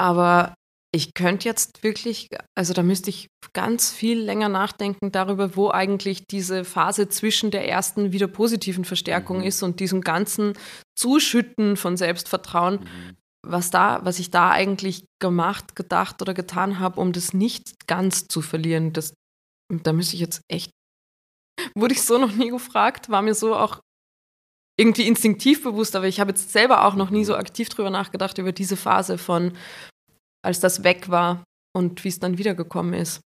Aber 0.00 0.54
ich 0.94 1.12
könnte 1.12 1.46
jetzt 1.46 1.82
wirklich, 1.82 2.28
also 2.56 2.72
da 2.72 2.82
müsste 2.82 3.10
ich 3.10 3.28
ganz 3.52 3.90
viel 3.90 4.18
länger 4.18 4.48
nachdenken 4.48 5.12
darüber, 5.12 5.54
wo 5.54 5.70
eigentlich 5.70 6.24
diese 6.30 6.64
Phase 6.64 7.08
zwischen 7.08 7.50
der 7.50 7.68
ersten 7.68 8.12
wieder 8.12 8.28
positiven 8.28 8.84
Verstärkung 8.84 9.38
mhm. 9.38 9.44
ist 9.44 9.62
und 9.62 9.80
diesem 9.80 10.00
ganzen 10.00 10.54
Zuschütten 10.96 11.76
von 11.76 11.98
Selbstvertrauen, 11.98 12.80
mhm. 12.80 13.16
Was 13.46 13.70
da, 13.70 14.00
was 14.04 14.18
ich 14.18 14.30
da 14.30 14.50
eigentlich 14.50 15.04
gemacht, 15.20 15.76
gedacht 15.76 16.20
oder 16.22 16.34
getan 16.34 16.78
habe, 16.80 17.00
um 17.00 17.12
das 17.12 17.32
nicht 17.32 17.86
ganz 17.86 18.26
zu 18.26 18.42
verlieren. 18.42 18.92
Das, 18.92 19.14
da 19.70 19.92
müsste 19.92 20.14
ich 20.14 20.20
jetzt 20.20 20.42
echt 20.48 20.70
Wurde 21.74 21.94
ich 21.94 22.02
so 22.02 22.18
noch 22.18 22.32
nie 22.32 22.50
gefragt, 22.50 23.10
war 23.10 23.22
mir 23.22 23.34
so 23.34 23.54
auch 23.54 23.80
irgendwie 24.78 25.08
instinktiv 25.08 25.62
bewusst, 25.62 25.96
aber 25.96 26.06
ich 26.06 26.20
habe 26.20 26.30
jetzt 26.30 26.52
selber 26.52 26.84
auch 26.84 26.94
noch 26.94 27.10
nie 27.10 27.24
so 27.24 27.34
aktiv 27.34 27.68
drüber 27.68 27.90
nachgedacht, 27.90 28.38
über 28.38 28.52
diese 28.52 28.76
Phase 28.76 29.18
von, 29.18 29.56
als 30.44 30.60
das 30.60 30.84
weg 30.84 31.08
war 31.08 31.42
und 31.76 32.04
wie 32.04 32.08
es 32.08 32.20
dann 32.20 32.38
wiedergekommen 32.38 32.94
ist. 32.94 33.20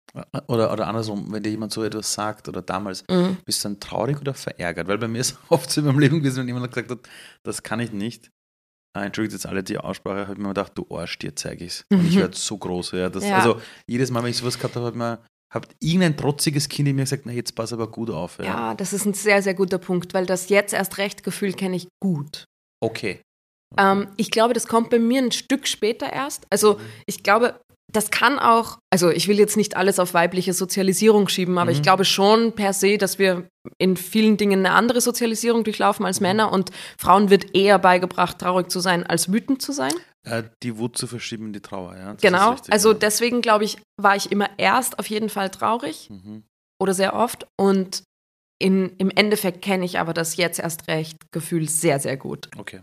Oder, 0.49 0.73
oder 0.73 0.89
andersrum, 0.89 1.31
wenn 1.31 1.43
dir 1.43 1.51
jemand 1.51 1.73
so 1.73 1.85
etwas 1.85 2.15
sagt 2.15 2.49
oder 2.49 2.63
damals, 2.63 3.05
mhm. 3.11 3.37
bist 3.45 3.65
du 3.65 3.69
dann 3.69 3.81
traurig 3.81 4.21
oder 4.21 4.33
verärgert? 4.33 4.89
Weil 4.89 4.99
bei 4.99 5.09
mir 5.09 5.21
ist 5.21 5.39
oft 5.51 5.71
so 5.71 5.83
in 5.83 5.87
meinem 5.87 5.99
Leben 5.99 6.19
gewesen, 6.21 6.41
wenn 6.41 6.49
jemand 6.49 6.73
gesagt 6.73 6.91
hat, 6.91 7.09
das 7.43 7.63
kann 7.63 7.81
ich 7.81 7.93
nicht. 7.93 8.31
Entschuldigt 8.95 9.33
jetzt 9.33 9.47
alle 9.47 9.63
die 9.63 9.79
Aussprache, 9.79 10.23
habe 10.23 10.33
ich 10.33 10.39
mir 10.39 10.49
gedacht, 10.49 10.73
du 10.75 10.87
Arsch, 10.91 11.19
dir 11.19 11.35
zeige 11.35 11.65
ich 11.65 11.73
es. 11.73 11.85
Und 11.91 12.07
ich 12.07 12.17
werde 12.17 12.37
so 12.37 12.59
groß. 12.59 12.93
Ja, 12.93 13.09
das, 13.09 13.25
ja. 13.25 13.39
Also 13.39 13.61
jedes 13.87 14.11
Mal, 14.11 14.23
wenn 14.23 14.31
ich 14.31 14.37
sowas 14.37 14.59
gehabt 14.59 14.77
habe, 14.77 14.87
habe 14.87 14.95
ich 14.95 14.99
mir 14.99 15.19
Habt 15.53 15.77
irgendein 15.81 16.17
trotziges 16.17 16.67
Kind 16.67 16.89
in 16.89 16.97
mir 16.97 17.03
gesagt, 17.03 17.27
na 17.27 17.33
jetzt 17.33 17.55
pass 17.55 17.75
aber 17.75 17.87
gut 17.87 18.09
auf. 18.09 18.39
Ja. 18.39 18.45
ja, 18.45 18.75
das 18.75 18.95
ist 18.95 19.05
ein 19.05 19.13
sehr, 19.13 19.43
sehr 19.43 19.53
guter 19.53 19.77
Punkt, 19.77 20.15
weil 20.15 20.25
das 20.25 20.49
jetzt 20.49 20.73
erst 20.73 20.97
recht 20.97 21.23
Gefühl 21.23 21.53
kenne 21.53 21.77
ich 21.77 21.89
gut. 22.01 22.47
Okay. 22.81 23.21
okay. 23.71 23.93
Ähm, 23.93 24.09
ich 24.17 24.31
glaube, 24.31 24.55
das 24.55 24.67
kommt 24.67 24.89
bei 24.89 24.99
mir 24.99 25.21
ein 25.21 25.31
Stück 25.31 25.69
später 25.69 26.11
erst. 26.11 26.47
Also 26.49 26.75
mhm. 26.75 26.81
ich 27.05 27.23
glaube, 27.23 27.61
das 27.91 28.11
kann 28.11 28.39
auch, 28.39 28.79
also 28.91 29.11
ich 29.11 29.29
will 29.29 29.39
jetzt 29.39 29.57
nicht 29.57 29.77
alles 29.77 29.99
auf 29.99 30.15
weibliche 30.15 30.55
Sozialisierung 30.55 31.29
schieben, 31.29 31.59
aber 31.59 31.71
mhm. 31.71 31.77
ich 31.77 31.83
glaube 31.83 32.05
schon 32.05 32.55
per 32.55 32.73
se, 32.73 32.97
dass 32.97 33.19
wir 33.19 33.49
in 33.79 33.97
vielen 33.97 34.37
Dingen 34.37 34.61
eine 34.65 34.75
andere 34.75 35.01
Sozialisierung 35.01 35.65
durchlaufen 35.65 36.07
als 36.07 36.21
mhm. 36.21 36.27
Männer 36.27 36.53
und 36.53 36.71
Frauen 36.99 37.31
wird 37.31 37.55
eher 37.55 37.79
beigebracht, 37.79 38.39
traurig 38.39 38.71
zu 38.71 38.81
sein, 38.81 39.05
als 39.05 39.33
wütend 39.33 39.61
zu 39.63 39.73
sein. 39.73 39.93
Äh, 40.25 40.45
die 40.63 40.79
Wut 40.79 40.97
zu 40.97 41.07
verschieben 41.07 41.53
die 41.53 41.61
Trauer, 41.61 41.97
ja. 41.97 42.13
Das 42.13 42.23
genau, 42.23 42.53
richtig, 42.53 42.73
also 42.73 42.93
ja. 42.93 42.99
deswegen 42.99 43.43
glaube 43.43 43.65
ich, 43.65 43.79
war 44.01 44.17
ich 44.17 44.33
immer 44.33 44.49
erst 44.57 44.99
auf 44.99 45.07
jeden 45.09 45.29
Fall 45.29 45.51
traurig 45.51 46.09
mhm. 46.11 46.45
oder 46.81 46.95
sehr 46.95 47.15
oft 47.15 47.47
und 47.59 48.03
in, 48.59 48.95
im 48.99 49.11
Endeffekt 49.11 49.61
kenne 49.63 49.85
ich 49.85 49.99
aber 49.99 50.15
das 50.15 50.37
jetzt 50.37 50.61
erst 50.61 50.87
recht 50.87 51.17
Gefühl 51.33 51.69
sehr, 51.69 51.99
sehr 51.99 52.17
gut. 52.17 52.49
Okay. 52.57 52.83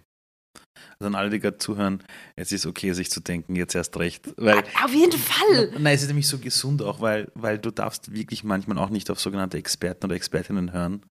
Also 0.99 1.07
an 1.07 1.15
alle, 1.15 1.29
die 1.29 1.39
gerade 1.39 1.57
zuhören, 1.57 2.03
es 2.35 2.51
ist 2.51 2.65
okay, 2.65 2.93
sich 2.93 3.09
zu 3.09 3.19
denken, 3.19 3.55
jetzt 3.55 3.75
erst 3.75 3.97
recht. 3.97 4.29
Weil, 4.37 4.63
Auf 4.83 4.93
jeden 4.93 5.17
Fall! 5.17 5.71
Nein, 5.79 5.95
es 5.95 6.01
ist 6.01 6.07
nämlich 6.07 6.27
so 6.27 6.37
gesund 6.37 6.81
auch, 6.81 7.01
weil, 7.01 7.31
weil 7.35 7.57
du 7.57 7.71
darfst 7.71 8.13
wirklich 8.13 8.43
manchmal 8.43 8.77
auch 8.77 8.89
nicht 8.89 9.09
auf 9.09 9.19
sogenannte 9.19 9.57
Experten 9.57 10.05
oder 10.05 10.15
Expertinnen 10.15 10.73
hören, 10.73 11.03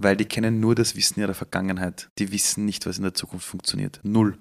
weil 0.00 0.16
die 0.16 0.24
kennen 0.24 0.60
nur 0.60 0.74
das 0.74 0.96
Wissen 0.96 1.20
ihrer 1.20 1.34
Vergangenheit. 1.34 2.08
Die 2.18 2.32
wissen 2.32 2.64
nicht, 2.64 2.86
was 2.86 2.98
in 2.98 3.04
der 3.04 3.14
Zukunft 3.14 3.46
funktioniert. 3.46 4.00
Null. 4.02 4.38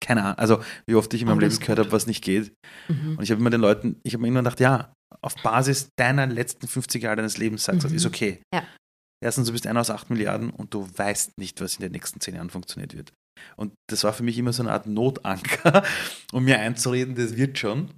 Keine 0.00 0.22
Ahnung. 0.22 0.38
Also, 0.38 0.62
wie 0.86 0.94
oft 0.94 1.12
ich 1.14 1.22
in 1.22 1.28
meinem 1.28 1.38
oh, 1.38 1.40
Leben 1.40 1.58
gehört 1.58 1.78
habe, 1.78 1.92
was 1.92 2.06
nicht 2.06 2.22
geht. 2.22 2.52
Mhm. 2.88 3.16
Und 3.16 3.22
ich 3.22 3.30
habe 3.30 3.40
immer 3.40 3.50
den 3.50 3.60
Leuten, 3.60 4.00
ich 4.02 4.14
habe 4.14 4.22
mir 4.22 4.28
immer 4.28 4.40
gedacht, 4.40 4.60
ja, 4.60 4.92
auf 5.22 5.34
Basis 5.42 5.88
deiner 5.96 6.26
letzten 6.26 6.66
50 6.66 7.02
Jahre 7.02 7.16
deines 7.16 7.38
Lebens 7.38 7.64
sagst 7.64 7.84
du, 7.84 7.88
mhm. 7.88 7.94
ist 7.94 8.06
okay. 8.06 8.42
Ja. 8.52 8.64
Erstens, 9.24 9.46
du 9.46 9.52
bist 9.52 9.66
einer 9.66 9.80
aus 9.80 9.90
8 9.90 10.10
Milliarden 10.10 10.50
und 10.50 10.74
du 10.74 10.86
weißt 10.94 11.38
nicht, 11.38 11.60
was 11.60 11.76
in 11.76 11.82
den 11.82 11.92
nächsten 11.92 12.20
10 12.20 12.34
Jahren 12.34 12.50
funktioniert 12.50 12.94
wird. 12.94 13.12
Und 13.56 13.74
das 13.88 14.04
war 14.04 14.12
für 14.12 14.22
mich 14.22 14.38
immer 14.38 14.52
so 14.52 14.62
eine 14.62 14.72
Art 14.72 14.86
Notanker, 14.86 15.84
um 16.32 16.44
mir 16.44 16.58
einzureden, 16.58 17.14
das 17.14 17.36
wird 17.36 17.58
schon. 17.58 17.90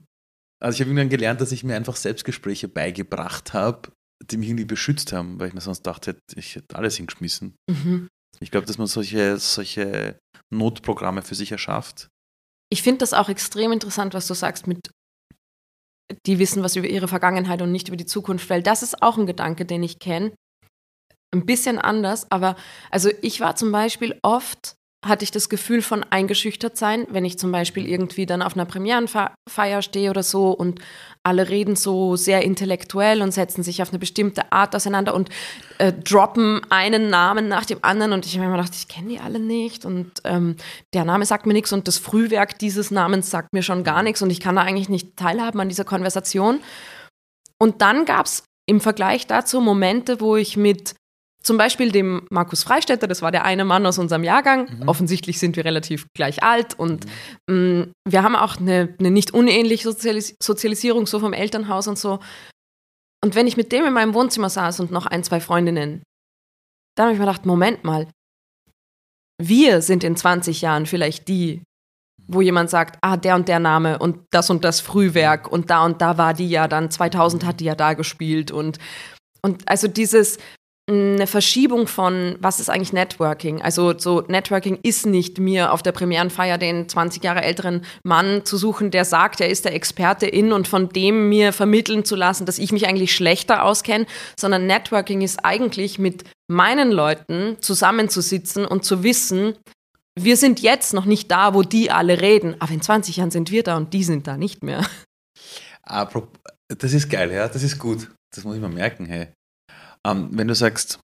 Also 0.60 0.76
ich 0.76 0.80
habe 0.80 0.90
irgendwann 0.90 1.08
gelernt, 1.08 1.40
dass 1.40 1.52
ich 1.52 1.64
mir 1.64 1.76
einfach 1.76 1.96
Selbstgespräche 1.96 2.68
beigebracht 2.68 3.52
habe, 3.52 3.92
die 4.24 4.36
mich 4.36 4.48
irgendwie 4.48 4.64
beschützt 4.64 5.12
haben, 5.12 5.38
weil 5.38 5.48
ich 5.48 5.54
mir 5.54 5.60
sonst 5.60 5.82
dachte, 5.82 6.18
ich 6.34 6.56
hätte 6.56 6.76
alles 6.76 6.96
hingeschmissen. 6.96 7.54
Mhm. 7.70 8.08
Ich 8.40 8.50
glaube, 8.50 8.66
dass 8.66 8.78
man 8.78 8.86
solche, 8.86 9.38
solche 9.38 10.18
Notprogramme 10.50 11.22
für 11.22 11.34
sich 11.34 11.52
erschafft. 11.52 12.08
Ich 12.70 12.82
finde 12.82 12.98
das 12.98 13.14
auch 13.14 13.28
extrem 13.28 13.72
interessant, 13.72 14.14
was 14.14 14.26
du 14.26 14.34
sagst 14.34 14.66
mit, 14.66 14.90
die 16.26 16.38
wissen 16.38 16.62
was 16.62 16.76
über 16.76 16.88
ihre 16.88 17.08
Vergangenheit 17.08 17.62
und 17.62 17.72
nicht 17.72 17.88
über 17.88 17.96
die 17.96 18.06
Zukunft, 18.06 18.48
weil 18.50 18.62
das 18.62 18.82
ist 18.82 19.02
auch 19.02 19.18
ein 19.18 19.26
Gedanke, 19.26 19.64
den 19.64 19.82
ich 19.82 19.98
kenne. 19.98 20.32
Ein 21.30 21.44
bisschen 21.44 21.78
anders, 21.78 22.30
aber 22.30 22.56
also 22.90 23.10
ich 23.20 23.40
war 23.40 23.54
zum 23.56 23.70
Beispiel 23.70 24.18
oft 24.22 24.77
hatte 25.06 25.22
ich 25.22 25.30
das 25.30 25.48
Gefühl 25.48 25.80
von 25.80 26.02
eingeschüchtert 26.02 26.76
sein, 26.76 27.06
wenn 27.10 27.24
ich 27.24 27.38
zum 27.38 27.52
Beispiel 27.52 27.88
irgendwie 27.88 28.26
dann 28.26 28.42
auf 28.42 28.54
einer 28.54 28.64
Premierenfeier 28.64 29.80
stehe 29.80 30.10
oder 30.10 30.24
so 30.24 30.50
und 30.50 30.80
alle 31.22 31.48
reden 31.48 31.76
so 31.76 32.16
sehr 32.16 32.42
intellektuell 32.42 33.22
und 33.22 33.32
setzen 33.32 33.62
sich 33.62 33.80
auf 33.80 33.90
eine 33.90 34.00
bestimmte 34.00 34.52
Art 34.52 34.74
auseinander 34.74 35.14
und 35.14 35.28
äh, 35.78 35.92
droppen 35.92 36.62
einen 36.68 37.10
Namen 37.10 37.46
nach 37.46 37.64
dem 37.64 37.78
anderen 37.82 38.12
und 38.12 38.26
ich 38.26 38.32
habe 38.32 38.40
mir 38.40 38.54
immer 38.54 38.62
gedacht, 38.62 38.76
ich 38.76 38.88
kenne 38.88 39.08
die 39.08 39.20
alle 39.20 39.38
nicht 39.38 39.84
und 39.84 40.10
ähm, 40.24 40.56
der 40.92 41.04
Name 41.04 41.24
sagt 41.26 41.46
mir 41.46 41.52
nichts 41.52 41.72
und 41.72 41.86
das 41.86 41.98
Frühwerk 41.98 42.58
dieses 42.58 42.90
Namens 42.90 43.30
sagt 43.30 43.52
mir 43.52 43.62
schon 43.62 43.84
gar 43.84 44.02
nichts 44.02 44.20
und 44.20 44.30
ich 44.30 44.40
kann 44.40 44.56
da 44.56 44.62
eigentlich 44.62 44.88
nicht 44.88 45.16
teilhaben 45.16 45.60
an 45.60 45.68
dieser 45.68 45.84
Konversation. 45.84 46.60
Und 47.60 47.82
dann 47.82 48.04
gab 48.04 48.26
es 48.26 48.42
im 48.66 48.80
Vergleich 48.80 49.26
dazu 49.26 49.60
Momente, 49.60 50.20
wo 50.20 50.36
ich 50.36 50.56
mit 50.56 50.94
zum 51.42 51.56
Beispiel 51.56 51.92
dem 51.92 52.26
Markus 52.30 52.64
Freistetter, 52.64 53.06
das 53.06 53.22
war 53.22 53.30
der 53.30 53.44
eine 53.44 53.64
Mann 53.64 53.86
aus 53.86 53.98
unserem 53.98 54.24
Jahrgang. 54.24 54.68
Mhm. 54.78 54.88
Offensichtlich 54.88 55.38
sind 55.38 55.56
wir 55.56 55.64
relativ 55.64 56.06
gleich 56.14 56.42
alt 56.42 56.78
und 56.78 57.06
mhm. 57.46 57.54
mh, 57.54 57.84
mm, 57.84 57.92
wir 58.08 58.22
haben 58.22 58.36
auch 58.36 58.56
eine, 58.56 58.94
eine 58.98 59.10
nicht 59.10 59.32
unähnliche 59.32 59.84
Sozialis 59.84 60.34
Sozialisierung 60.42 61.06
so 61.06 61.20
vom 61.20 61.32
Elternhaus 61.32 61.86
und 61.88 61.98
so. 61.98 62.18
Und 63.22 63.34
wenn 63.34 63.46
ich 63.46 63.56
mit 63.56 63.72
dem 63.72 63.84
in 63.84 63.92
meinem 63.92 64.14
Wohnzimmer 64.14 64.50
saß 64.50 64.80
und 64.80 64.90
noch 64.90 65.06
ein, 65.06 65.24
zwei 65.24 65.40
Freundinnen, 65.40 66.02
dann 66.96 67.06
habe 67.06 67.14
ich 67.14 67.18
mir 67.18 67.26
gedacht, 67.26 67.46
Moment 67.46 67.84
mal, 67.84 68.08
wir 69.40 69.82
sind 69.82 70.04
in 70.04 70.16
20 70.16 70.60
Jahren 70.60 70.86
vielleicht 70.86 71.28
die, 71.28 71.62
wo 72.26 72.40
jemand 72.40 72.70
sagt, 72.70 72.98
ah, 73.02 73.16
der 73.16 73.36
und 73.36 73.48
der 73.48 73.60
Name 73.60 73.98
und 73.98 74.20
das 74.30 74.50
und 74.50 74.64
das 74.64 74.80
Frühwerk 74.80 75.50
und 75.50 75.70
da 75.70 75.84
und 75.84 76.02
da 76.02 76.18
war 76.18 76.34
die 76.34 76.48
ja 76.48 76.68
dann, 76.68 76.90
2000 76.90 77.44
hat 77.44 77.60
die 77.60 77.64
ja 77.64 77.74
da 77.74 77.94
gespielt 77.94 78.50
und, 78.50 78.78
und 79.42 79.68
also 79.68 79.86
dieses, 79.88 80.38
eine 80.88 81.26
Verschiebung 81.26 81.86
von, 81.86 82.36
was 82.40 82.60
ist 82.60 82.70
eigentlich 82.70 82.94
Networking? 82.94 83.60
Also 83.60 83.96
so 83.98 84.22
Networking 84.22 84.78
ist 84.82 85.04
nicht 85.04 85.38
mir 85.38 85.72
auf 85.72 85.82
der 85.82 85.92
Premierenfeier 85.92 86.56
den 86.56 86.88
20 86.88 87.22
Jahre 87.22 87.42
älteren 87.42 87.84
Mann 88.04 88.44
zu 88.44 88.56
suchen, 88.56 88.90
der 88.90 89.04
sagt, 89.04 89.40
er 89.40 89.50
ist 89.50 89.66
der 89.66 89.74
Experte 89.74 90.26
in 90.26 90.52
und 90.52 90.66
von 90.66 90.88
dem 90.88 91.28
mir 91.28 91.52
vermitteln 91.52 92.04
zu 92.04 92.16
lassen, 92.16 92.46
dass 92.46 92.58
ich 92.58 92.72
mich 92.72 92.86
eigentlich 92.86 93.14
schlechter 93.14 93.64
auskenne, 93.64 94.06
sondern 94.38 94.66
Networking 94.66 95.20
ist 95.20 95.44
eigentlich 95.44 95.98
mit 95.98 96.24
meinen 96.50 96.90
Leuten 96.90 97.58
zusammenzusitzen 97.60 98.64
und 98.64 98.84
zu 98.84 99.02
wissen, 99.02 99.54
wir 100.18 100.36
sind 100.36 100.60
jetzt 100.60 100.94
noch 100.94 101.04
nicht 101.04 101.30
da, 101.30 101.54
wo 101.54 101.62
die 101.62 101.90
alle 101.90 102.20
reden, 102.20 102.56
aber 102.60 102.72
in 102.72 102.80
20 102.80 103.18
Jahren 103.18 103.30
sind 103.30 103.50
wir 103.50 103.62
da 103.62 103.76
und 103.76 103.92
die 103.92 104.04
sind 104.04 104.26
da 104.26 104.36
nicht 104.36 104.64
mehr. 104.64 104.84
Das 106.68 106.92
ist 106.92 107.08
geil, 107.08 107.30
ja, 107.32 107.46
das 107.48 107.62
ist 107.62 107.78
gut. 107.78 108.10
Das 108.34 108.44
muss 108.44 108.56
ich 108.56 108.60
mal 108.60 108.68
merken, 108.68 109.06
hey. 109.06 109.28
Ähm, 110.04 110.28
wenn 110.32 110.48
du 110.48 110.54
sagst, 110.54 111.00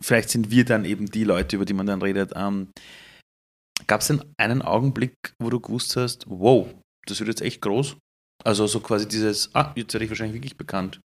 vielleicht 0.00 0.30
sind 0.30 0.50
wir 0.50 0.64
dann 0.64 0.84
eben 0.84 1.06
die 1.06 1.24
Leute, 1.24 1.56
über 1.56 1.64
die 1.64 1.74
man 1.74 1.86
dann 1.86 2.02
redet. 2.02 2.32
Ähm, 2.34 2.68
Gab 3.86 4.00
es 4.00 4.06
denn 4.06 4.24
einen 4.38 4.62
Augenblick, 4.62 5.14
wo 5.38 5.50
du 5.50 5.60
gewusst 5.60 5.96
hast, 5.96 6.24
wow, 6.28 6.72
das 7.06 7.20
wird 7.20 7.28
jetzt 7.28 7.42
echt 7.42 7.60
groß? 7.60 7.96
Also 8.42 8.66
so 8.66 8.80
quasi 8.80 9.06
dieses, 9.06 9.54
ah, 9.54 9.72
jetzt 9.76 9.92
werde 9.92 10.04
ich 10.04 10.10
wahrscheinlich 10.10 10.34
wirklich 10.34 10.56
bekannt. 10.56 11.00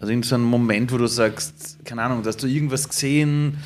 Also 0.00 0.12
in 0.12 0.22
so 0.22 0.34
einem 0.34 0.44
Moment, 0.44 0.92
wo 0.92 0.98
du 0.98 1.06
sagst, 1.06 1.84
keine 1.84 2.02
Ahnung, 2.02 2.24
hast 2.24 2.42
du 2.42 2.46
irgendwas 2.46 2.88
gesehen, 2.88 3.62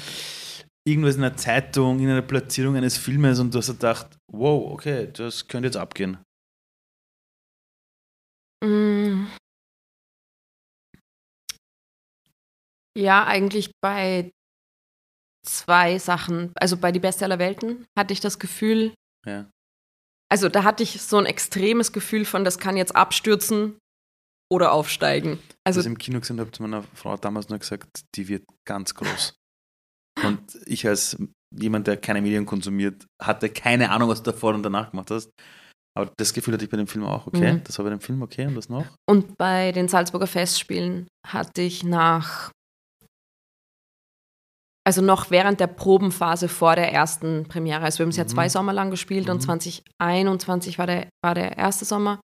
irgendwas 0.85 1.15
in 1.15 1.23
einer 1.23 1.37
Zeitung, 1.37 2.01
in 2.01 2.09
einer 2.09 2.23
Platzierung 2.23 2.77
eines 2.77 2.99
Filmes 2.99 3.39
und 3.39 3.55
du 3.55 3.59
hast 3.59 3.69
gedacht, 3.69 4.19
wow, 4.33 4.73
okay, 4.73 5.11
das 5.13 5.47
könnte 5.47 5.69
jetzt 5.69 5.77
abgehen. 5.77 6.19
Mm. 8.65 9.27
Ja, 12.97 13.25
eigentlich 13.25 13.71
bei 13.83 14.31
zwei 15.47 15.99
Sachen. 15.99 16.53
Also 16.57 16.77
bei 16.77 16.93
Die 16.93 17.01
Beste 17.01 17.25
aller 17.25 17.39
Welten 17.39 17.87
hatte 17.99 18.13
ich 18.13 18.21
das 18.21 18.39
Gefühl, 18.39 18.95
Ja. 19.27 19.51
also 20.31 20.49
da 20.49 20.65
hatte 20.65 20.83
ich 20.83 21.03
so 21.03 21.19
ein 21.19 21.27
extremes 21.27 21.93
Gefühl 21.93 22.25
von, 22.25 22.45
das 22.45 22.59
kann 22.59 22.77
jetzt 22.77 22.95
abstürzen 22.97 23.79
oder 24.51 24.73
aufsteigen. 24.73 25.33
Also 25.67 25.79
Also 25.79 25.81
ich 25.81 25.87
im 25.87 25.99
Kino 25.99 26.21
gesehen 26.21 26.41
habe 26.41 26.51
zu 26.53 26.63
meiner 26.63 26.83
Frau 26.95 27.17
damals 27.17 27.49
nur 27.49 27.59
gesagt, 27.59 28.05
die 28.15 28.29
wird 28.29 28.45
ganz 28.67 28.95
groß. 28.95 29.35
Und 30.25 30.59
ich 30.67 30.87
als 30.87 31.17
jemand, 31.53 31.87
der 31.87 31.97
keine 31.97 32.23
Medien 32.23 32.47
konsumiert, 32.47 33.07
hatte 33.21 33.49
keine 33.51 33.91
Ahnung, 33.91 34.09
was 34.09 34.23
du 34.23 34.31
davor 34.31 34.55
und 34.55 34.63
danach 34.63 34.91
gemacht 34.93 35.11
hast. 35.11 35.31
Aber 35.97 36.13
das 36.17 36.33
Gefühl 36.33 36.55
hatte 36.55 36.65
ich 36.65 36.71
bei 36.71 36.77
dem 36.77 36.87
Film 36.87 37.05
auch, 37.05 37.27
okay. 37.27 37.55
Mhm. 37.55 37.65
Das 37.65 37.79
war 37.79 37.85
bei 37.85 37.91
dem 37.91 38.01
Film 38.01 38.23
okay 38.23 38.47
und 38.47 38.57
was 38.57 38.69
noch? 38.69 38.87
Und 39.09 39.37
bei 39.37 39.73
den 39.73 39.89
Salzburger 39.89 40.27
Festspielen 40.27 41.07
hatte 41.27 41.63
ich 41.63 41.85
nach, 41.85 42.51
also 44.87 45.01
noch 45.01 45.31
während 45.31 45.61
der 45.61 45.67
Probenphase 45.67 46.49
vor 46.49 46.77
der 46.77 46.93
ersten 46.93 47.47
Premiere, 47.49 47.83
also 47.83 47.99
wir 47.99 48.05
haben 48.05 48.11
es 48.11 48.17
ja 48.17 48.25
Mhm. 48.25 48.29
zwei 48.29 48.49
Sommer 48.49 48.73
lang 48.73 48.91
gespielt 48.91 49.29
und 49.31 49.39
Mhm. 49.39 49.41
2021 50.01 50.79
war 50.79 50.87
der, 50.87 51.09
war 51.23 51.35
der 51.35 51.57
erste 51.57 51.85
Sommer. 51.85 52.21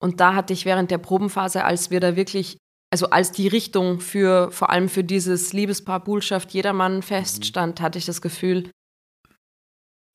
Und 0.00 0.20
da 0.20 0.34
hatte 0.34 0.52
ich 0.52 0.64
während 0.64 0.90
der 0.92 0.98
Probenphase, 0.98 1.64
als 1.64 1.90
wir 1.90 1.98
da 1.98 2.14
wirklich, 2.14 2.56
also 2.92 3.10
als 3.10 3.32
die 3.32 3.48
Richtung 3.48 4.00
für, 4.00 4.50
vor 4.52 4.70
allem 4.70 4.88
für 4.88 5.02
dieses 5.02 5.52
Liebespaar 5.52 6.00
Bullschaft 6.04 6.52
jedermann 6.52 7.02
feststand, 7.02 7.80
hatte 7.80 7.98
ich 7.98 8.06
das 8.06 8.22
Gefühl, 8.22 8.70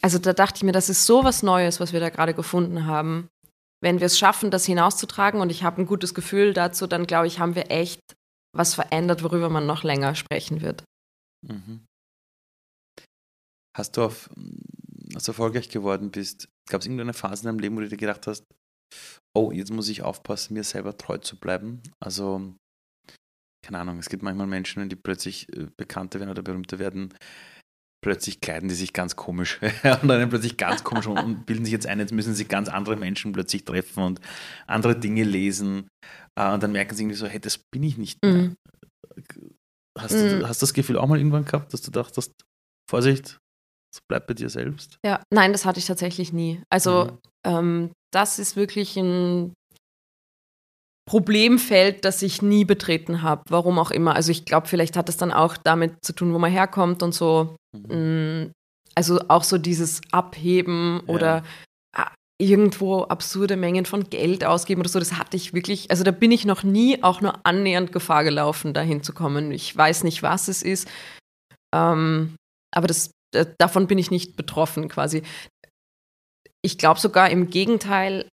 also 0.02 0.19
da 0.19 0.34
dachte 0.34 0.58
ich 0.58 0.63
mir, 0.63 0.72
das 0.72 0.89
ist 0.89 1.06
so 1.06 1.24
was 1.24 1.43
Neues, 1.43 1.80
was 1.80 1.93
wir 1.93 2.00
da 2.00 2.10
gerade 2.10 2.34
gefunden 2.34 2.86
haben. 2.86 3.28
Wenn 3.82 4.00
wir 4.00 4.06
es 4.08 4.17
schaffen, 4.17 4.52
das 4.52 4.65
hinauszutragen 4.65 5.41
und 5.41 5.50
ich 5.50 5.63
habe 5.63 5.82
ein 5.82 5.86
gutes 5.86 6.13
Gefühl 6.13 6.54
dazu, 6.54 6.88
dann 6.88 7.06
glaube 7.08 7.28
ich, 7.28 7.39
haben 7.39 7.56
wir 7.56 7.69
echt 7.69 8.00
was 8.56 8.74
verändert, 8.76 9.24
worüber 9.24 9.50
man 9.50 9.65
noch 9.65 9.84
länger 9.84 10.15
sprechen 10.15 10.62
wird. 10.62 10.84
Mhm. 11.43 11.86
Hast 13.75 13.97
du 13.97 14.03
auf, 14.03 14.29
als 15.15 15.23
du 15.23 15.32
erfolgreich 15.32 15.69
geworden 15.69 16.12
bist, 16.12 16.47
gab 16.69 16.82
es 16.82 16.86
irgendeine 16.86 17.13
Phase 17.13 17.43
in 17.43 17.47
deinem 17.47 17.60
Leben, 17.60 17.75
wo 17.75 17.82
du 17.82 17.89
dir 17.89 17.97
gedacht 17.97 18.27
hast, 18.27 18.45
oh, 19.36 19.51
jetzt 19.51 19.71
muss 19.71 19.89
ich 19.89 20.03
aufpassen, 20.03 20.53
mir 20.53 20.63
selber 20.63 20.97
treu 20.97 21.17
zu 21.17 21.39
bleiben? 21.39 21.82
Also, 21.99 22.53
keine 23.65 23.79
Ahnung, 23.79 23.97
es 23.97 24.10
gibt 24.10 24.21
manchmal 24.21 24.47
Menschen, 24.47 24.82
wenn 24.82 24.89
die 24.89 24.95
plötzlich 24.95 25.51
äh, 25.58 25.67
bekannter 25.77 26.19
werden 26.19 26.29
oder 26.29 26.43
berühmter 26.43 26.77
werden, 26.77 27.13
plötzlich 28.03 28.41
kleiden 28.41 28.69
die 28.69 28.75
sich 28.75 28.93
ganz 28.93 29.15
komisch 29.15 29.60
und 30.01 30.08
dann 30.08 30.29
plötzlich 30.29 30.58
ganz 30.58 30.84
komisch 30.84 31.08
und, 31.08 31.45
bilden 31.45 31.65
sich 31.65 31.71
jetzt 31.71 31.88
ein, 31.88 31.99
jetzt 31.99 32.12
müssen 32.12 32.36
sie 32.36 32.45
ganz 32.45 32.69
andere 32.69 32.97
Menschen 32.97 33.32
plötzlich 33.32 33.65
treffen 33.65 34.03
und 34.03 34.21
andere 34.67 34.99
Dinge 34.99 35.23
lesen 35.23 35.88
äh, 36.36 36.53
und 36.53 36.62
dann 36.62 36.73
merken 36.73 36.95
sie 36.95 37.03
irgendwie 37.03 37.17
so, 37.17 37.25
hey, 37.25 37.39
das 37.39 37.58
bin 37.58 37.82
ich 37.82 37.97
nicht 37.97 38.21
mehr. 38.21 38.34
Mhm. 38.34 38.56
Hast, 39.97 40.13
du, 40.13 40.38
Mhm. 40.38 40.47
hast 40.47 40.62
du 40.62 40.65
das 40.65 40.73
Gefühl 40.73 40.97
auch 40.97 41.08
mal 41.08 41.17
irgendwann 41.17 41.45
gehabt, 41.45 41.73
dass 41.73 41.82
du 41.82 41.91
dachtest, 41.91 42.32
Vorsicht, 42.89 43.38
es 43.93 44.01
bleibt 44.08 44.27
bei 44.27 44.34
dir 44.34 44.49
selbst? 44.49 44.97
Ja, 45.06 45.21
nein, 45.32 45.51
das 45.51 45.65
hatte 45.65 45.79
ich 45.79 45.86
tatsächlich 45.86 46.34
nie. 46.34 46.62
Also 46.69 47.06
Mhm. 47.06 47.17
ähm, 47.45 47.91
das 48.12 48.39
ist 48.39 48.56
wirklich 48.56 48.97
ein 48.97 49.53
Problemfeld, 51.08 52.06
das 52.06 52.21
ich 52.21 52.41
nie 52.41 52.63
betreten 52.65 53.21
habe, 53.21 53.43
warum 53.49 53.77
auch 53.77 53.91
immer. 53.91 54.15
Also 54.15 54.32
ich 54.32 54.45
glaube, 54.45 54.67
vielleicht 54.67 54.95
hat 54.95 55.10
es 55.10 55.17
dann 55.17 55.32
auch 55.34 55.58
damit 55.58 56.03
zu 56.03 56.13
tun, 56.13 56.34
wo 56.34 56.39
man 56.39 56.51
herkommt 56.51 57.03
und 57.03 57.13
so. 57.13 57.56
Mhm. 57.75 58.45
Mm, 58.45 58.51
Also 58.95 59.19
auch 59.27 59.43
so 59.43 59.58
dieses 59.58 60.01
Abheben 60.12 61.01
Ja. 61.08 61.13
oder 61.13 61.43
irgendwo 62.39 63.04
absurde 63.04 63.56
Mengen 63.56 63.86
von 63.86 64.10
Geld 64.10 64.43
ausgeben 64.43 64.82
oder 64.82 64.89
so, 64.89 65.00
das 65.00 65.13
hatte 65.13 65.38
ich 65.38 65.54
wirklich, 65.54 65.91
also 65.91 66.04
da 66.04 66.12
bin 66.12 66.32
ich 66.32 66.46
noch 66.46 66.63
nie 66.63 67.02
auch 67.04 67.22
nur 67.22 67.46
annähernd 67.46 67.91
Gefahr 67.91 68.24
gelaufen, 68.24 68.74
dahin 68.74 69.04
zu 69.04 69.13
kommen. 69.13 69.52
Ich 69.52 69.76
weiß 69.76 70.04
nicht, 70.04 70.24
was 70.24 70.48
es 70.48 70.63
ist, 70.63 70.89
ähm, 71.74 72.36
aber 72.74 72.88
das, 72.88 73.12
äh, 73.36 73.46
davon 73.58 73.88
bin 73.88 73.98
ich 73.98 74.12
nicht 74.12 74.36
betroffen 74.36 74.89
quasi. 74.89 75.24
Ich 76.65 76.78
glaube 76.78 77.00
sogar 77.00 77.30
im 77.30 77.50
Gegenteil, 77.50 78.28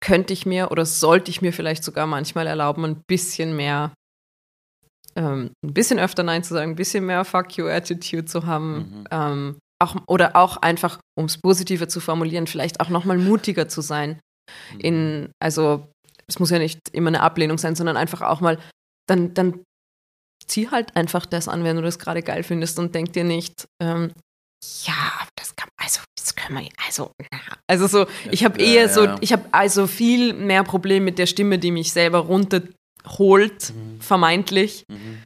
könnte 0.00 0.32
ich 0.32 0.46
mir 0.46 0.70
oder 0.70 0.86
sollte 0.86 1.30
ich 1.30 1.42
mir 1.42 1.52
vielleicht 1.52 1.84
sogar 1.84 2.06
manchmal 2.06 2.46
erlauben, 2.46 2.84
ein 2.84 3.02
bisschen 3.08 3.56
mehr, 3.56 3.92
ähm, 5.16 5.50
ein 5.64 5.74
bisschen 5.74 5.98
öfter 5.98 6.22
Nein 6.22 6.44
zu 6.44 6.54
sagen, 6.54 6.72
ein 6.72 6.76
bisschen 6.76 7.04
mehr 7.04 7.24
Fuck 7.24 7.56
you 7.56 7.66
Attitude 7.66 8.26
zu 8.26 8.46
haben. 8.46 8.76
Mhm. 8.76 9.04
Ähm, 9.10 9.58
auch, 9.80 9.96
oder 10.06 10.36
auch 10.36 10.56
einfach, 10.58 10.98
um 11.18 11.26
es 11.26 11.38
positiver 11.38 11.88
zu 11.88 12.00
formulieren, 12.00 12.46
vielleicht 12.46 12.80
auch 12.80 12.88
nochmal 12.88 13.18
mutiger 13.18 13.68
zu 13.68 13.80
sein. 13.80 14.20
Mhm. 14.74 14.80
In, 14.80 15.32
also 15.40 15.88
es 16.26 16.38
muss 16.38 16.50
ja 16.50 16.58
nicht 16.58 16.78
immer 16.92 17.08
eine 17.08 17.20
Ablehnung 17.22 17.58
sein, 17.58 17.74
sondern 17.76 17.96
einfach 17.96 18.22
auch 18.22 18.40
mal, 18.40 18.58
dann, 19.08 19.34
dann 19.34 19.62
zieh 20.46 20.68
halt 20.70 20.96
einfach 20.96 21.26
das 21.26 21.48
an, 21.48 21.64
wenn 21.64 21.76
du 21.76 21.82
das 21.82 21.98
gerade 21.98 22.22
geil 22.22 22.42
findest 22.42 22.78
und 22.78 22.94
denk 22.94 23.12
dir 23.12 23.24
nicht, 23.24 23.66
ähm, 23.82 24.12
ja, 24.84 25.26
das 25.36 25.54
kann, 25.54 25.68
also, 25.76 26.00
das 26.16 26.34
können 26.34 26.58
wir, 26.58 26.68
also, 26.86 27.12
also 27.68 27.86
so, 27.86 28.06
ich 28.30 28.44
habe 28.44 28.60
eher 28.60 28.82
ja, 28.82 28.88
so, 28.88 29.16
ich 29.20 29.32
habe 29.32 29.44
also 29.52 29.86
viel 29.86 30.32
mehr 30.34 30.64
Problem 30.64 31.04
mit 31.04 31.18
der 31.18 31.26
Stimme, 31.26 31.58
die 31.58 31.70
mich 31.70 31.92
selber 31.92 32.18
runterholt, 32.20 33.72
Mhm. 33.74 34.00
vermeintlich, 34.00 34.84
Mhm. 34.88 35.22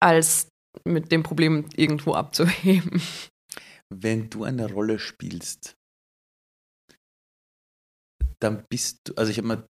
als 0.00 0.48
mit 0.84 1.12
dem 1.12 1.22
Problem 1.22 1.66
irgendwo 1.76 2.14
abzuheben. 2.14 3.00
Wenn 4.02 4.30
du 4.30 4.44
eine 4.44 4.70
Rolle 4.70 4.98
spielst, 4.98 5.76
dann 8.40 8.64
bist 8.68 9.00
du, 9.04 9.14
also 9.14 9.30
ich 9.30 9.38
habe 9.38 9.48
mir 9.48 9.66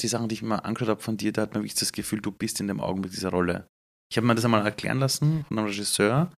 die 0.00 0.08
Sachen, 0.08 0.28
die 0.28 0.34
ich 0.34 0.42
mir 0.42 0.64
angeschaut 0.64 0.88
habe 0.88 1.02
von 1.02 1.16
dir, 1.16 1.32
da 1.32 1.42
hat 1.42 1.54
man 1.54 1.62
wirklich 1.62 1.78
das 1.78 1.92
Gefühl, 1.92 2.20
du 2.20 2.32
bist 2.32 2.60
in 2.60 2.68
dem 2.68 2.80
Augenblick 2.80 3.12
dieser 3.12 3.30
Rolle. 3.30 3.66
Ich 4.10 4.16
habe 4.16 4.26
mir 4.26 4.34
das 4.34 4.44
einmal 4.44 4.64
erklären 4.64 4.98
lassen 4.98 5.44
von 5.46 5.58
einem 5.58 5.66
Regisseur, 5.68 6.32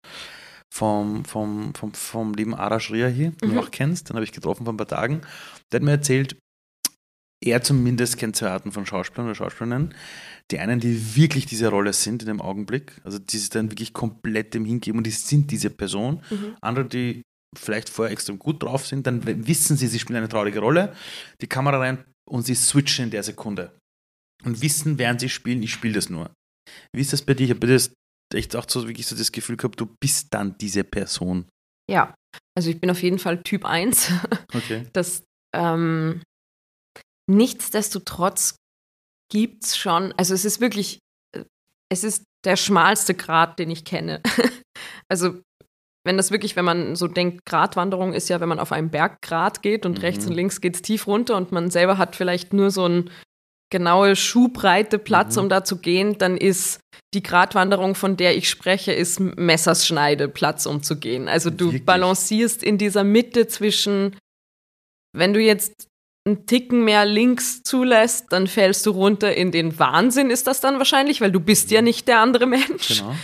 vom, 0.73 1.25
vom, 1.25 1.75
vom, 1.75 1.93
vom 1.95 2.35
lieben 2.35 2.55
Arash 2.55 2.91
Riahi, 2.91 3.31
den 3.31 3.51
Mhm. 3.51 3.55
du 3.55 3.61
auch 3.61 3.71
kennst, 3.71 4.09
den 4.09 4.17
habe 4.17 4.25
ich 4.25 4.33
getroffen 4.33 4.65
vor 4.65 4.73
ein 4.73 4.79
paar 4.79 4.89
Tagen. 4.89 5.21
Der 5.71 5.79
hat 5.81 5.85
mir 5.85 5.93
erzählt, 5.93 6.37
er 7.43 7.63
zumindest 7.63 8.19
kennt 8.19 8.37
zwei 8.37 8.51
Arten 8.51 8.73
von 8.73 8.87
Schauspielern 8.87 9.27
oder 9.27 9.35
Schauspielerinnen. 9.35 9.95
Die 10.51 10.59
einen, 10.59 10.81
die 10.81 11.17
wirklich 11.17 11.47
diese 11.47 11.69
Rolle 11.69 11.93
sind 11.93 12.23
in 12.23 12.29
dem 12.29 12.41
Augenblick, 12.41 13.01
also 13.05 13.19
die 13.19 13.39
sich 13.39 13.51
dann 13.51 13.71
wirklich 13.71 13.93
komplett 13.93 14.55
dem 14.55 14.65
hingeben 14.65 14.99
und 14.99 15.07
die 15.07 15.11
sind 15.11 15.51
diese 15.51 15.71
Person. 15.71 16.23
Mhm. 16.31 16.57
Andere, 16.61 16.87
die 16.87 17.23
vielleicht 17.57 17.89
vorher 17.89 18.13
extrem 18.13 18.39
gut 18.39 18.63
drauf 18.63 18.87
sind, 18.87 19.07
dann 19.07 19.25
wissen 19.47 19.77
sie, 19.77 19.87
sie 19.87 19.99
spielen 19.99 20.19
eine 20.19 20.29
traurige 20.29 20.61
Rolle, 20.61 20.95
die 21.41 21.47
Kamera 21.47 21.79
rein 21.79 22.05
und 22.29 22.45
sie 22.45 22.55
switchen 22.55 23.07
in 23.07 23.11
der 23.11 23.23
Sekunde. 23.23 23.77
Und 24.45 24.63
wissen, 24.63 24.99
während 24.99 25.21
sie 25.21 25.29
spielen, 25.29 25.63
ich 25.63 25.73
spiele 25.73 25.95
das 25.95 26.09
nur. 26.09 26.31
Wie 26.95 27.01
ist 27.01 27.13
das 27.13 27.23
bei 27.23 27.35
dir? 27.35 27.45
Ich 27.45 27.51
habe 27.51 27.67
das 27.67 27.93
echt 28.33 28.55
auch 28.57 28.65
so 28.69 28.87
wirklich 28.87 29.07
so 29.07 29.17
das 29.17 29.33
Gefühl 29.33 29.57
gehabt, 29.57 29.81
du 29.81 29.87
bist 30.01 30.29
dann 30.33 30.57
diese 30.59 30.85
Person. 30.85 31.47
Ja, 31.91 32.15
also 32.57 32.71
ich 32.71 32.81
bin 32.81 32.91
auf 32.91 33.03
jeden 33.03 33.19
Fall 33.19 33.43
Typ 33.43 33.65
1. 33.65 34.13
Okay. 34.55 34.87
Das 34.93 35.25
ähm, 35.55 36.23
nichtsdestotrotz 37.29 38.57
gibt 39.31 39.65
es 39.65 39.77
schon, 39.77 40.13
also 40.17 40.35
es 40.35 40.45
ist 40.45 40.61
wirklich, 40.61 40.99
äh, 41.35 41.45
es 41.91 42.05
ist 42.05 42.25
der 42.45 42.57
schmalste 42.57 43.15
Grat, 43.15 43.59
den 43.59 43.71
ich 43.71 43.85
kenne. 43.85 44.21
also 45.09 45.41
wenn 46.07 46.17
das 46.17 46.31
wirklich, 46.31 46.57
wenn 46.57 46.65
man 46.65 46.97
so 46.97 47.09
denkt, 47.09 47.45
Gratwanderung 47.45 48.15
ist 48.15 48.29
ja, 48.31 48.41
wenn 48.41 48.49
man 48.49 48.59
auf 48.59 48.73
einem 48.73 48.91
Berggrat 48.91 49.63
geht 49.63 49.85
und 49.85 49.99
Mhm. 49.99 50.05
rechts 50.05 50.27
und 50.27 50.33
links 50.33 50.61
geht 50.61 50.75
es 50.77 50.83
tief 50.83 51.07
runter 51.07 51.37
und 51.37 51.53
man 51.53 51.71
selber 51.71 51.99
hat 51.99 52.17
vielleicht 52.17 52.53
nur 52.55 52.71
so 52.71 52.87
ein 52.87 53.11
genaue 53.73 54.17
Schuhbreite 54.17 54.99
Platz, 54.99 55.37
Mhm. 55.37 55.43
um 55.43 55.49
da 55.51 55.63
zu 55.63 55.77
gehen, 55.79 56.17
dann 56.19 56.37
ist 56.37 56.81
die 57.15 57.23
Gratwanderung, 57.23 57.95
von 57.95 58.17
der 58.17 58.37
ich 58.37 58.49
spreche, 58.49 58.93
ist 58.93 59.21
Messerschneide 59.21 60.29
Platz, 60.29 60.67
um 60.67 60.83
zu 60.83 60.97
gehen. 60.99 61.29
Also 61.29 61.51
du 61.51 61.67
Wirklich? 61.67 61.85
balancierst 61.85 62.63
in 62.63 62.79
dieser 62.79 63.05
Mitte 63.05 63.47
zwischen, 63.47 64.17
wenn 65.13 65.35
du 65.35 65.41
jetzt 65.41 65.87
einen 66.27 66.47
Ticken 66.47 66.85
mehr 66.85 67.05
links 67.05 67.63
zulässt, 67.63 68.27
dann 68.31 68.47
fällst 68.47 68.85
du 68.87 68.91
runter 68.91 69.35
in 69.35 69.51
den 69.51 69.79
Wahnsinn, 69.79 70.31
ist 70.31 70.47
das 70.47 70.61
dann 70.61 70.79
wahrscheinlich, 70.79 71.21
weil 71.21 71.33
du 71.33 71.41
bist 71.41 71.71
ja 71.71 71.83
nicht 71.83 72.09
der 72.09 72.21
andere 72.21 72.47
Mensch. 72.47 73.01
Genau. 73.01 73.15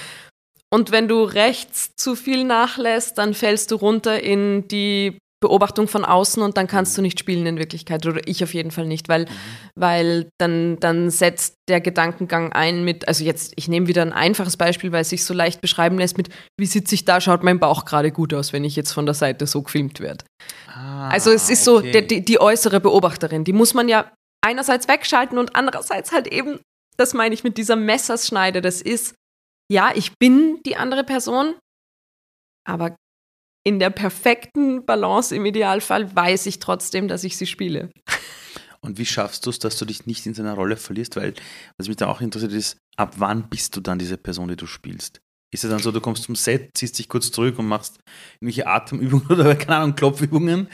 Und 0.70 0.90
wenn 0.90 1.08
du 1.08 1.22
rechts 1.22 1.94
zu 1.96 2.16
viel 2.16 2.44
nachlässt, 2.44 3.18
dann 3.18 3.34
fällst 3.34 3.70
du 3.70 3.76
runter 3.76 4.20
in 4.22 4.66
die 4.68 5.18
Beobachtung 5.42 5.86
von 5.86 6.04
außen 6.04 6.42
und 6.42 6.56
dann 6.56 6.66
kannst 6.66 6.96
du 6.96 7.02
nicht 7.02 7.20
spielen 7.20 7.44
in 7.44 7.58
Wirklichkeit 7.58 8.06
oder 8.06 8.26
ich 8.26 8.42
auf 8.42 8.54
jeden 8.54 8.70
Fall 8.70 8.86
nicht, 8.86 9.08
weil, 9.08 9.26
mhm. 9.26 9.28
weil 9.74 10.30
dann, 10.38 10.80
dann 10.80 11.10
setzt 11.10 11.56
der 11.68 11.82
Gedankengang 11.82 12.52
ein 12.52 12.84
mit, 12.84 13.06
also 13.06 13.22
jetzt, 13.22 13.52
ich 13.56 13.68
nehme 13.68 13.86
wieder 13.86 14.00
ein 14.00 14.14
einfaches 14.14 14.56
Beispiel, 14.56 14.92
weil 14.92 15.02
es 15.02 15.10
sich 15.10 15.24
so 15.24 15.34
leicht 15.34 15.60
beschreiben 15.60 15.98
lässt 15.98 16.16
mit, 16.16 16.30
wie 16.58 16.64
sitze 16.64 16.94
ich 16.94 17.04
da, 17.04 17.20
schaut 17.20 17.42
mein 17.42 17.60
Bauch 17.60 17.84
gerade 17.84 18.12
gut 18.12 18.32
aus, 18.32 18.54
wenn 18.54 18.64
ich 18.64 18.76
jetzt 18.76 18.92
von 18.92 19.04
der 19.04 19.14
Seite 19.14 19.46
so 19.46 19.62
gefilmt 19.62 20.00
werde. 20.00 20.24
Ah, 20.68 21.10
also 21.10 21.30
es 21.30 21.50
ist 21.50 21.68
okay. 21.68 21.86
so 21.86 21.92
der, 21.92 22.02
die, 22.02 22.24
die 22.24 22.40
äußere 22.40 22.80
Beobachterin, 22.80 23.44
die 23.44 23.52
muss 23.52 23.74
man 23.74 23.88
ja 23.88 24.10
einerseits 24.42 24.88
wegschalten 24.88 25.36
und 25.36 25.54
andererseits 25.54 26.12
halt 26.12 26.28
eben, 26.28 26.60
das 26.96 27.12
meine 27.12 27.34
ich 27.34 27.44
mit 27.44 27.58
dieser 27.58 27.76
Messerschneide, 27.76 28.62
das 28.62 28.80
ist, 28.80 29.14
ja, 29.70 29.90
ich 29.94 30.12
bin 30.18 30.60
die 30.64 30.76
andere 30.76 31.04
Person, 31.04 31.54
aber 32.66 32.96
in 33.66 33.80
der 33.80 33.90
perfekten 33.90 34.86
Balance 34.86 35.34
im 35.34 35.44
Idealfall 35.44 36.14
weiß 36.14 36.46
ich 36.46 36.60
trotzdem, 36.60 37.08
dass 37.08 37.24
ich 37.24 37.36
sie 37.36 37.48
spiele. 37.48 37.90
Und 38.80 38.96
wie 38.96 39.04
schaffst 39.04 39.44
du 39.44 39.50
es, 39.50 39.58
dass 39.58 39.76
du 39.76 39.84
dich 39.84 40.06
nicht 40.06 40.24
in 40.24 40.34
seiner 40.34 40.54
Rolle 40.54 40.76
verlierst? 40.76 41.16
Weil, 41.16 41.34
was 41.76 41.88
mich 41.88 41.96
da 41.96 42.06
auch 42.06 42.20
interessiert 42.20 42.52
ist, 42.52 42.78
ab 42.96 43.14
wann 43.16 43.48
bist 43.48 43.74
du 43.74 43.80
dann 43.80 43.98
diese 43.98 44.18
Person, 44.18 44.46
die 44.46 44.54
du 44.54 44.68
spielst? 44.68 45.20
Ist 45.52 45.64
es 45.64 45.70
dann 45.70 45.80
so, 45.80 45.90
du 45.90 46.00
kommst 46.00 46.22
zum 46.22 46.36
Set, 46.36 46.70
ziehst 46.76 46.96
dich 46.96 47.08
kurz 47.08 47.32
zurück 47.32 47.58
und 47.58 47.66
machst 47.66 47.98
irgendwelche 48.34 48.68
Atemübungen 48.68 49.26
oder, 49.30 49.56
keine 49.56 49.78
Ahnung, 49.78 49.96
Klopfübungen? 49.96 50.68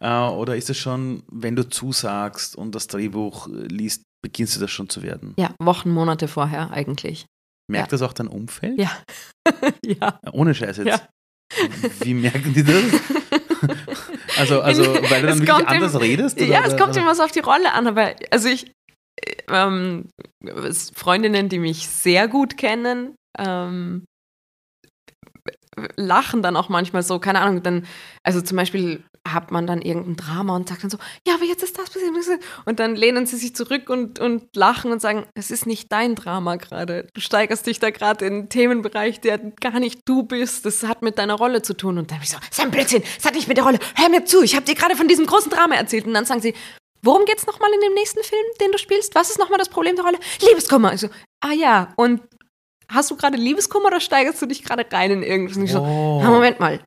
Äh, 0.00 0.10
oder 0.10 0.56
ist 0.56 0.68
es 0.68 0.78
schon, 0.78 1.22
wenn 1.30 1.54
du 1.54 1.68
zusagst 1.68 2.56
und 2.56 2.74
das 2.74 2.88
Drehbuch 2.88 3.46
liest, 3.46 4.02
beginnst 4.20 4.56
du 4.56 4.60
das 4.60 4.72
schon 4.72 4.88
zu 4.88 5.04
werden? 5.04 5.34
Ja, 5.38 5.54
Wochen, 5.60 5.90
Monate 5.90 6.26
vorher 6.26 6.72
eigentlich. 6.72 7.24
Merkt 7.70 7.92
ja. 7.92 7.98
das 7.98 8.02
auch 8.02 8.14
dein 8.14 8.26
Umfeld? 8.26 8.80
Ja. 8.80 8.90
ja. 9.86 10.18
Ohne 10.32 10.56
Scheiß 10.56 10.78
jetzt. 10.78 10.88
Ja. 10.88 11.08
Wie 12.00 12.14
merken 12.14 12.54
die 12.54 12.64
das? 12.64 12.84
also, 14.38 14.60
also 14.60 14.82
weil 15.10 15.22
du 15.22 15.28
dann 15.28 15.40
wirklich 15.40 15.68
anders 15.68 15.94
im, 15.94 16.00
redest? 16.00 16.36
Oder? 16.36 16.46
Ja, 16.46 16.64
es 16.66 16.76
kommt 16.76 16.96
immer 16.96 17.14
so 17.14 17.22
auf 17.22 17.32
die 17.32 17.40
Rolle 17.40 17.72
an, 17.72 17.86
aber 17.86 18.14
also 18.30 18.48
ich, 18.48 18.72
ähm, 19.48 20.08
Freundinnen, 20.94 21.48
die 21.48 21.58
mich 21.58 21.88
sehr 21.88 22.28
gut 22.28 22.56
kennen, 22.56 23.14
ähm, 23.38 24.04
lachen 25.96 26.42
dann 26.42 26.56
auch 26.56 26.68
manchmal 26.68 27.02
so, 27.02 27.18
keine 27.18 27.40
Ahnung, 27.40 27.62
dann, 27.62 27.86
also 28.22 28.40
zum 28.40 28.56
Beispiel 28.56 29.02
hat 29.26 29.50
man 29.50 29.66
dann 29.66 29.80
irgendein 29.80 30.16
Drama 30.16 30.56
und 30.56 30.68
sagt 30.68 30.82
dann 30.82 30.90
so, 30.90 30.98
ja, 31.26 31.34
aber 31.34 31.44
jetzt 31.44 31.62
ist 31.62 31.78
das 31.78 31.90
passiert. 31.90 32.40
Und 32.64 32.80
dann 32.80 32.96
lehnen 32.96 33.26
sie 33.26 33.36
sich 33.36 33.54
zurück 33.54 33.88
und, 33.88 34.18
und 34.18 34.54
lachen 34.56 34.90
und 34.90 35.00
sagen, 35.00 35.26
es 35.34 35.50
ist 35.50 35.66
nicht 35.66 35.92
dein 35.92 36.14
Drama 36.14 36.56
gerade. 36.56 37.06
Du 37.14 37.20
steigerst 37.20 37.66
dich 37.66 37.78
da 37.78 37.90
gerade 37.90 38.24
in 38.24 38.32
einen 38.32 38.48
Themenbereich, 38.48 39.20
der 39.20 39.38
gar 39.38 39.78
nicht 39.78 40.00
du 40.06 40.24
bist. 40.24 40.66
Das 40.66 40.82
hat 40.82 41.02
mit 41.02 41.18
deiner 41.18 41.34
Rolle 41.34 41.62
zu 41.62 41.74
tun. 41.74 41.98
Und 41.98 42.10
dann 42.10 42.18
bin 42.18 42.24
ich 42.24 42.30
so, 42.30 42.62
ein 42.62 42.70
Blödsinn, 42.70 43.02
das 43.16 43.24
hat 43.24 43.34
nicht 43.34 43.48
mit 43.48 43.56
der 43.56 43.64
Rolle. 43.64 43.78
Hör 43.94 44.08
mir 44.08 44.24
zu, 44.24 44.42
ich 44.42 44.56
habe 44.56 44.64
dir 44.64 44.74
gerade 44.74 44.96
von 44.96 45.08
diesem 45.08 45.26
großen 45.26 45.50
Drama 45.50 45.76
erzählt. 45.76 46.06
Und 46.06 46.14
dann 46.14 46.24
sagen 46.24 46.40
sie, 46.40 46.54
worum 47.02 47.24
geht's 47.24 47.46
nochmal 47.46 47.70
in 47.72 47.80
dem 47.80 47.94
nächsten 47.94 48.22
Film, 48.24 48.44
den 48.60 48.72
du 48.72 48.78
spielst? 48.78 49.14
Was 49.14 49.30
ist 49.30 49.38
nochmal 49.38 49.58
das 49.58 49.68
Problem 49.68 49.94
der 49.94 50.04
Rolle? 50.04 50.18
Liebeskummer. 50.40 50.94
Ich 50.94 51.00
so, 51.00 51.08
ah 51.40 51.52
ja, 51.52 51.92
und 51.96 52.22
hast 52.88 53.10
du 53.10 53.16
gerade 53.16 53.36
Liebeskummer 53.36 53.86
oder 53.86 54.00
steigerst 54.00 54.42
du 54.42 54.46
dich 54.46 54.64
gerade 54.64 54.84
rein 54.90 55.10
in 55.10 55.22
irgendwas? 55.22 55.56
Und 55.56 55.64
ich 55.64 55.72
so, 55.72 55.80
oh. 55.80 56.20
na, 56.22 56.30
Moment 56.30 56.60
mal, 56.60 56.80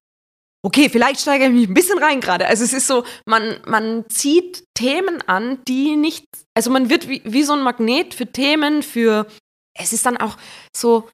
okay, 0.66 0.89
vielleicht 0.89 1.22
steige 1.22 1.45
ich 1.45 1.51
mich 1.51 1.70
ein 1.70 1.74
bisschen 1.76 1.99
rein 1.99 2.20
gerade. 2.20 2.47
Also 2.47 2.63
es 2.63 2.74
ist 2.74 2.88
so, 2.88 3.05
man, 3.26 3.57
man 3.68 4.09
zieht 4.09 4.66
Themen 4.74 5.22
an, 5.28 5.59
die 5.68 5.95
nicht, 5.95 6.26
also 6.55 6.72
man 6.72 6.89
wird 6.89 7.07
wie, 7.07 7.22
wie 7.24 7.43
so 7.43 7.53
ein 7.53 7.61
Magnet 7.61 8.16
für 8.16 8.26
Themen, 8.26 8.82
für, 8.82 9.28
es 9.78 9.93
ist 9.93 10.07
dann 10.07 10.18
auch 10.18 10.38
so, 10.76 11.07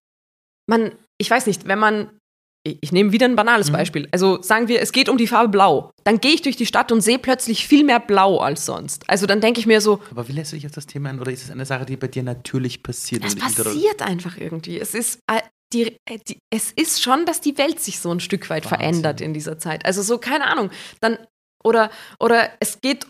man, 0.68 0.93
ich 1.18 1.30
weiß 1.30 1.47
nicht, 1.47 1.68
wenn 1.68 1.80
man, 1.80 2.18
ich 2.64 2.93
nehme 2.93 3.12
wieder 3.12 3.26
ein 3.26 3.36
banales 3.36 3.70
mhm. 3.70 3.74
Beispiel. 3.74 4.08
Also 4.12 4.41
sagen 4.41 4.70
wir, 4.70 4.82
es 4.82 4.93
geht 4.93 5.10
um 5.10 5.18
die 5.18 5.28
Farbe 5.28 5.49
Blau. 5.49 5.91
Dann 6.06 6.22
gehe 6.22 6.32
ich 6.32 6.43
durch 6.43 6.56
die 6.56 6.66
Stadt 6.66 6.91
und 6.93 7.02
sehe 7.02 7.20
plötzlich 7.20 7.68
viel 7.68 7.84
mehr 7.84 7.99
Blau 7.99 8.38
als 8.38 8.66
sonst. 8.66 9.04
Also 9.10 9.26
dann 9.26 9.41
denke 9.41 9.60
ich 9.60 9.66
mir 9.66 9.82
so. 9.82 9.99
Aber 10.12 10.30
wie 10.30 10.34
lässt 10.34 10.54
du 10.54 10.56
dich 10.56 10.66
auf 10.66 10.72
das 10.72 10.86
Thema 10.86 11.10
ein? 11.10 11.20
Oder 11.20 11.32
ist 11.32 11.43
es 11.43 11.52
eine 11.52 11.66
Sache, 11.66 11.86
die 11.86 11.97
bei 11.97 12.08
dir 12.08 12.24
natürlich 12.24 12.84
passiert? 12.84 13.26
Es 13.26 13.36
passiert 13.36 14.02
einfach 14.02 14.38
irgendwie. 14.38 14.80
Es 14.80 14.93
ist, 14.93 15.20
äh, 15.28 15.41
die, 15.74 15.97
äh, 16.05 16.19
die, 16.28 16.38
es 16.53 16.72
ist 16.72 17.01
schon, 17.01 17.26
dass 17.26 17.41
die 17.41 17.57
Welt 17.57 17.80
sich 17.80 17.99
so 17.99 18.11
ein 18.11 18.19
Stück 18.19 18.49
weit 18.49 18.65
Wahnsinn. 18.65 18.78
verändert 18.80 19.22
in 19.22 19.34
dieser 19.34 19.57
Zeit. 19.57 19.86
Also 19.86 20.01
so, 20.01 20.17
keine 20.17 20.47
Ahnung. 20.47 20.69
Dann, 20.99 21.17
oder, 21.63 21.91
oder 22.19 22.49
es 22.59 22.80
geht, 22.82 23.07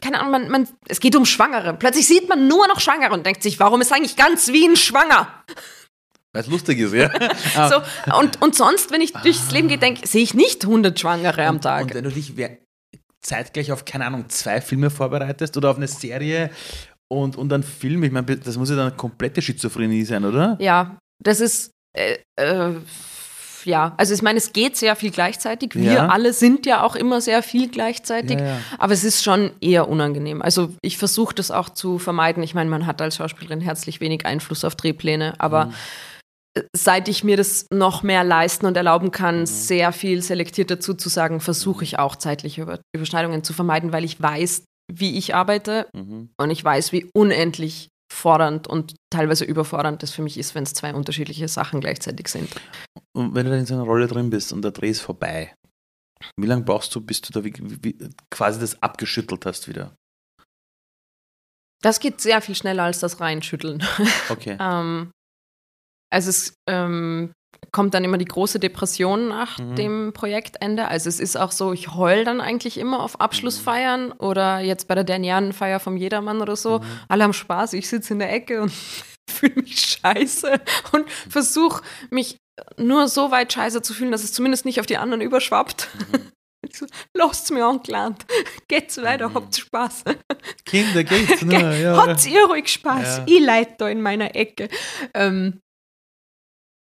keine 0.00 0.20
Ahnung, 0.20 0.32
man, 0.32 0.50
man, 0.50 0.68
es 0.88 1.00
geht 1.00 1.16
um 1.16 1.24
Schwangere. 1.24 1.74
Plötzlich 1.74 2.06
sieht 2.06 2.28
man 2.28 2.48
nur 2.48 2.66
noch 2.68 2.80
Schwangere 2.80 3.12
und 3.12 3.24
denkt 3.26 3.42
sich, 3.42 3.60
warum 3.60 3.80
ist 3.80 3.92
eigentlich 3.92 4.16
ganz 4.16 4.48
Wien 4.48 4.76
schwanger? 4.76 5.44
Weil 6.32 6.42
es 6.42 6.48
lustig 6.48 6.80
ist, 6.80 6.92
ja. 6.92 7.10
so, 7.70 8.16
und, 8.18 8.42
und 8.42 8.56
sonst, 8.56 8.90
wenn 8.90 9.00
ich 9.00 9.12
durchs 9.12 9.52
Leben 9.52 9.68
gehe, 9.68 9.78
denke, 9.78 10.06
sehe 10.06 10.22
ich 10.22 10.34
nicht 10.34 10.64
100 10.64 10.98
Schwangere 10.98 11.46
am 11.46 11.60
Tag. 11.60 11.84
Und 11.84 11.94
wenn 11.94 12.04
du 12.04 12.10
dich 12.10 12.32
zeitgleich 13.20 13.72
auf, 13.72 13.84
keine 13.84 14.06
Ahnung, 14.06 14.28
zwei 14.28 14.60
Filme 14.60 14.90
vorbereitest 14.90 15.56
oder 15.56 15.70
auf 15.70 15.76
eine 15.76 15.88
Serie 15.88 16.50
und, 17.08 17.36
und 17.36 17.52
einen 17.52 17.62
Film, 17.62 18.02
ich 18.02 18.12
meine, 18.12 18.36
das 18.36 18.56
muss 18.56 18.70
ja 18.70 18.76
dann 18.76 18.88
eine 18.88 18.96
komplette 18.96 19.40
Schizophrenie 19.40 20.04
sein, 20.04 20.24
oder? 20.24 20.56
Ja, 20.60 20.98
das 21.22 21.40
ist, 21.40 21.70
äh, 21.94 22.18
äh, 22.36 22.74
ja, 23.64 23.94
also 23.96 24.14
ich 24.14 24.22
meine, 24.22 24.38
es 24.38 24.52
geht 24.52 24.76
sehr 24.76 24.96
viel 24.96 25.10
gleichzeitig. 25.10 25.74
Wir 25.74 25.92
ja. 25.92 26.08
alle 26.08 26.32
sind 26.32 26.66
ja 26.66 26.82
auch 26.82 26.96
immer 26.96 27.20
sehr 27.20 27.42
viel 27.42 27.68
gleichzeitig, 27.68 28.38
ja, 28.38 28.46
ja. 28.46 28.58
aber 28.78 28.92
es 28.92 29.04
ist 29.04 29.22
schon 29.22 29.52
eher 29.60 29.88
unangenehm. 29.88 30.42
Also 30.42 30.74
ich 30.82 30.98
versuche 30.98 31.34
das 31.34 31.50
auch 31.50 31.70
zu 31.70 31.98
vermeiden. 31.98 32.42
Ich 32.42 32.54
meine, 32.54 32.70
man 32.70 32.86
hat 32.86 33.00
als 33.00 33.16
Schauspielerin 33.16 33.60
herzlich 33.60 34.00
wenig 34.00 34.26
Einfluss 34.26 34.64
auf 34.64 34.76
Drehpläne, 34.76 35.34
aber 35.38 35.66
mhm. 35.66 36.62
seit 36.76 37.08
ich 37.08 37.24
mir 37.24 37.36
das 37.36 37.66
noch 37.70 38.02
mehr 38.02 38.24
leisten 38.24 38.66
und 38.66 38.76
erlauben 38.76 39.10
kann, 39.10 39.40
mhm. 39.40 39.46
sehr 39.46 39.92
viel 39.92 40.22
selektiert 40.22 40.70
dazu 40.70 40.94
zu 40.94 41.08
sagen, 41.08 41.40
versuche 41.40 41.84
ich 41.84 41.98
auch 41.98 42.16
zeitliche 42.16 42.80
Überschneidungen 42.94 43.44
zu 43.44 43.52
vermeiden, 43.52 43.92
weil 43.92 44.04
ich 44.04 44.20
weiß, 44.20 44.64
wie 44.92 45.16
ich 45.16 45.34
arbeite 45.34 45.86
mhm. 45.94 46.30
und 46.36 46.50
ich 46.50 46.62
weiß, 46.62 46.92
wie 46.92 47.08
unendlich 47.14 47.88
fordernd 48.14 48.66
und 48.66 48.94
teilweise 49.10 49.44
überfordernd 49.44 50.02
das 50.02 50.12
für 50.12 50.22
mich 50.22 50.38
ist, 50.38 50.54
wenn 50.54 50.62
es 50.62 50.72
zwei 50.72 50.94
unterschiedliche 50.94 51.48
Sachen 51.48 51.80
gleichzeitig 51.80 52.28
sind. 52.28 52.48
Und 53.12 53.34
wenn 53.34 53.44
du 53.44 53.50
dann 53.50 53.60
in 53.60 53.66
so 53.66 53.74
einer 53.74 53.84
Rolle 53.84 54.06
drin 54.06 54.30
bist 54.30 54.52
und 54.52 54.62
der 54.62 54.70
Dreh 54.70 54.90
ist 54.90 55.00
vorbei, 55.00 55.54
wie 56.36 56.46
lange 56.46 56.62
brauchst 56.62 56.94
du, 56.94 57.00
bis 57.00 57.20
du 57.20 57.32
da 57.32 57.44
wie, 57.44 57.52
wie, 57.58 58.08
quasi 58.30 58.60
das 58.60 58.80
abgeschüttelt 58.82 59.44
hast 59.44 59.68
wieder? 59.68 59.94
Das 61.82 62.00
geht 62.00 62.20
sehr 62.20 62.40
viel 62.40 62.54
schneller 62.54 62.84
als 62.84 63.00
das 63.00 63.20
Reinschütteln. 63.20 63.84
Okay. 64.30 64.56
ähm, 64.60 65.10
also 66.10 66.30
es 66.30 66.54
ähm, 66.68 67.32
kommt 67.72 67.94
dann 67.94 68.04
immer 68.04 68.18
die 68.18 68.24
große 68.24 68.58
Depression 68.58 69.28
nach 69.28 69.58
mhm. 69.58 69.76
dem 69.76 70.12
Projektende. 70.12 70.88
Also 70.88 71.08
es 71.08 71.20
ist 71.20 71.36
auch 71.36 71.52
so, 71.52 71.72
ich 71.72 71.94
heul 71.94 72.24
dann 72.24 72.40
eigentlich 72.40 72.78
immer 72.78 73.02
auf 73.02 73.20
Abschlussfeiern 73.20 74.12
oder 74.12 74.60
jetzt 74.60 74.88
bei 74.88 74.94
der 74.94 75.04
Dernianenfeier 75.04 75.80
vom 75.80 75.96
Jedermann 75.96 76.40
oder 76.40 76.56
so. 76.56 76.78
Mhm. 76.78 76.84
Alle 77.08 77.24
haben 77.24 77.32
Spaß, 77.32 77.72
ich 77.74 77.88
sitze 77.88 78.12
in 78.12 78.18
der 78.18 78.32
Ecke 78.32 78.62
und 78.62 78.72
fühle 79.30 79.54
mich 79.56 79.80
scheiße 79.80 80.60
und 80.92 81.10
versuche 81.10 81.82
mich 82.10 82.36
nur 82.76 83.08
so 83.08 83.30
weit 83.30 83.52
scheiße 83.52 83.82
zu 83.82 83.94
fühlen, 83.94 84.12
dass 84.12 84.22
es 84.24 84.32
zumindest 84.32 84.64
nicht 84.64 84.80
auf 84.80 84.86
die 84.86 84.96
anderen 84.96 85.20
überschwappt. 85.20 85.88
Mhm. 86.12 86.32
Lasst 87.14 87.50
mir 87.50 87.64
angelernt. 87.64 88.24
Geht's 88.68 89.00
weiter, 89.00 89.28
mhm. 89.28 89.34
habt 89.34 89.56
Spaß. 89.56 90.04
Kinder, 90.64 91.04
geht's 91.04 91.42
nur. 91.42 91.60
Ja, 91.60 92.06
habt 92.06 92.26
ihr 92.26 92.44
ruhig 92.46 92.68
Spaß. 92.68 93.18
Ja. 93.18 93.24
Ich 93.26 93.40
leite 93.40 93.74
da 93.78 93.88
in 93.88 94.00
meiner 94.00 94.34
Ecke. 94.34 94.68
Ähm, 95.12 95.60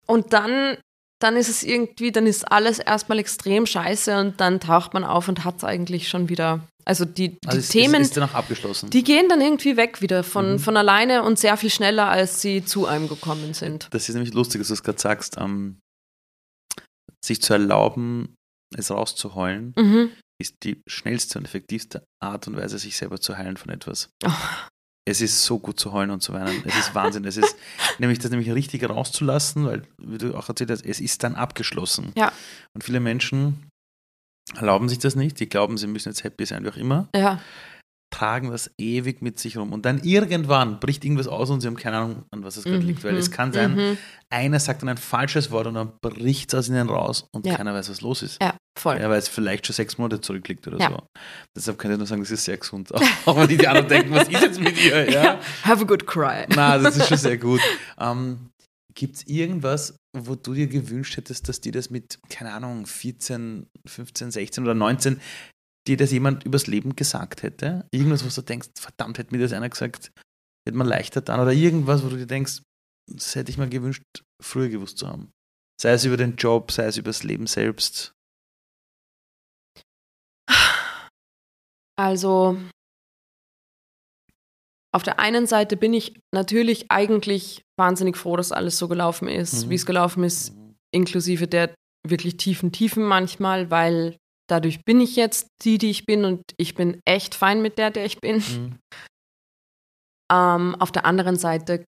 und 0.06 0.34
dann, 0.34 0.78
dann 1.20 1.36
ist 1.36 1.49
es 1.49 1.64
irgendwie, 1.64 2.12
dann 2.12 2.28
ist 2.28 2.51
alles 2.51 2.80
erstmal 2.80 3.20
extrem 3.20 3.66
scheiße 3.66 4.20
und 4.20 4.39
dann 4.39 4.60
taucht 4.60 4.93
man 4.93 5.04
auf 5.04 5.28
und 5.28 5.43
hat 5.43 5.58
es 5.58 5.64
eigentlich 5.64 6.10
schon 6.10 6.30
wieder. 6.30 6.68
Also 6.86 7.06
die, 7.06 7.30
die 7.30 7.47
also 7.47 7.72
Themen, 7.72 8.01
ist, 8.01 8.18
ist 8.18 8.93
die 8.93 9.04
gehen 9.06 9.30
dann 9.30 9.39
irgendwie 9.39 9.78
weg 9.78 10.01
wieder 10.01 10.22
von, 10.22 10.54
mhm. 10.54 10.60
von 10.60 10.76
alleine 10.76 11.24
und 11.24 11.39
sehr 11.39 11.56
viel 11.56 11.70
schneller, 11.70 12.10
als 12.10 12.41
sie 12.41 12.66
zu 12.66 12.88
einem 12.88 13.08
gekommen 13.08 13.54
sind. 13.54 13.88
Das 13.91 14.10
ist 14.10 14.16
nämlich 14.16 14.34
lustig, 14.34 14.60
dass 14.60 14.68
du 14.68 14.74
es 14.74 14.84
gerade 14.84 14.99
sagst, 14.99 15.38
ähm, 15.38 15.80
sich 17.24 17.41
zu 17.41 17.54
erlauben, 17.54 18.36
es 18.76 18.91
rauszuheulen, 18.91 19.74
mhm. 19.78 20.10
ist 20.41 20.56
die 20.64 20.82
schnellste 20.86 21.39
und 21.39 21.45
effektivste 21.45 22.04
Art 22.22 22.47
und 22.47 22.58
Weise, 22.58 22.78
sich 22.78 22.97
selber 22.97 23.22
zu 23.22 23.38
heilen 23.38 23.56
von 23.56 23.70
etwas. 23.70 24.10
Oh 24.26 24.32
es 25.06 25.22
ist 25.22 25.43
so 25.43 25.60
gut 25.60 25.80
zu 25.80 25.91
heulen 25.91 26.12
und 26.12 26.22
zu 26.22 26.34
weinen. 26.34 26.64
Es 26.66 26.78
ist 26.78 26.95
Wahnsinn. 26.95 27.26
Es 27.26 27.38
ist 27.38 27.56
nämlich 27.99 28.20
das 28.20 28.32
nämlich 28.32 28.51
richtig 28.51 28.88
rauszulassen, 28.88 29.66
weil, 29.66 29.84
wie 29.97 30.18
du 30.18 30.36
auch 30.36 30.47
erzählt 30.47 30.72
hast, 30.72 30.86
es 30.86 30.99
ist 30.99 31.24
dann 31.24 31.36
abgeschlossen. 31.36 32.14
Ja. 32.16 32.32
Und 32.74 32.84
viele 32.84 32.99
Menschen 32.99 33.70
erlauben 34.56 34.89
sich 34.89 34.99
das 34.99 35.16
nicht. 35.16 35.39
Die 35.39 35.49
glauben, 35.49 35.78
sie 35.78 35.88
müssen 35.88 36.10
jetzt 36.10 36.24
happy 36.24 36.45
sein, 36.45 36.64
wie 36.64 36.70
auch 36.70 36.78
immer. 36.78 37.10
Ja 37.16 37.39
tragen 38.14 38.51
das 38.51 38.70
ewig 38.78 39.24
mit 39.24 39.39
sich 39.39 39.58
rum. 39.58 39.74
Und 39.74 39.86
dann 39.86 39.99
irgendwann 40.04 40.80
bricht 40.80 41.04
irgendwas 41.04 41.28
aus 41.28 41.49
und 41.49 41.62
sie 41.62 41.68
haben 41.68 41.76
keine 41.76 41.97
Ahnung, 41.97 42.26
an 42.30 42.43
was 42.43 42.58
es 42.58 42.64
gerade 42.64 42.80
mhm. 42.80 42.86
liegt. 42.86 43.04
Weil 43.04 43.18
es 43.18 43.32
kann 43.32 43.51
sein, 43.51 43.76
mhm. 43.76 43.97
einer 44.30 44.60
sagt 44.60 44.84
dann 44.84 44.89
ein 44.89 44.97
falsches 44.97 45.49
Wort 45.49 45.66
und 45.66 45.74
dann 45.74 45.93
bricht 45.99 46.54
es 46.54 46.60
aus 46.60 46.70
ihnen 46.70 46.89
raus 46.89 47.28
und 47.32 47.47
ja. 47.47 47.56
keiner 47.56 47.74
weiß, 47.74 47.89
was 47.89 48.01
los 48.01 48.22
ist. 48.22 48.41
Ja, 48.41 48.56
voll. 48.78 48.99
Ja, 48.99 49.09
weil 49.09 49.19
es 49.19 49.28
vielleicht 49.28 49.67
schon 49.67 49.74
sechs 49.74 49.97
Monate 49.97 50.21
zurückliegt 50.21 50.67
oder 50.67 50.80
ja. 50.80 50.89
so. 50.89 51.07
Deshalb 51.55 51.78
kann 51.78 51.91
ich 51.91 51.97
nur 51.97 52.07
sagen, 52.07 52.21
das 52.21 52.32
ist 52.32 52.45
sehr 52.45 52.57
gesund. 52.57 52.93
Auch, 53.26 53.38
wenn 53.38 53.47
die, 53.47 53.57
die 53.57 53.67
anderen 53.67 53.88
denken, 53.88 54.11
was 54.13 54.28
ist 54.28 54.41
jetzt 54.41 54.59
mit 54.59 54.84
ihr? 54.84 55.09
Ja? 55.11 55.39
Have 55.63 55.84
a 55.84 55.86
good 55.86 56.05
cry. 56.07 56.45
Na, 56.55 56.78
das 56.78 56.97
ist 56.97 57.07
schon 57.07 57.17
sehr 57.19 57.38
gut. 57.38 57.61
Ähm, 57.99 58.49
Gibt 58.95 59.15
es 59.15 59.28
irgendwas, 59.28 59.95
wo 60.15 60.36
du 60.36 60.53
dir 60.53 60.67
gewünscht 60.67 61.17
hättest, 61.17 61.49
dass 61.49 61.61
die 61.61 61.71
das 61.71 61.89
mit, 61.89 62.19
keine 62.30 62.53
Ahnung, 62.53 62.86
14, 62.86 63.67
15, 63.88 64.32
16 64.32 64.63
oder 64.63 64.76
19 64.76 65.19
dir 65.88 65.97
das 65.97 66.11
jemand 66.11 66.43
übers 66.43 66.67
Leben 66.67 66.95
gesagt 66.95 67.43
hätte? 67.43 67.88
Irgendwas, 67.91 68.26
was 68.26 68.36
du 68.36 68.41
denkst, 68.41 68.69
verdammt, 68.80 69.17
hätte 69.17 69.36
mir 69.36 69.41
das 69.41 69.53
einer 69.53 69.69
gesagt, 69.69 70.11
hätte 70.67 70.78
man 70.78 70.88
leichter 70.88 71.21
dann. 71.21 71.39
Oder 71.39 71.53
irgendwas, 71.53 72.03
wo 72.03 72.09
du 72.09 72.17
dir 72.17 72.28
denkst, 72.28 72.61
das 73.11 73.36
hätte 73.36 73.51
ich 73.51 73.57
mir 73.57 73.67
gewünscht, 73.67 74.03
früher 74.41 74.69
gewusst 74.69 74.99
zu 74.99 75.07
haben. 75.07 75.32
Sei 75.82 75.91
es 75.91 76.05
über 76.05 76.17
den 76.17 76.36
Job, 76.36 76.71
sei 76.71 76.86
es 76.86 76.97
über 76.97 77.09
das 77.09 77.24
Leben 77.24 77.47
selbst. 77.47 78.13
Also, 81.97 82.57
auf 84.95 85.03
der 85.03 85.19
einen 85.19 85.47
Seite 85.47 85.75
bin 85.77 85.93
ich 85.93 86.19
natürlich 86.33 86.91
eigentlich 86.91 87.63
wahnsinnig 87.79 88.17
froh, 88.17 88.35
dass 88.37 88.51
alles 88.51 88.77
so 88.77 88.87
gelaufen 88.87 89.27
ist, 89.27 89.65
Mhm. 89.65 89.69
wie 89.69 89.75
es 89.75 89.85
gelaufen 89.85 90.23
ist, 90.23 90.53
inklusive 90.93 91.47
der 91.47 91.73
wirklich 92.07 92.37
tiefen 92.37 92.71
Tiefen 92.71 93.03
manchmal, 93.03 93.71
weil 93.71 94.17
dadurch 94.49 94.83
bin 94.85 94.99
ich 95.01 95.15
jetzt 95.15 95.47
die, 95.63 95.77
die 95.77 95.89
ich 95.89 96.05
bin 96.05 96.25
und 96.25 96.43
ich 96.57 96.75
bin 96.75 96.99
echt 97.05 97.33
fein 97.33 97.61
mit 97.61 97.77
der, 97.77 97.91
der 97.91 98.05
ich 98.05 98.19
bin. 98.19 98.37
Mhm. 98.37 98.79
Ähm, 100.31 100.75
auf 100.79 100.91
der 100.91 101.05
anderen 101.05 101.37
Seite 101.37 101.85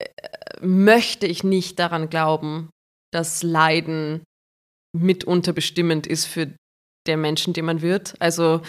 äh, 0.00 0.08
möchte 0.60 1.26
ich 1.26 1.44
nicht 1.44 1.78
daran 1.78 2.08
glauben, 2.10 2.70
dass 3.12 3.42
Leiden 3.42 4.22
mitunter 4.96 5.52
bestimmend 5.52 6.06
ist 6.06 6.26
für 6.26 6.54
der 7.10 7.16
Menschen, 7.18 7.52
den 7.52 7.64
man 7.64 7.82
wird. 7.82 8.14
Also, 8.20 8.62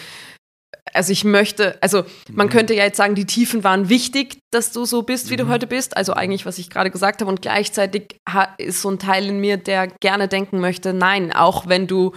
also 0.93 1.11
ich 1.13 1.23
möchte, 1.23 1.81
also 1.81 2.03
man 2.31 2.47
Mhm. 2.47 2.51
könnte 2.51 2.73
ja 2.73 2.83
jetzt 2.83 2.97
sagen, 2.97 3.15
die 3.15 3.25
Tiefen 3.25 3.63
waren 3.63 3.87
wichtig, 3.87 4.39
dass 4.51 4.71
du 4.71 4.83
so 4.85 5.03
bist, 5.03 5.29
wie 5.29 5.35
du 5.37 5.45
Mhm. 5.45 5.49
heute 5.49 5.67
bist. 5.67 5.95
Also 5.95 6.13
eigentlich, 6.13 6.45
was 6.45 6.57
ich 6.57 6.69
gerade 6.69 6.89
gesagt 6.91 7.21
habe. 7.21 7.29
Und 7.29 7.41
gleichzeitig 7.41 8.17
ist 8.57 8.81
so 8.81 8.89
ein 8.89 8.99
Teil 8.99 9.27
in 9.27 9.39
mir, 9.39 9.57
der 9.57 9.87
gerne 10.01 10.27
denken 10.27 10.59
möchte, 10.59 10.93
nein, 10.93 11.31
auch 11.33 11.67
wenn 11.67 11.87
du 11.87 12.13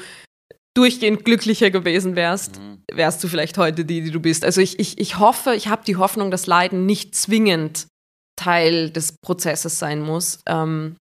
durchgehend 0.76 1.24
glücklicher 1.24 1.70
gewesen 1.70 2.16
wärst, 2.16 2.58
Mhm. 2.58 2.82
wärst 2.92 3.22
du 3.22 3.28
vielleicht 3.28 3.58
heute 3.58 3.84
die, 3.84 4.02
die 4.02 4.10
du 4.10 4.18
bist. 4.20 4.44
Also 4.44 4.60
ich, 4.60 4.78
ich, 4.80 4.98
ich 4.98 5.18
hoffe, 5.20 5.54
ich 5.54 5.68
habe 5.68 5.84
die 5.86 5.96
Hoffnung, 5.96 6.30
dass 6.32 6.46
Leiden 6.48 6.84
nicht 6.86 7.14
zwingend 7.14 7.86
Teil 8.36 8.90
des 8.90 9.14
Prozesses 9.24 9.78
sein 9.78 10.00
muss. 10.00 10.40
Ähm, 10.48 10.96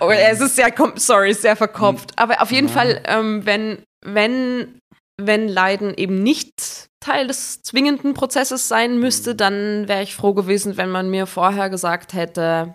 oh, 0.00 0.10
es 0.10 0.40
ist 0.40 0.56
sehr, 0.56 0.72
sorry, 0.96 1.34
sehr 1.34 1.56
verkopft. 1.56 2.12
Aber 2.16 2.40
auf 2.42 2.50
jeden 2.52 2.68
Ja. 2.68 2.74
Fall, 2.74 3.02
ähm, 3.06 3.46
wenn, 3.46 3.82
wenn, 4.04 4.78
wenn 5.20 5.48
Leiden 5.48 5.94
eben 5.96 6.22
nicht 6.22 6.86
Teil 7.00 7.26
des 7.26 7.62
zwingenden 7.62 8.14
Prozesses 8.14 8.68
sein 8.68 8.98
müsste, 8.98 9.32
Mhm. 9.32 9.36
dann 9.36 9.88
wäre 9.88 10.02
ich 10.02 10.14
froh 10.14 10.34
gewesen, 10.34 10.76
wenn 10.76 10.90
man 10.90 11.10
mir 11.10 11.26
vorher 11.26 11.70
gesagt 11.70 12.12
hätte, 12.12 12.74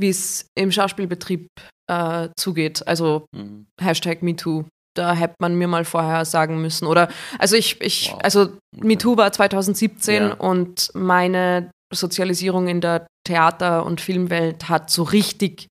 wie 0.00 0.08
es 0.08 0.46
im 0.56 0.72
Schauspielbetrieb 0.72 1.48
äh, 1.90 2.28
zugeht. 2.38 2.86
Also 2.86 3.26
Mhm. 3.34 3.66
Hashtag 3.80 4.22
MeToo. 4.22 4.64
Da 4.94 5.14
hätte 5.14 5.34
man 5.40 5.54
mir 5.56 5.68
mal 5.68 5.84
vorher 5.84 6.24
sagen 6.24 6.60
müssen. 6.62 6.86
Oder 6.86 7.08
also 7.38 7.56
ich, 7.56 7.80
ich, 7.80 8.10
Wow. 8.12 8.20
also 8.22 8.40
Okay. 8.42 8.58
MeToo 8.86 9.16
war 9.16 9.32
2017 9.32 10.22
Ja. 10.22 10.34
und 10.34 10.90
meine 10.94 11.70
Sozialisierung 11.92 12.68
in 12.68 12.80
der 12.80 13.06
Theater- 13.26 13.84
und 13.84 14.00
Filmwelt 14.00 14.68
hat 14.68 14.90
so 14.90 15.02
richtig, 15.02 15.66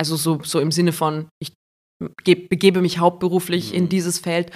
also 0.00 0.16
so, 0.16 0.40
so 0.42 0.60
im 0.60 0.70
Sinne 0.72 0.92
von, 0.92 1.28
ich 1.40 1.52
ge- 2.24 2.46
begebe 2.48 2.80
mich 2.80 2.98
hauptberuflich 2.98 3.70
Mhm. 3.70 3.76
in 3.76 3.88
dieses 3.88 4.18
Feld, 4.18 4.50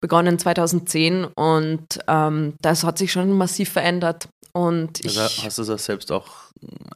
begonnen 0.00 0.38
2010 0.38 1.24
und 1.36 1.86
ähm, 2.08 2.54
das 2.60 2.84
hat 2.84 2.98
sich 2.98 3.12
schon 3.12 3.32
massiv 3.36 3.70
verändert. 3.70 4.28
Und 4.54 5.00
ich, 5.04 5.18
Also 5.18 5.44
hast 5.44 5.58
du 5.58 5.64
da 5.64 5.78
selbst 5.78 6.12
auch 6.12 6.28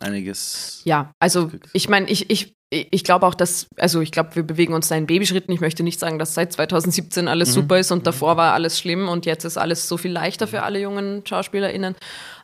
einiges. 0.01 0.83
ja, 0.85 1.11
also 1.21 1.51
ich 1.73 1.89
meine, 1.89 2.09
ich, 2.11 2.29
ich, 2.29 2.53
ich 2.71 3.05
glaube 3.05 3.27
auch, 3.27 3.35
dass, 3.35 3.67
also 3.79 4.01
ich 4.03 4.13
glaube, 4.13 4.35
wir 4.37 4.43
bewegen 4.43 4.75
uns 4.75 4.89
da 4.89 4.97
in 4.97 5.07
Babyschritten. 5.07 5.55
Ich 5.55 5.61
möchte 5.61 5.83
nicht 5.83 5.99
sagen, 5.99 6.19
dass 6.19 6.35
seit 6.35 6.53
2017 6.53 7.29
alles 7.29 7.51
Mhm. 7.51 7.55
super 7.55 7.79
ist 7.79 7.93
und 7.93 8.01
Mhm. 8.01 8.05
davor 8.05 8.37
war 8.37 8.53
alles 8.53 8.79
schlimm 8.79 9.09
und 9.09 9.25
jetzt 9.25 9.45
ist 9.45 9.57
alles 9.57 9.89
so 9.89 9.97
viel 9.97 10.11
leichter 10.13 10.47
für 10.47 10.63
alle 10.65 10.81
jungen 10.81 11.25
SchauspielerInnen. 11.27 11.95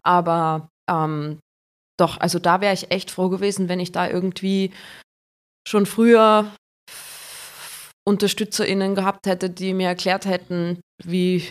Aber 0.03 0.68
ähm, 0.88 1.38
doch, 1.98 2.18
also 2.18 2.38
da 2.38 2.61
wäre 2.62 2.72
ich 2.72 2.90
echt 2.90 3.11
froh 3.11 3.28
gewesen, 3.28 3.68
wenn 3.68 3.80
ich 3.80 3.92
da 3.92 4.09
irgendwie 4.09 4.70
schon 5.67 5.87
früher 5.87 6.51
UnterstützerInnen 8.07 8.95
gehabt 8.95 9.27
hätte, 9.27 9.49
die 9.51 9.75
mir 9.75 9.89
erklärt 9.89 10.25
hätten, 10.25 10.81
wie, 11.05 11.45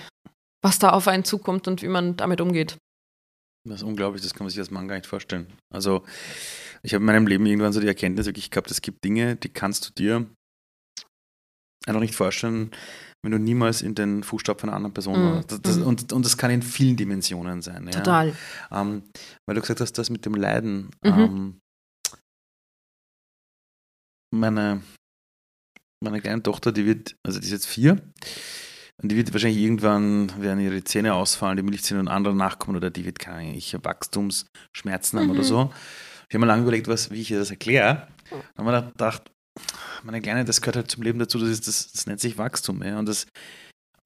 was 0.63 0.79
da 0.79 0.89
auf 0.89 1.07
einen 1.07 1.23
zukommt 1.23 1.67
und 1.67 1.81
wie 1.81 1.87
man 1.87 2.17
damit 2.17 2.41
umgeht. 2.41 2.77
Das 3.67 3.77
ist 3.81 3.83
unglaublich, 3.83 4.21
das 4.23 4.33
kann 4.33 4.45
man 4.45 4.49
sich 4.49 4.59
als 4.59 4.71
Mann 4.71 4.87
gar 4.87 4.95
nicht 4.95 5.05
vorstellen. 5.07 5.47
Also, 5.73 6.03
ich 6.83 6.93
habe 6.93 7.03
in 7.03 7.05
meinem 7.05 7.27
Leben 7.27 7.45
irgendwann 7.45 7.73
so 7.73 7.79
die 7.79 7.87
Erkenntnis, 7.87 8.25
wirklich, 8.25 8.45
ich 8.45 8.51
glaube, 8.51 8.69
es 8.69 8.81
gibt 8.81 9.03
Dinge, 9.03 9.35
die 9.35 9.49
kannst 9.49 9.87
du 9.87 9.93
dir 9.93 10.25
einfach 11.85 12.01
nicht 12.01 12.15
vorstellen, 12.15 12.71
wenn 13.23 13.31
du 13.31 13.37
niemals 13.37 13.81
in 13.83 13.93
den 13.95 14.23
Fußstapfen 14.23 14.67
einer 14.69 14.75
anderen 14.75 14.93
Person 14.93 15.19
Mhm. 15.19 15.35
warst. 15.35 15.51
Das, 15.51 15.61
das, 15.61 15.77
Mhm. 15.77 15.85
und, 15.87 16.13
und 16.13 16.25
das 16.25 16.37
kann 16.37 16.49
in 16.51 16.63
vielen 16.63 16.97
Dimensionen 16.97 17.61
sein. 17.61 17.85
Ja? 17.85 17.91
Total. 17.91 18.35
Ähm, 18.71 19.03
weil 19.47 19.55
du 19.55 19.61
gesagt 19.61 19.79
hast, 19.79 19.93
das 19.93 20.09
mit 20.09 20.25
dem 20.25 20.33
Leiden. 20.35 20.89
Mhm. 21.03 21.11
Ähm, 21.13 21.59
meine, 24.31 24.81
meine 26.03 26.21
kleine 26.21 26.43
Tochter, 26.43 26.71
die 26.71 26.85
wird, 26.85 27.15
also 27.23 27.39
die 27.39 27.45
ist 27.45 27.51
jetzt 27.51 27.67
vier, 27.67 28.01
und 29.01 29.11
die 29.11 29.15
wird 29.15 29.33
wahrscheinlich 29.33 29.61
irgendwann, 29.61 30.41
werden 30.41 30.59
ihre 30.59 30.83
Zähne 30.83 31.13
ausfallen, 31.13 31.57
die 31.57 31.63
Milchzähne 31.63 31.99
und 31.99 32.07
andere 32.07 32.35
nachkommen, 32.35 32.77
oder 32.77 32.89
die 32.91 33.05
wird 33.05 33.19
keine 33.19 33.55
ich, 33.55 33.73
Wachstumsschmerzen 33.73 35.19
haben 35.19 35.25
Mhm. 35.27 35.31
oder 35.31 35.43
so. 35.43 35.73
Ich 36.29 36.35
habe 36.35 36.39
mir 36.39 36.47
lange 36.47 36.61
überlegt, 36.63 36.87
was, 36.87 37.11
wie 37.11 37.21
ich 37.21 37.31
ihr 37.31 37.39
das 37.39 37.49
erkläre. 37.49 38.07
Dann 38.55 38.67
habe 38.67 38.85
ich 38.87 38.91
gedacht, 38.93 39.31
meine 40.03 40.21
Kleine, 40.21 40.45
das 40.45 40.61
gehört 40.61 40.77
halt 40.77 40.91
zum 40.91 41.03
Leben 41.03 41.19
dazu, 41.19 41.39
das, 41.39 41.49
ist, 41.49 41.67
das, 41.67 41.91
das 41.91 42.05
nennt 42.07 42.19
sich 42.21 42.37
Wachstum. 42.37 42.81
Ja? 42.83 42.99
Und 42.99 43.07
das, 43.07 43.25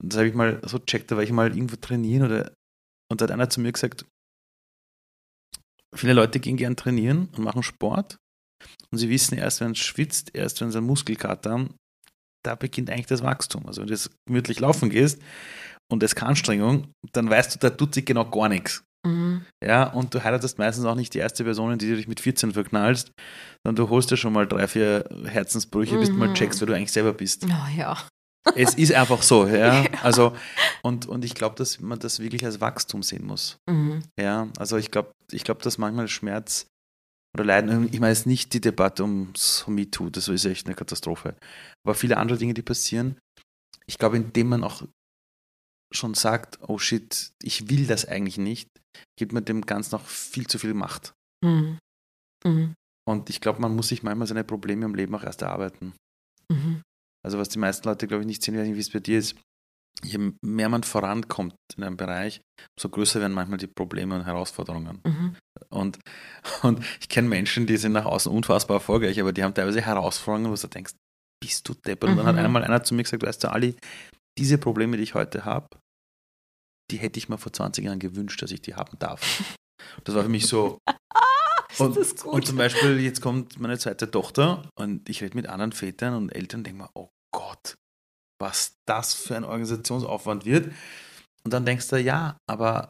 und 0.01 0.11
das 0.11 0.17
habe 0.17 0.27
ich 0.27 0.33
mal 0.33 0.59
so 0.65 0.79
checkt, 0.79 1.11
da 1.11 1.17
war 1.17 1.23
ich 1.23 1.31
mal 1.31 1.53
irgendwo 1.53 1.75
trainieren 1.75 2.25
oder 2.25 2.51
und 3.11 3.21
da 3.21 3.25
hat 3.25 3.31
einer 3.31 3.49
zu 3.49 3.61
mir 3.61 3.71
gesagt, 3.71 4.05
viele 5.93 6.13
Leute 6.13 6.39
gehen 6.39 6.57
gern 6.57 6.75
trainieren 6.75 7.29
und 7.37 7.43
machen 7.43 7.61
Sport 7.61 8.17
und 8.91 8.97
sie 8.97 9.09
wissen 9.09 9.37
erst, 9.37 9.61
wenn 9.61 9.71
es 9.71 9.79
schwitzt, 9.79 10.31
erst 10.33 10.61
wenn 10.61 10.71
sie 10.71 10.77
einen 10.77 10.87
Muskelkater 10.87 11.51
haben, 11.51 11.75
da 12.43 12.55
beginnt 12.55 12.89
eigentlich 12.89 13.07
das 13.07 13.23
Wachstum. 13.23 13.65
Also 13.65 13.81
wenn 13.81 13.87
du 13.87 13.93
jetzt 13.93 14.11
gemütlich 14.27 14.59
laufen 14.59 14.89
gehst 14.89 15.19
und 15.91 16.03
es 16.03 16.15
keine 16.15 16.29
Anstrengung, 16.29 16.87
dann 17.11 17.29
weißt 17.29 17.55
du, 17.55 17.59
da 17.59 17.69
tut 17.71 17.93
sich 17.95 18.05
genau 18.05 18.25
gar 18.29 18.49
nichts. 18.49 18.83
Mhm. 19.05 19.45
Ja, 19.63 19.83
und 19.91 20.13
du 20.13 20.23
heiratest 20.23 20.57
meistens 20.57 20.85
auch 20.85 20.95
nicht 20.95 21.13
die 21.13 21.19
erste 21.19 21.43
Person, 21.43 21.71
in 21.73 21.79
die 21.79 21.89
du 21.89 21.95
dich 21.95 22.07
mit 22.07 22.19
14 22.19 22.53
verknallst, 22.53 23.11
sondern 23.63 23.85
du 23.85 23.89
holst 23.89 24.09
dir 24.11 24.17
schon 24.17 24.33
mal 24.33 24.47
drei, 24.47 24.67
vier 24.67 25.05
Herzensbrüche, 25.25 25.97
bis 25.97 26.09
du 26.09 26.15
mal 26.15 26.29
Mhm. 26.29 26.33
checkst, 26.33 26.59
wer 26.61 26.67
du 26.67 26.73
eigentlich 26.75 26.91
selber 26.91 27.13
bist. 27.13 27.45
Oh, 27.45 27.77
ja. 27.77 27.97
es 28.55 28.75
ist 28.75 28.93
einfach 28.93 29.21
so, 29.23 29.47
ja. 29.47 29.83
Ja. 29.83 29.89
Also, 30.03 30.35
und, 30.83 31.07
und 31.07 31.25
ich 31.25 31.33
glaube, 31.33 31.55
dass 31.55 31.79
man 31.79 31.97
das 31.99 32.19
wirklich 32.19 32.45
als 32.45 32.61
Wachstum 32.61 33.01
sehen 33.03 33.25
muss. 33.25 33.57
Mhm. 33.67 34.03
Ja, 34.19 34.47
also 34.59 34.77
ich 34.77 34.91
glaube, 34.91 35.11
ich 35.31 35.43
glaube, 35.43 35.61
dass 35.63 35.77
manchmal 35.79 36.07
Schmerz 36.07 36.67
oder 37.35 37.43
Leiden, 37.43 37.89
ich 37.91 37.99
meine 37.99 38.13
jetzt 38.13 38.25
nicht 38.25 38.53
die 38.53 38.61
Debatte 38.61 39.03
ums 39.03 39.65
MeToo, 39.67 40.09
das 40.09 40.29
ist 40.29 40.45
echt 40.45 40.67
eine 40.67 40.75
Katastrophe, 40.75 41.35
aber 41.85 41.93
viele 41.93 42.15
andere 42.15 42.37
Dinge, 42.37 42.53
die 42.53 42.61
passieren, 42.61 43.19
ich 43.87 43.97
glaube, 43.97 44.15
indem 44.15 44.47
man 44.47 44.63
auch 44.63 44.83
schon 45.93 46.13
sagt, 46.13 46.59
oh 46.61 46.77
shit, 46.77 47.33
ich 47.43 47.69
will 47.69 47.87
das 47.87 48.05
eigentlich 48.05 48.37
nicht, 48.37 48.69
gibt 49.19 49.33
man 49.33 49.43
dem 49.43 49.65
Ganzen 49.65 49.95
noch 49.95 50.05
viel 50.05 50.47
zu 50.47 50.59
viel 50.59 50.73
Macht. 50.73 51.13
Mhm. 51.43 51.77
Mhm. 52.45 52.73
Und 53.05 53.29
ich 53.29 53.41
glaube, 53.41 53.59
man 53.59 53.75
muss 53.75 53.89
sich 53.89 54.01
manchmal 54.01 54.27
seine 54.27 54.45
Probleme 54.45 54.85
im 54.85 54.95
Leben 54.95 55.13
auch 55.13 55.23
erst 55.23 55.41
erarbeiten. 55.41 55.93
Mhm. 56.49 56.83
Also 57.21 57.37
was 57.37 57.49
die 57.49 57.59
meisten 57.59 57.85
Leute, 57.85 58.07
glaube 58.07 58.21
ich, 58.21 58.27
nicht 58.27 58.43
sehen, 58.43 58.53
ich 58.53 58.61
weiß 58.61 58.67
nicht, 58.67 58.77
wie 58.77 58.81
es 58.81 58.91
bei 58.91 58.99
dir 58.99 59.19
ist, 59.19 59.35
je 60.03 60.31
mehr 60.41 60.69
man 60.69 60.83
vorankommt 60.83 61.55
in 61.75 61.83
einem 61.83 61.97
Bereich, 61.97 62.41
umso 62.77 62.89
größer 62.89 63.19
werden 63.21 63.33
manchmal 63.33 63.57
die 63.57 63.67
Probleme 63.67 64.15
und 64.15 64.25
Herausforderungen. 64.25 65.01
Mhm. 65.05 65.35
Und, 65.69 65.99
und 66.63 66.83
ich 66.99 67.09
kenne 67.09 67.27
Menschen, 67.29 67.65
die 67.65 67.77
sind 67.77 67.93
nach 67.93 68.05
außen 68.05 68.31
unfassbar 68.31 68.77
erfolgreich, 68.77 69.19
aber 69.19 69.33
die 69.33 69.43
haben 69.43 69.53
teilweise 69.53 69.81
Herausforderungen, 69.81 70.51
wo 70.51 70.55
du 70.55 70.67
denkst, 70.67 70.93
bist 71.41 71.67
du 71.67 71.73
deppert? 71.73 72.09
Und 72.09 72.17
dann 72.17 72.25
hat 72.25 72.35
Mhm. 72.35 72.41
einmal 72.45 72.63
einer 72.63 72.83
zu 72.83 72.93
mir 72.93 73.03
gesagt, 73.03 73.23
weißt 73.23 73.43
du, 73.43 73.51
Ali, 73.51 73.75
diese 74.37 74.57
Probleme, 74.57 74.97
die 74.97 75.03
ich 75.03 75.13
heute 75.13 75.45
habe, 75.45 75.67
die 76.91 76.97
hätte 76.97 77.17
ich 77.17 77.29
mir 77.29 77.37
vor 77.37 77.51
20 77.51 77.85
Jahren 77.85 77.99
gewünscht, 77.99 78.41
dass 78.41 78.51
ich 78.51 78.61
die 78.61 78.75
haben 78.75 78.97
darf. 78.99 79.43
Das 80.03 80.15
war 80.15 80.23
für 80.23 80.29
mich 80.29 80.47
so. 80.47 80.77
Und, 81.77 81.97
das 81.97 82.15
gut. 82.15 82.33
und 82.33 82.47
zum 82.47 82.55
Beispiel, 82.57 83.01
jetzt 83.01 83.19
kommt 83.21 83.59
meine 83.59 83.77
zweite 83.77 84.09
Tochter 84.09 84.69
und 84.79 85.09
ich 85.09 85.21
rede 85.21 85.35
mit 85.35 85.47
anderen 85.47 85.73
Vätern 85.73 86.13
und 86.13 86.29
Eltern 86.29 86.61
und 86.61 86.67
denke 86.67 86.83
mir, 86.83 86.89
oh 86.93 87.09
Gott, 87.33 87.75
was 88.39 88.75
das 88.87 89.13
für 89.13 89.35
ein 89.35 89.43
Organisationsaufwand 89.43 90.45
wird. 90.45 90.71
Und 91.43 91.53
dann 91.53 91.65
denkst 91.65 91.87
du, 91.89 91.97
ja, 91.99 92.37
aber 92.49 92.89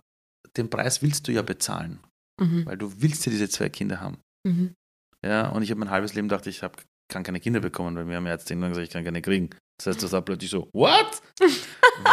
den 0.57 0.69
Preis 0.69 1.01
willst 1.01 1.27
du 1.27 1.31
ja 1.31 1.41
bezahlen, 1.41 1.99
Mhm. 2.41 2.65
weil 2.65 2.77
du 2.77 3.01
willst 3.01 3.25
ja 3.25 3.31
diese 3.31 3.49
zwei 3.49 3.69
Kinder 3.69 3.99
haben. 3.99 4.17
Mhm. 4.47 4.73
Ja, 5.25 5.49
und 5.49 5.61
ich 5.63 5.69
habe 5.71 5.79
mein 5.79 5.89
halbes 5.91 6.13
Leben 6.13 6.27
gedacht, 6.29 6.47
ich 6.47 6.63
hab, 6.63 6.81
kann 7.11 7.23
keine 7.23 7.39
Kinder 7.39 7.59
bekommen, 7.59 7.95
weil 7.95 8.05
mir 8.05 8.15
haben 8.17 8.25
Ärzte 8.25 8.55
gesagt, 8.55 8.77
ich 8.87 8.89
kann 8.89 9.03
keine 9.03 9.21
kriegen. 9.21 9.49
Das 9.77 9.87
heißt, 9.87 10.03
das 10.03 10.11
war 10.13 10.21
plötzlich 10.21 10.49
so, 10.51 10.69
what? 10.73 11.21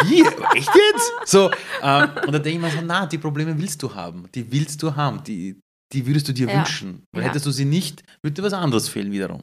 Wie? 0.09 0.22
Echt 0.57 0.70
jetzt? 0.74 1.12
So, 1.26 1.51
ähm, 1.83 2.11
und 2.26 2.33
dann 2.33 2.43
denke 2.43 2.51
ich 2.51 2.59
mir 2.61 2.70
so, 2.70 2.80
na, 2.85 3.07
die 3.07 3.18
Probleme 3.18 3.57
willst 3.59 3.83
du 3.83 3.95
haben. 3.95 4.28
Die 4.35 4.51
willst 4.51 4.83
du 4.83 4.95
haben. 4.97 5.22
Die, 5.24 5.61
die 5.93 6.07
würdest 6.07 6.28
du 6.28 6.33
dir 6.33 6.49
Ja. 6.49 6.59
wünschen. 6.59 7.05
Weil 7.12 7.22
Ja. 7.22 7.28
hättest 7.28 7.47
du 7.47 7.51
sie 7.51 7.64
nicht, 7.64 8.03
würde 8.22 8.35
dir 8.35 8.43
was 8.43 8.53
anderes 8.53 8.89
fehlen 8.89 9.12
wiederum. 9.12 9.43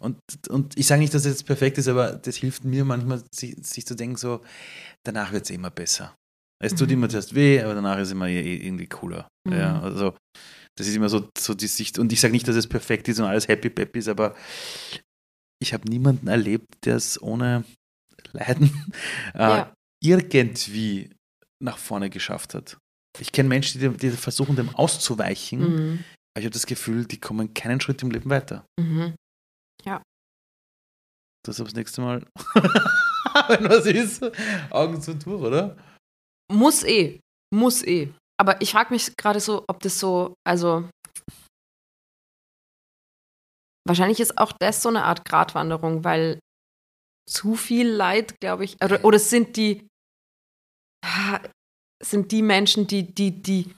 Und, 0.00 0.18
und 0.48 0.78
ich 0.78 0.86
sage 0.86 1.00
nicht, 1.00 1.14
dass 1.14 1.24
es 1.24 1.32
jetzt 1.32 1.46
perfekt 1.46 1.78
ist, 1.78 1.88
aber 1.88 2.12
das 2.12 2.36
hilft 2.36 2.64
mir 2.64 2.84
manchmal, 2.84 3.22
sich, 3.30 3.56
sich 3.62 3.86
zu 3.86 3.94
denken, 3.94 4.16
so, 4.16 4.40
danach 5.04 5.32
wird 5.32 5.44
es 5.44 5.50
immer 5.50 5.70
besser. 5.70 6.14
Es 6.62 6.72
mhm. 6.72 6.76
tut 6.76 6.90
immer 6.92 7.08
zuerst 7.08 7.34
weh, 7.34 7.60
aber 7.60 7.74
danach 7.74 7.98
ist 7.98 8.08
es 8.08 8.12
immer 8.12 8.28
irgendwie 8.28 8.86
cooler. 8.86 9.28
Mhm. 9.46 9.52
Ja, 9.52 9.80
also 9.80 10.16
das 10.76 10.86
ist 10.88 10.96
immer 10.96 11.08
so, 11.08 11.28
so 11.38 11.54
die 11.54 11.66
Sicht. 11.66 11.98
Und 11.98 12.12
ich 12.12 12.20
sage 12.20 12.32
nicht, 12.32 12.48
dass 12.48 12.56
es 12.56 12.66
perfekt 12.66 13.08
ist 13.08 13.18
und 13.20 13.26
alles 13.26 13.48
happy 13.48 13.70
peppy 13.70 13.98
ist, 13.98 14.08
aber 14.08 14.34
ich 15.60 15.72
habe 15.72 15.88
niemanden 15.88 16.28
erlebt, 16.28 16.66
der 16.84 16.96
es 16.96 17.20
ohne 17.20 17.64
Leiden 18.32 18.70
äh, 19.34 19.38
ja. 19.38 19.74
irgendwie 20.02 21.10
nach 21.62 21.78
vorne 21.78 22.10
geschafft 22.10 22.54
hat. 22.54 22.78
Ich 23.20 23.30
kenne 23.30 23.48
Menschen, 23.48 23.80
die, 23.80 23.88
die, 23.96 24.10
versuchen, 24.10 24.56
dem 24.56 24.74
auszuweichen, 24.74 25.60
mhm. 25.60 26.04
aber 26.34 26.40
ich 26.40 26.44
habe 26.46 26.52
das 26.52 26.66
Gefühl, 26.66 27.04
die 27.04 27.20
kommen 27.20 27.54
keinen 27.54 27.80
Schritt 27.80 28.02
im 28.02 28.10
Leben 28.10 28.28
weiter. 28.28 28.66
Mhm. 28.78 29.14
Ja. 31.46 31.50
Das 31.52 31.56
das 31.56 31.74
nächste 31.74 32.00
Mal, 32.00 32.26
wenn 33.48 33.68
was 33.68 33.86
ist, 33.86 34.24
Augen 34.70 35.00
zu 35.00 35.18
Tuch, 35.18 35.40
oder? 35.40 35.76
Muss 36.50 36.82
eh. 36.84 37.20
Muss 37.54 37.82
eh. 37.82 38.12
Aber 38.40 38.60
ich 38.60 38.72
frage 38.72 38.92
mich 38.92 39.16
gerade 39.16 39.40
so, 39.40 39.64
ob 39.68 39.80
das 39.80 40.00
so, 40.00 40.34
also 40.46 40.88
wahrscheinlich 43.86 44.20
ist 44.20 44.38
auch 44.38 44.52
das 44.52 44.82
so 44.82 44.88
eine 44.88 45.04
Art 45.04 45.24
Gratwanderung, 45.24 46.04
weil 46.04 46.40
zu 47.30 47.54
viel 47.54 47.88
Leid, 47.88 48.40
glaube 48.40 48.64
ich, 48.64 48.76
oder, 48.82 49.04
oder 49.04 49.18
sind 49.18 49.56
die 49.56 49.86
sind 52.02 52.32
die 52.32 52.42
Menschen, 52.42 52.86
die 52.86 53.14
die 53.14 53.42
die 53.42 53.74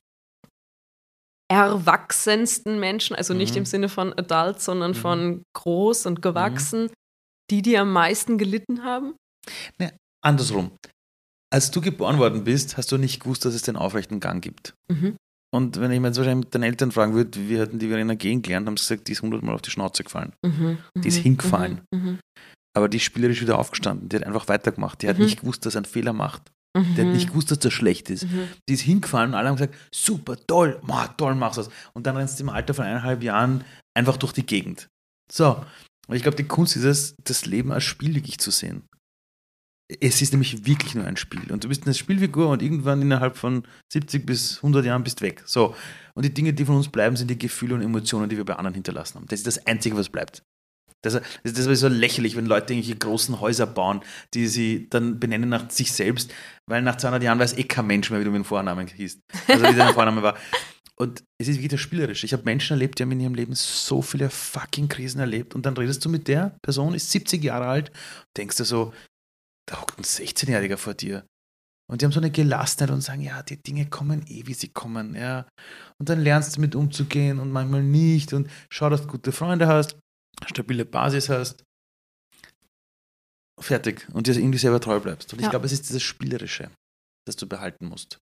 erwachsensten 1.48 2.80
Menschen, 2.80 3.14
also 3.14 3.34
nicht 3.34 3.52
mhm. 3.52 3.58
im 3.58 3.64
Sinne 3.66 3.88
von 3.88 4.12
adult, 4.18 4.60
sondern 4.60 4.92
mhm. 4.92 4.96
von 4.96 5.42
groß 5.56 6.06
und 6.06 6.22
gewachsen, 6.22 6.84
mhm. 6.84 6.92
Die 7.50 7.62
die 7.62 7.78
am 7.78 7.92
meisten 7.92 8.38
gelitten 8.38 8.84
haben? 8.84 9.14
Ne, 9.78 9.92
andersrum 10.22 10.72
als 11.50 11.70
du 11.70 11.80
geboren 11.80 12.18
worden 12.18 12.44
bist, 12.44 12.76
hast 12.76 12.92
du 12.92 12.98
nicht 12.98 13.20
gewusst, 13.20 13.44
dass 13.44 13.54
es 13.54 13.62
den 13.62 13.76
aufrechten 13.76 14.20
Gang 14.20 14.42
gibt. 14.42 14.74
Mhm. 14.90 15.16
Und 15.54 15.80
wenn 15.80 15.90
ich 15.90 16.00
mir 16.00 16.08
jetzt 16.08 16.18
wahrscheinlich 16.18 16.46
mit 16.46 16.54
deinen 16.54 16.64
Eltern 16.64 16.92
fragen 16.92 17.14
würde, 17.14 17.48
wie 17.48 17.58
hätten 17.58 17.78
die 17.78 17.88
Verena 17.88 18.14
gehen 18.14 18.42
gelernt, 18.42 18.66
haben 18.66 18.76
sie 18.76 18.82
gesagt, 18.82 19.08
die 19.08 19.12
ist 19.12 19.22
hundertmal 19.22 19.54
auf 19.54 19.62
die 19.62 19.70
Schnauze 19.70 20.04
gefallen. 20.04 20.32
Mhm. 20.44 20.78
Die 20.96 21.08
ist 21.08 21.18
mhm. 21.18 21.22
hingefallen. 21.22 21.80
Mhm. 21.90 22.00
mhm. 22.00 22.18
Aber 22.74 22.90
die 22.90 22.98
ist 22.98 23.04
spielerisch 23.04 23.40
wieder 23.40 23.58
aufgestanden. 23.58 24.10
Die 24.10 24.16
hat 24.16 24.24
einfach 24.24 24.48
weitergemacht. 24.48 25.00
Die 25.00 25.08
hat 25.08 25.16
mhm. 25.16 25.24
nicht 25.24 25.40
gewusst, 25.40 25.64
dass 25.64 25.76
er 25.76 25.78
einen 25.78 25.84
Fehler 25.86 26.12
macht. 26.12 26.42
Die 26.76 27.00
hat 27.00 27.06
nicht 27.06 27.28
gewusst, 27.28 27.50
dass 27.50 27.58
das 27.58 27.72
schlecht 27.72 28.10
ist. 28.10 28.26
Die 28.68 28.74
ist 28.74 28.82
hingefallen 28.82 29.30
und 29.30 29.34
alle 29.34 29.48
haben 29.48 29.56
gesagt, 29.56 29.74
super, 29.90 30.36
toll, 30.46 30.78
ma, 30.82 31.06
toll 31.06 31.34
machst 31.34 31.56
du 31.56 31.62
das. 31.62 31.72
Und 31.94 32.06
dann 32.06 32.18
rennst 32.18 32.38
du 32.38 32.42
im 32.42 32.50
Alter 32.50 32.74
von 32.74 32.84
eineinhalb 32.84 33.22
Jahren 33.22 33.64
einfach 33.94 34.18
durch 34.18 34.34
die 34.34 34.44
Gegend. 34.44 34.86
So. 35.32 35.64
Und 36.06 36.16
ich 36.16 36.22
glaube, 36.22 36.36
die 36.36 36.44
Kunst 36.44 36.76
ist 36.76 36.84
es, 36.84 37.14
das 37.22 37.46
Leben 37.46 37.72
als 37.72 37.84
Spiel 37.84 38.14
wirklich 38.14 38.38
zu 38.38 38.50
sehen. 38.50 38.84
Es 40.00 40.20
ist 40.20 40.32
nämlich 40.32 40.66
wirklich 40.66 40.94
nur 40.94 41.04
ein 41.04 41.16
Spiel. 41.16 41.52
Und 41.52 41.62
du 41.62 41.68
bist 41.68 41.84
eine 41.84 41.94
Spielfigur 41.94 42.48
und 42.48 42.60
irgendwann 42.60 43.02
innerhalb 43.02 43.36
von 43.36 43.64
70 43.92 44.26
bis 44.26 44.56
100 44.56 44.84
Jahren 44.84 45.04
bist 45.04 45.20
weg. 45.20 45.42
So. 45.46 45.76
Und 46.14 46.24
die 46.24 46.34
Dinge, 46.34 46.52
die 46.52 46.64
von 46.64 46.76
uns 46.76 46.88
bleiben, 46.88 47.16
sind 47.16 47.30
die 47.30 47.38
Gefühle 47.38 47.74
und 47.74 47.82
Emotionen, 47.82 48.28
die 48.28 48.36
wir 48.36 48.44
bei 48.44 48.56
anderen 48.56 48.74
hinterlassen 48.74 49.16
haben. 49.16 49.26
Das 49.28 49.40
ist 49.40 49.46
das 49.46 49.66
Einzige, 49.66 49.96
was 49.96 50.08
bleibt. 50.08 50.42
Das, 51.02 51.20
das, 51.44 51.66
ist 51.66 51.80
so 51.80 51.88
lächerlich, 51.88 52.36
wenn 52.36 52.46
Leute 52.46 52.72
irgendwelche 52.72 52.98
großen 52.98 53.40
Häuser 53.40 53.66
bauen, 53.66 54.00
die 54.34 54.48
sie 54.48 54.88
dann 54.90 55.20
benennen 55.20 55.48
nach 55.48 55.70
sich 55.70 55.92
selbst, 55.92 56.32
weil 56.66 56.82
nach 56.82 56.96
200 56.96 57.22
Jahren 57.22 57.38
weiß 57.38 57.58
eh 57.58 57.62
kein 57.62 57.86
Mensch 57.86 58.10
mehr, 58.10 58.18
wie 58.18 58.24
du 58.24 58.30
mit 58.30 58.40
dem 58.40 58.44
Vornamen 58.44 58.88
hieß. 58.88 59.20
Also 59.46 59.64
wie 59.64 59.76
dein 59.76 59.94
Vorname 59.94 60.22
war. 60.22 60.36
Und 60.98 61.24
es 61.38 61.48
ist 61.48 61.60
wieder 61.60 61.76
spielerisch. 61.76 62.24
Ich 62.24 62.32
habe 62.32 62.44
Menschen 62.44 62.72
erlebt, 62.72 62.98
die 62.98 63.02
haben 63.02 63.12
in 63.12 63.20
ihrem 63.20 63.34
Leben 63.34 63.54
so 63.54 64.00
viele 64.00 64.30
fucking 64.30 64.88
Krisen 64.88 65.20
erlebt. 65.20 65.54
Und 65.54 65.66
dann 65.66 65.76
redest 65.76 66.04
du 66.04 66.08
mit 66.08 66.26
der 66.26 66.56
Person, 66.62 66.94
ist 66.94 67.10
70 67.10 67.44
Jahre 67.44 67.66
alt, 67.66 67.92
denkst 68.36 68.56
du 68.56 68.64
so, 68.64 68.94
da 69.68 69.80
hockt 69.80 69.98
ein 69.98 70.04
16-Jähriger 70.04 70.78
vor 70.78 70.94
dir. 70.94 71.26
Und 71.88 72.00
die 72.00 72.06
haben 72.06 72.12
so 72.12 72.20
eine 72.20 72.30
Gelassenheit 72.30 72.90
und 72.90 73.02
sagen, 73.02 73.20
ja, 73.20 73.42
die 73.42 73.62
Dinge 73.62 73.86
kommen 73.86 74.26
eh, 74.26 74.46
wie 74.46 74.54
sie 74.54 74.68
kommen, 74.68 75.14
ja. 75.14 75.46
Und 75.98 76.08
dann 76.08 76.20
lernst 76.20 76.52
du 76.52 76.56
damit 76.56 76.74
umzugehen 76.74 77.38
und 77.38 77.52
manchmal 77.52 77.82
nicht 77.82 78.32
und 78.32 78.50
schau, 78.70 78.90
dass 78.90 79.02
du 79.02 79.08
gute 79.08 79.32
Freunde 79.32 79.68
hast, 79.68 79.96
stabile 80.46 80.84
Basis 80.84 81.28
hast. 81.28 81.62
Fertig. 83.60 84.08
Und 84.12 84.26
dir 84.26 84.34
irgendwie 84.34 84.58
selber 84.58 84.80
treu 84.80 84.98
bleibst. 84.98 85.32
Und 85.32 85.40
ja. 85.40 85.46
ich 85.46 85.50
glaube, 85.50 85.66
es 85.66 85.72
ist 85.72 85.88
dieses 85.88 86.02
Spielerische, 86.02 86.70
das 87.26 87.36
du 87.36 87.46
behalten 87.46 87.86
musst. 87.86 88.18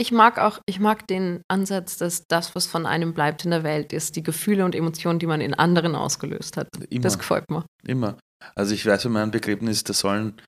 Ich 0.00 0.12
mag 0.12 0.38
auch, 0.38 0.60
ich 0.64 0.80
mag 0.80 1.06
den 1.08 1.42
Ansatz, 1.46 1.98
dass 1.98 2.26
das, 2.26 2.54
was 2.54 2.64
von 2.64 2.86
einem 2.86 3.12
bleibt 3.12 3.44
in 3.44 3.50
der 3.50 3.64
Welt, 3.64 3.92
ist 3.92 4.16
die 4.16 4.22
Gefühle 4.22 4.64
und 4.64 4.74
Emotionen, 4.74 5.18
die 5.18 5.26
man 5.26 5.42
in 5.42 5.52
anderen 5.52 5.94
ausgelöst 5.94 6.56
hat. 6.56 6.68
Immer. 6.88 7.02
Das 7.02 7.18
gefällt 7.18 7.50
mir. 7.50 7.66
Immer. 7.86 8.16
Also 8.54 8.72
ich 8.72 8.86
weiß, 8.86 9.02
bei 9.02 9.10
meinem 9.10 9.30
Begräbnis, 9.30 9.84
da 9.84 9.92
sollen 9.92 10.40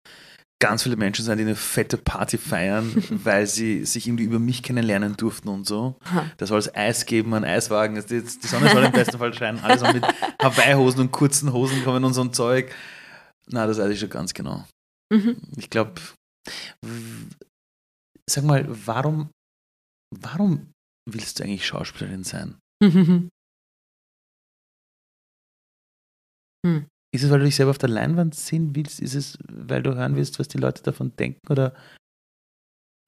ganz 0.58 0.84
viele 0.84 0.96
Menschen 0.96 1.26
sein, 1.26 1.36
die 1.36 1.44
eine 1.44 1.54
fette 1.54 1.98
Party 1.98 2.38
feiern, 2.38 3.04
weil 3.10 3.46
sie 3.46 3.84
sich 3.84 4.06
irgendwie 4.06 4.24
über 4.24 4.38
mich 4.38 4.62
kennenlernen 4.62 5.18
durften 5.18 5.48
und 5.48 5.66
so. 5.66 5.96
Da 6.38 6.46
soll 6.46 6.58
es 6.58 6.74
Eis 6.74 7.04
geben, 7.04 7.34
ein 7.34 7.44
Eiswagen. 7.44 8.02
Die 8.08 8.20
Sonne 8.20 8.70
soll 8.70 8.84
im 8.84 8.92
besten 8.92 9.18
Fall 9.18 9.34
scheinen. 9.34 9.60
Alle 9.60 9.78
sollen 9.78 9.96
mit 9.96 10.06
Hawaii-Hosen 10.42 11.00
und 11.00 11.12
kurzen 11.12 11.52
Hosen 11.52 11.84
kommen 11.84 12.04
und 12.04 12.14
so 12.14 12.22
ein 12.22 12.32
Zeug. 12.32 12.74
Na, 13.48 13.66
das 13.66 13.76
weiß 13.76 13.90
ich 13.90 14.00
schon 14.00 14.08
ganz 14.08 14.32
genau. 14.32 14.64
Mhm. 15.12 15.36
Ich 15.58 15.68
glaube, 15.68 16.00
sag 18.30 18.44
mal, 18.44 18.66
warum, 18.86 19.28
warum 20.20 20.72
willst 21.08 21.38
du 21.38 21.44
eigentlich 21.44 21.66
Schauspielerin 21.66 22.24
sein? 22.24 22.58
Hm. 26.64 26.86
Ist 27.12 27.24
es, 27.24 27.30
weil 27.30 27.40
du 27.40 27.44
dich 27.44 27.56
selber 27.56 27.70
auf 27.70 27.78
der 27.78 27.88
Leinwand 27.88 28.36
sehen 28.36 28.76
willst? 28.76 29.00
Ist 29.00 29.14
es, 29.14 29.36
weil 29.48 29.82
du 29.82 29.96
hören 29.96 30.14
willst, 30.14 30.38
was 30.38 30.46
die 30.46 30.58
Leute 30.58 30.82
davon 30.84 31.14
denken? 31.16 31.40
Oder 31.50 31.74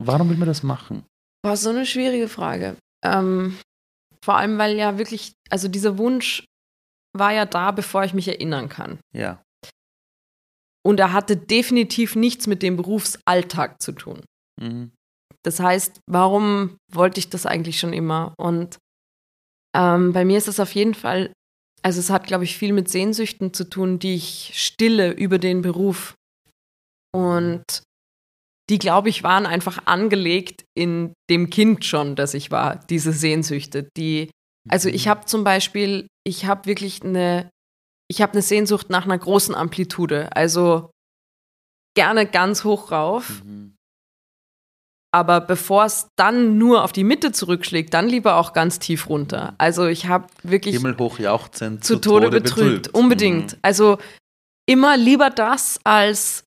warum 0.02 0.28
will 0.28 0.36
man 0.36 0.48
das 0.48 0.64
machen? 0.64 1.06
War 1.44 1.56
so 1.56 1.70
eine 1.70 1.86
schwierige 1.86 2.28
Frage. 2.28 2.76
Ähm, 3.04 3.56
vor 4.24 4.36
allem, 4.36 4.58
weil 4.58 4.76
ja 4.76 4.98
wirklich, 4.98 5.34
also 5.50 5.68
dieser 5.68 5.98
Wunsch 5.98 6.44
war 7.16 7.32
ja 7.32 7.46
da, 7.46 7.70
bevor 7.70 8.04
ich 8.04 8.12
mich 8.12 8.28
erinnern 8.28 8.68
kann. 8.68 8.98
Ja. 9.14 9.42
Und 10.84 11.00
er 11.00 11.12
hatte 11.12 11.36
definitiv 11.36 12.16
nichts 12.16 12.46
mit 12.46 12.62
dem 12.62 12.76
Berufsalltag 12.76 13.80
zu 13.80 13.92
tun. 13.92 14.24
Mhm. 14.60 14.92
Das 15.44 15.60
heißt, 15.60 16.00
warum 16.10 16.76
wollte 16.92 17.20
ich 17.20 17.30
das 17.30 17.46
eigentlich 17.46 17.78
schon 17.78 17.92
immer? 17.92 18.34
Und 18.38 18.78
ähm, 19.76 20.12
bei 20.12 20.24
mir 20.24 20.38
ist 20.38 20.48
es 20.48 20.60
auf 20.60 20.74
jeden 20.74 20.94
Fall 20.94 21.32
also 21.84 22.00
es 22.00 22.08
hat, 22.08 22.26
glaube 22.26 22.44
ich, 22.44 22.56
viel 22.56 22.72
mit 22.72 22.88
Sehnsüchten 22.88 23.52
zu 23.52 23.68
tun, 23.68 23.98
die 23.98 24.14
ich 24.14 24.52
stille 24.54 25.12
über 25.12 25.38
den 25.38 25.60
Beruf. 25.60 26.14
Und 27.14 27.82
die, 28.70 28.78
glaube 28.78 29.10
ich, 29.10 29.22
waren 29.22 29.44
einfach 29.44 29.86
angelegt 29.86 30.64
in 30.74 31.12
dem 31.28 31.50
Kind 31.50 31.84
schon, 31.84 32.16
das 32.16 32.32
ich 32.32 32.50
war, 32.50 32.76
diese 32.86 33.12
Sehnsüchte. 33.12 33.86
Die, 33.98 34.30
also 34.66 34.88
ich 34.88 35.04
mhm. 35.04 35.10
habe 35.10 35.26
zum 35.26 35.44
Beispiel, 35.44 36.06
ich 36.26 36.46
habe 36.46 36.64
wirklich 36.64 37.02
eine, 37.02 37.50
ich 38.10 38.22
habe 38.22 38.32
eine 38.32 38.42
Sehnsucht 38.42 38.88
nach 38.88 39.04
einer 39.04 39.18
großen 39.18 39.54
Amplitude. 39.54 40.34
Also 40.34 40.90
gerne 41.94 42.24
ganz 42.24 42.64
hoch 42.64 42.92
rauf. 42.92 43.44
Mhm. 43.44 43.76
Aber 45.14 45.40
bevor 45.40 45.84
es 45.84 46.08
dann 46.16 46.58
nur 46.58 46.82
auf 46.82 46.90
die 46.90 47.04
Mitte 47.04 47.30
zurückschlägt, 47.30 47.94
dann 47.94 48.08
lieber 48.08 48.34
auch 48.34 48.52
ganz 48.52 48.80
tief 48.80 49.08
runter. 49.08 49.54
Also 49.58 49.86
ich 49.86 50.06
habe 50.06 50.26
wirklich 50.42 50.74
Himmelhoch 50.74 51.20
jauchzend 51.20 51.84
zu, 51.84 51.94
zu 51.94 52.00
Tode, 52.00 52.26
Tode 52.26 52.40
betrübt. 52.40 52.82
betrübt. 52.82 52.98
Unbedingt. 52.98 53.52
Mhm. 53.52 53.58
Also 53.62 53.98
immer 54.66 54.96
lieber 54.96 55.30
das 55.30 55.78
als 55.84 56.42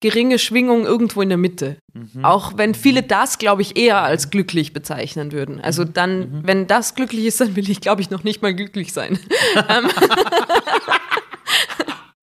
geringe 0.00 0.40
Schwingung 0.40 0.86
irgendwo 0.86 1.22
in 1.22 1.28
der 1.28 1.38
Mitte. 1.38 1.76
Mhm. 1.94 2.24
Auch 2.24 2.54
wenn 2.56 2.74
viele 2.74 3.04
das, 3.04 3.38
glaube 3.38 3.62
ich, 3.62 3.76
eher 3.76 4.02
als 4.02 4.30
glücklich 4.30 4.72
bezeichnen 4.72 5.30
würden. 5.30 5.60
Also 5.60 5.84
mhm. 5.84 5.92
dann, 5.92 6.18
mhm. 6.18 6.40
wenn 6.42 6.66
das 6.66 6.96
glücklich 6.96 7.26
ist, 7.26 7.40
dann 7.40 7.54
will 7.54 7.70
ich, 7.70 7.80
glaube 7.80 8.00
ich, 8.00 8.10
noch 8.10 8.24
nicht 8.24 8.42
mal 8.42 8.54
glücklich 8.54 8.92
sein. 8.92 9.20
Ähm, 9.68 9.88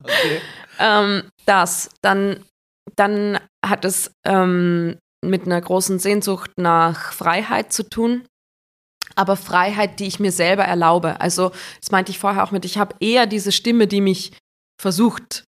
okay. 0.03 0.41
ähm, 0.80 1.24
das, 1.45 1.89
dann, 2.01 2.43
dann 2.97 3.39
hat 3.66 3.86
es 3.86 4.12
ähm, 4.26 4.97
mit 5.30 5.45
einer 5.45 5.61
großen 5.61 5.99
Sehnsucht 5.99 6.51
nach 6.57 7.13
Freiheit 7.13 7.73
zu 7.73 7.84
tun. 7.89 8.26
Aber 9.15 9.36
Freiheit, 9.36 9.99
die 9.99 10.07
ich 10.07 10.19
mir 10.19 10.32
selber 10.32 10.63
erlaube. 10.63 11.21
Also, 11.21 11.51
das 11.80 11.91
meinte 11.91 12.11
ich 12.11 12.19
vorher 12.19 12.43
auch 12.43 12.51
mit, 12.51 12.65
ich 12.65 12.78
habe 12.78 12.95
eher 12.99 13.28
diese 13.28 13.51
Stimme, 13.51 13.88
die 13.88 14.01
mich 14.01 14.34
versucht 14.82 15.43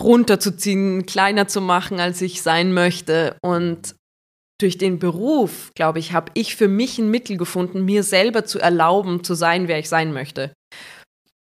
runterzuziehen, 0.00 1.06
kleiner 1.06 1.48
zu 1.48 1.60
machen, 1.60 2.00
als 2.00 2.20
ich 2.20 2.42
sein 2.42 2.72
möchte. 2.72 3.36
Und 3.42 3.94
durch 4.60 4.78
den 4.78 4.98
Beruf, 4.98 5.72
glaube 5.74 5.98
ich, 5.98 6.12
habe 6.12 6.30
ich 6.34 6.56
für 6.56 6.68
mich 6.68 6.98
ein 6.98 7.10
Mittel 7.10 7.36
gefunden, 7.36 7.84
mir 7.84 8.02
selber 8.02 8.44
zu 8.44 8.58
erlauben, 8.58 9.24
zu 9.24 9.34
sein, 9.34 9.68
wer 9.68 9.78
ich 9.78 9.88
sein 9.88 10.12
möchte. 10.12 10.52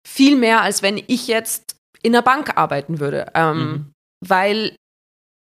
Viel 0.07 0.35
mehr, 0.35 0.61
als 0.61 0.81
wenn 0.81 1.01
ich 1.07 1.27
jetzt 1.27 1.77
in 2.01 2.13
der 2.13 2.21
Bank 2.21 2.57
arbeiten 2.57 2.99
würde. 2.99 3.31
Ähm, 3.33 3.57
mhm. 3.57 3.91
Weil 4.25 4.75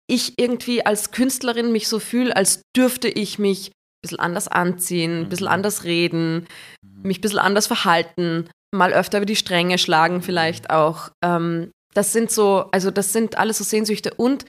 ich 0.06 0.34
irgendwie 0.38 0.84
als 0.84 1.10
Künstlerin 1.10 1.72
mich 1.72 1.88
so 1.88 1.98
fühle, 1.98 2.36
als 2.36 2.62
dürfte 2.76 3.08
ich 3.08 3.38
mich 3.38 3.68
ein 3.68 3.72
bisschen 4.02 4.20
anders 4.20 4.48
anziehen, 4.48 5.22
ein 5.22 5.28
bisschen 5.28 5.46
mhm. 5.46 5.52
anders 5.52 5.84
reden, 5.84 6.46
mhm. 6.82 7.02
mich 7.02 7.18
ein 7.18 7.22
bisschen 7.22 7.38
anders 7.38 7.66
verhalten, 7.66 8.48
mal 8.74 8.92
öfter 8.92 9.18
über 9.18 9.26
die 9.26 9.36
Stränge 9.36 9.78
schlagen 9.78 10.22
vielleicht 10.22 10.70
auch. 10.70 11.10
Ähm, 11.24 11.70
das 11.94 12.12
sind 12.12 12.30
so, 12.30 12.68
also 12.72 12.90
das 12.90 13.12
sind 13.12 13.38
alles 13.38 13.58
so 13.58 13.64
Sehnsüchte 13.64 14.12
und 14.14 14.44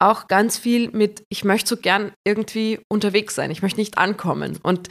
auch 0.00 0.28
ganz 0.28 0.58
viel 0.58 0.90
mit, 0.90 1.24
ich 1.28 1.44
möchte 1.44 1.68
so 1.68 1.76
gern 1.76 2.12
irgendwie 2.24 2.80
unterwegs 2.90 3.34
sein, 3.34 3.50
ich 3.50 3.62
möchte 3.62 3.80
nicht 3.80 3.98
ankommen. 3.98 4.58
Und 4.62 4.88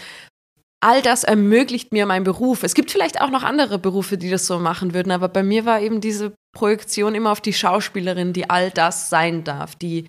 all 0.79 1.01
das 1.01 1.23
ermöglicht 1.23 1.91
mir 1.91 2.05
mein 2.05 2.23
Beruf. 2.23 2.63
Es 2.63 2.75
gibt 2.75 2.91
vielleicht 2.91 3.19
auch 3.21 3.29
noch 3.29 3.43
andere 3.43 3.79
Berufe, 3.79 4.17
die 4.17 4.29
das 4.29 4.45
so 4.45 4.59
machen 4.59 4.93
würden, 4.93 5.11
aber 5.11 5.27
bei 5.27 5.43
mir 5.43 5.65
war 5.65 5.81
eben 5.81 6.01
diese 6.01 6.35
Projektion 6.53 7.15
immer 7.15 7.31
auf 7.31 7.41
die 7.41 7.53
Schauspielerin, 7.53 8.33
die 8.33 8.49
all 8.49 8.71
das 8.71 9.09
sein 9.09 9.43
darf, 9.43 9.75
die 9.75 10.07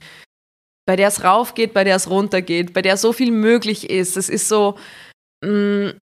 bei 0.86 0.96
der 0.96 1.08
es 1.08 1.22
raufgeht, 1.22 1.74
bei 1.74 1.84
der 1.84 1.96
es 1.96 2.08
runtergeht, 2.08 2.72
bei 2.72 2.80
der 2.80 2.96
so 2.96 3.12
viel 3.12 3.30
möglich 3.30 3.90
ist. 3.90 4.16
Es 4.16 4.28
ist 4.28 4.48
so 4.48 4.78
mh, 5.44 5.92
mm, 5.92 5.98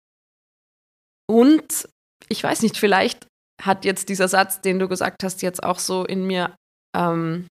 und 1.30 1.90
ich 2.30 2.44
weiß 2.44 2.62
nicht, 2.62 2.78
vielleicht 2.78 3.28
hat 3.62 3.86
jetzt 3.86 4.10
dieser 4.10 4.28
Satz, 4.28 4.62
den 4.62 4.80
du 4.80 4.88
gesagt 4.88 5.24
hast, 5.24 5.42
jetzt 5.42 5.64
auch 5.64 5.80
so 5.80 6.04
in 6.04 6.26
mir 6.26 6.56
ähm, 6.96 7.48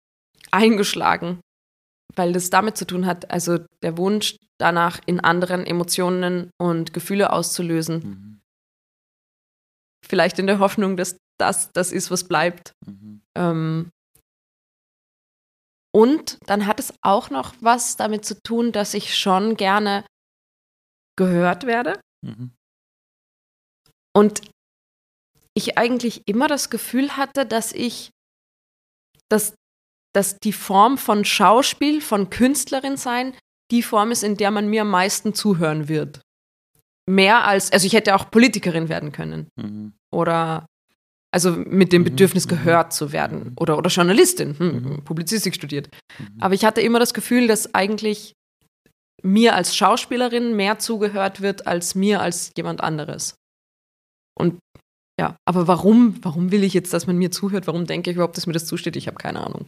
eingeschlagen, 0.51 1.41
weil 2.15 2.33
das 2.33 2.51
damit 2.51 2.77
zu 2.77 2.87
tun 2.87 3.07
hat, 3.07 3.31
also 3.31 3.59
der 3.83 3.99
Wunsch 3.99 4.37
danach 4.59 5.01
in 5.07 5.21
anderen 5.21 5.67
Emotionen 5.67 6.51
und 6.59 6.93
Gefühle 6.93 7.33
auszulösen. 7.33 7.97
Mhm. 7.97 8.41
Vielleicht 10.07 10.39
in 10.39 10.47
der 10.47 10.59
Hoffnung, 10.59 10.97
dass 10.97 11.19
das 11.39 11.73
das 11.73 11.93
ist, 11.93 12.11
was 12.11 12.25
bleibt. 12.25 12.73
Mhm. 12.87 13.21
Ähm, 13.35 13.91
und 15.95 16.39
dann 16.47 16.67
hat 16.67 16.79
es 16.79 16.93
auch 17.03 17.31
noch 17.31 17.55
was 17.61 17.97
damit 17.97 18.25
zu 18.25 18.41
tun, 18.43 18.73
dass 18.73 18.95
ich 18.95 19.17
schon 19.17 19.57
gerne 19.57 20.05
gehört 21.17 21.65
werde. 21.65 21.99
Mhm. 22.23 22.53
Und 24.15 24.43
ich 25.55 25.79
eigentlich 25.79 26.23
immer 26.27 26.49
das 26.49 26.69
Gefühl 26.69 27.17
hatte, 27.17 27.47
dass 27.47 27.73
ich, 27.73 28.11
dass, 29.31 29.55
dass 30.17 30.39
die 30.39 30.53
Form 30.53 30.97
von 30.97 31.25
Schauspiel, 31.25 32.01
von 32.01 32.31
Künstlerin 32.31 32.97
sein, 32.97 33.35
die 33.71 33.83
Form 33.83 34.11
ist, 34.11 34.25
in 34.25 34.37
der 34.37 34.51
man 34.51 34.69
mir 34.69 34.83
am 34.83 34.91
meisten 34.91 35.35
zuhören 35.35 35.89
wird. 35.89 36.21
Mehr 37.09 37.45
als, 37.45 37.71
also 37.71 37.87
ich 37.87 37.93
hätte 37.93 38.15
auch 38.15 38.31
Politikerin 38.31 38.89
werden 38.89 39.13
können. 39.13 39.49
Mhm. 39.57 39.93
Oder 40.11 40.67
also 41.33 41.51
mit 41.51 41.93
dem 41.93 42.03
mhm. 42.03 42.07
Bedürfnis 42.07 42.47
mhm. 42.47 42.51
gehört 42.51 42.93
zu 42.95 43.13
werden. 43.13 43.39
Mhm. 43.39 43.53
Oder, 43.59 43.77
oder 43.77 43.91
Journalistin, 43.91 44.59
hm. 44.59 45.05
Publizistik 45.05 45.55
studiert. 45.55 45.91
Aber 46.41 46.55
ich 46.55 46.65
hatte 46.65 46.81
immer 46.81 46.99
das 46.99 47.13
Gefühl, 47.13 47.47
dass 47.47 47.75
eigentlich 47.75 48.33
mir 49.23 49.55
als 49.55 49.77
Schauspielerin 49.77 50.57
mehr 50.57 50.79
zugehört 50.79 51.43
wird 51.43 51.67
als 51.67 51.95
mir 51.95 52.23
als 52.23 52.53
jemand 52.57 52.81
anderes. 52.81 53.35
Und 54.39 54.59
ja, 55.21 55.37
aber 55.47 55.67
warum, 55.67 56.19
warum 56.23 56.53
will 56.53 56.65
ich 56.65 56.75
jetzt, 56.75 56.93
dass 56.93 57.07
man 57.07 57.17
mir 57.17 57.31
zuhört? 57.31 57.67
Warum 57.67 57.87
denke 57.87 58.11
ich 58.11 58.17
überhaupt, 58.17 58.37
dass 58.37 58.47
mir 58.47 58.53
das 58.53 58.67
zusteht? 58.67 58.97
Ich 58.97 59.07
habe 59.07 59.17
keine 59.17 59.45
Ahnung. 59.45 59.67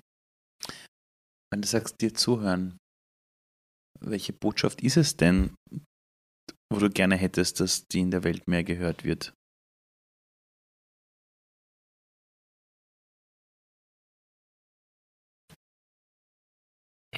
Wenn 1.50 1.62
du 1.62 1.68
sagst, 1.68 2.00
dir 2.00 2.12
zuhören, 2.12 2.78
welche 4.00 4.32
Botschaft 4.32 4.82
ist 4.82 4.96
es 4.96 5.16
denn, 5.16 5.54
wo 6.70 6.78
du 6.78 6.90
gerne 6.90 7.16
hättest, 7.16 7.60
dass 7.60 7.86
die 7.88 8.00
in 8.00 8.10
der 8.10 8.22
Welt 8.22 8.46
mehr 8.46 8.64
gehört 8.64 9.04
wird? 9.04 9.32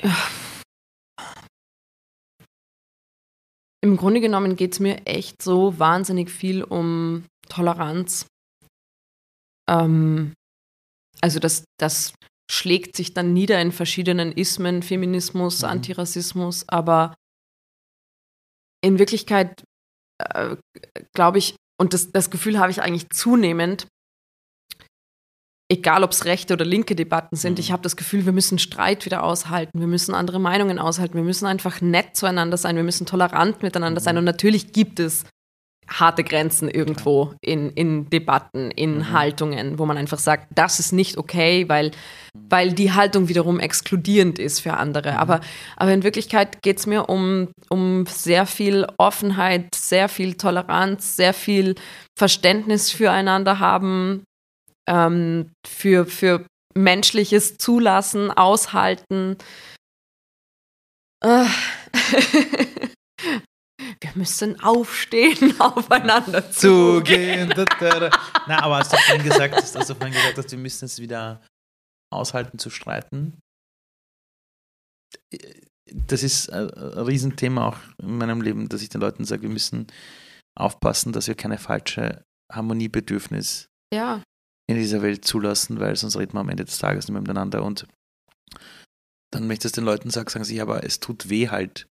Ja. 0.02 0.14
Im 3.82 3.96
Grunde 3.96 4.20
genommen 4.20 4.56
geht 4.56 4.74
es 4.74 4.80
mir 4.80 5.06
echt 5.06 5.42
so 5.42 5.78
wahnsinnig 5.78 6.30
viel 6.30 6.62
um 6.62 7.24
Toleranz. 7.48 8.26
Ähm, 9.68 10.34
also 11.20 11.40
das, 11.40 11.64
das 11.78 12.14
schlägt 12.50 12.96
sich 12.96 13.14
dann 13.14 13.32
nieder 13.32 13.60
in 13.60 13.72
verschiedenen 13.72 14.32
Ismen, 14.32 14.82
Feminismus, 14.82 15.62
mhm. 15.62 15.68
Antirassismus, 15.68 16.68
aber 16.68 17.14
in 18.82 18.98
Wirklichkeit 18.98 19.62
äh, 20.18 20.56
glaube 21.14 21.38
ich, 21.38 21.54
und 21.80 21.94
das, 21.94 22.12
das 22.12 22.30
Gefühl 22.30 22.58
habe 22.58 22.70
ich 22.70 22.82
eigentlich 22.82 23.08
zunehmend, 23.10 23.86
egal 25.70 26.02
ob 26.02 26.10
es 26.10 26.24
rechte 26.24 26.54
oder 26.54 26.64
linke 26.64 26.96
Debatten 26.96 27.36
sind, 27.36 27.54
mhm. 27.54 27.60
ich 27.60 27.72
habe 27.72 27.82
das 27.82 27.96
Gefühl, 27.96 28.26
wir 28.26 28.32
müssen 28.32 28.58
Streit 28.58 29.04
wieder 29.04 29.22
aushalten, 29.22 29.78
wir 29.78 29.86
müssen 29.86 30.14
andere 30.14 30.40
Meinungen 30.40 30.78
aushalten, 30.78 31.14
wir 31.14 31.22
müssen 31.22 31.46
einfach 31.46 31.80
nett 31.80 32.16
zueinander 32.16 32.56
sein, 32.56 32.76
wir 32.76 32.82
müssen 32.82 33.06
tolerant 33.06 33.62
miteinander 33.62 34.00
mhm. 34.00 34.04
sein. 34.04 34.18
Und 34.18 34.24
natürlich 34.24 34.72
gibt 34.72 34.98
es 34.98 35.24
harte 35.90 36.22
Grenzen 36.22 36.68
irgendwo 36.68 37.34
in, 37.40 37.70
in 37.70 38.08
Debatten, 38.08 38.70
in 38.70 38.98
mhm. 38.98 39.12
Haltungen, 39.12 39.78
wo 39.78 39.86
man 39.86 39.96
einfach 39.96 40.18
sagt, 40.18 40.46
das 40.54 40.78
ist 40.78 40.92
nicht 40.92 41.18
okay, 41.18 41.68
weil, 41.68 41.90
weil 42.32 42.72
die 42.72 42.92
Haltung 42.92 43.28
wiederum 43.28 43.58
exkludierend 43.58 44.38
ist 44.38 44.60
für 44.60 44.74
andere. 44.74 45.12
Mhm. 45.12 45.18
Aber, 45.18 45.40
aber 45.76 45.92
in 45.92 46.04
Wirklichkeit 46.04 46.62
geht 46.62 46.78
es 46.78 46.86
mir 46.86 47.08
um, 47.08 47.48
um 47.68 48.06
sehr 48.06 48.46
viel 48.46 48.86
Offenheit, 48.98 49.74
sehr 49.74 50.08
viel 50.08 50.34
Toleranz, 50.34 51.16
sehr 51.16 51.34
viel 51.34 51.74
Verständnis 52.16 52.92
füreinander 52.92 53.58
haben, 53.58 54.22
ähm, 54.88 55.50
für, 55.66 56.06
für 56.06 56.46
menschliches 56.74 57.58
Zulassen, 57.58 58.30
Aushalten. 58.30 59.36
Äh. 61.22 61.44
wir 64.00 64.12
müssen 64.14 64.60
aufstehen, 64.60 65.54
aufeinander 65.60 66.50
zugehen. 66.50 67.52
Na, 68.46 68.62
aber 68.62 68.78
hast 68.78 68.92
du 68.92 68.96
vorhin 68.96 69.24
gesagt, 69.24 69.54
hast 69.54 69.74
du 69.90 69.94
vorhin 69.94 70.14
gesagt, 70.14 70.38
dass 70.38 70.50
wir 70.50 70.58
müssen 70.58 70.86
es 70.86 70.98
wieder 70.98 71.42
aushalten 72.12 72.58
zu 72.58 72.70
streiten. 72.70 73.38
Das 75.92 76.22
ist 76.22 76.50
ein 76.50 76.68
Riesenthema 76.68 77.68
auch 77.68 77.78
in 77.98 78.18
meinem 78.18 78.40
Leben, 78.40 78.68
dass 78.68 78.82
ich 78.82 78.88
den 78.88 79.00
Leuten 79.00 79.24
sage, 79.24 79.42
wir 79.42 79.48
müssen 79.48 79.86
aufpassen, 80.58 81.12
dass 81.12 81.26
wir 81.26 81.34
keine 81.34 81.58
falsche 81.58 82.24
Harmoniebedürfnis 82.50 83.68
ja. 83.92 84.22
in 84.68 84.76
dieser 84.76 85.02
Welt 85.02 85.24
zulassen, 85.24 85.80
weil 85.80 85.96
sonst 85.96 86.16
reden 86.16 86.34
wir 86.34 86.40
am 86.40 86.48
Ende 86.48 86.64
des 86.64 86.78
Tages 86.78 87.06
nicht 87.06 87.12
mehr 87.12 87.22
miteinander. 87.22 87.62
Und 87.62 87.86
dann 89.32 89.46
möchte 89.46 89.68
ich 89.68 89.72
den 89.72 89.84
Leuten 89.84 90.10
sagen, 90.10 90.28
sagen 90.28 90.44
sie, 90.44 90.60
aber 90.60 90.84
es 90.84 91.00
tut 91.00 91.28
weh 91.28 91.48
halt, 91.48 91.88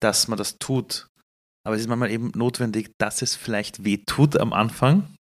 dass 0.00 0.28
man 0.28 0.38
das 0.38 0.58
tut. 0.58 1.09
Aber 1.66 1.74
es 1.76 1.82
ist 1.82 1.88
manchmal 1.88 2.10
eben 2.10 2.32
notwendig, 2.34 2.92
dass 2.98 3.22
es 3.22 3.36
vielleicht 3.36 3.84
weh 3.84 3.98
tut 3.98 4.36
am 4.36 4.52
Anfang, 4.52 5.14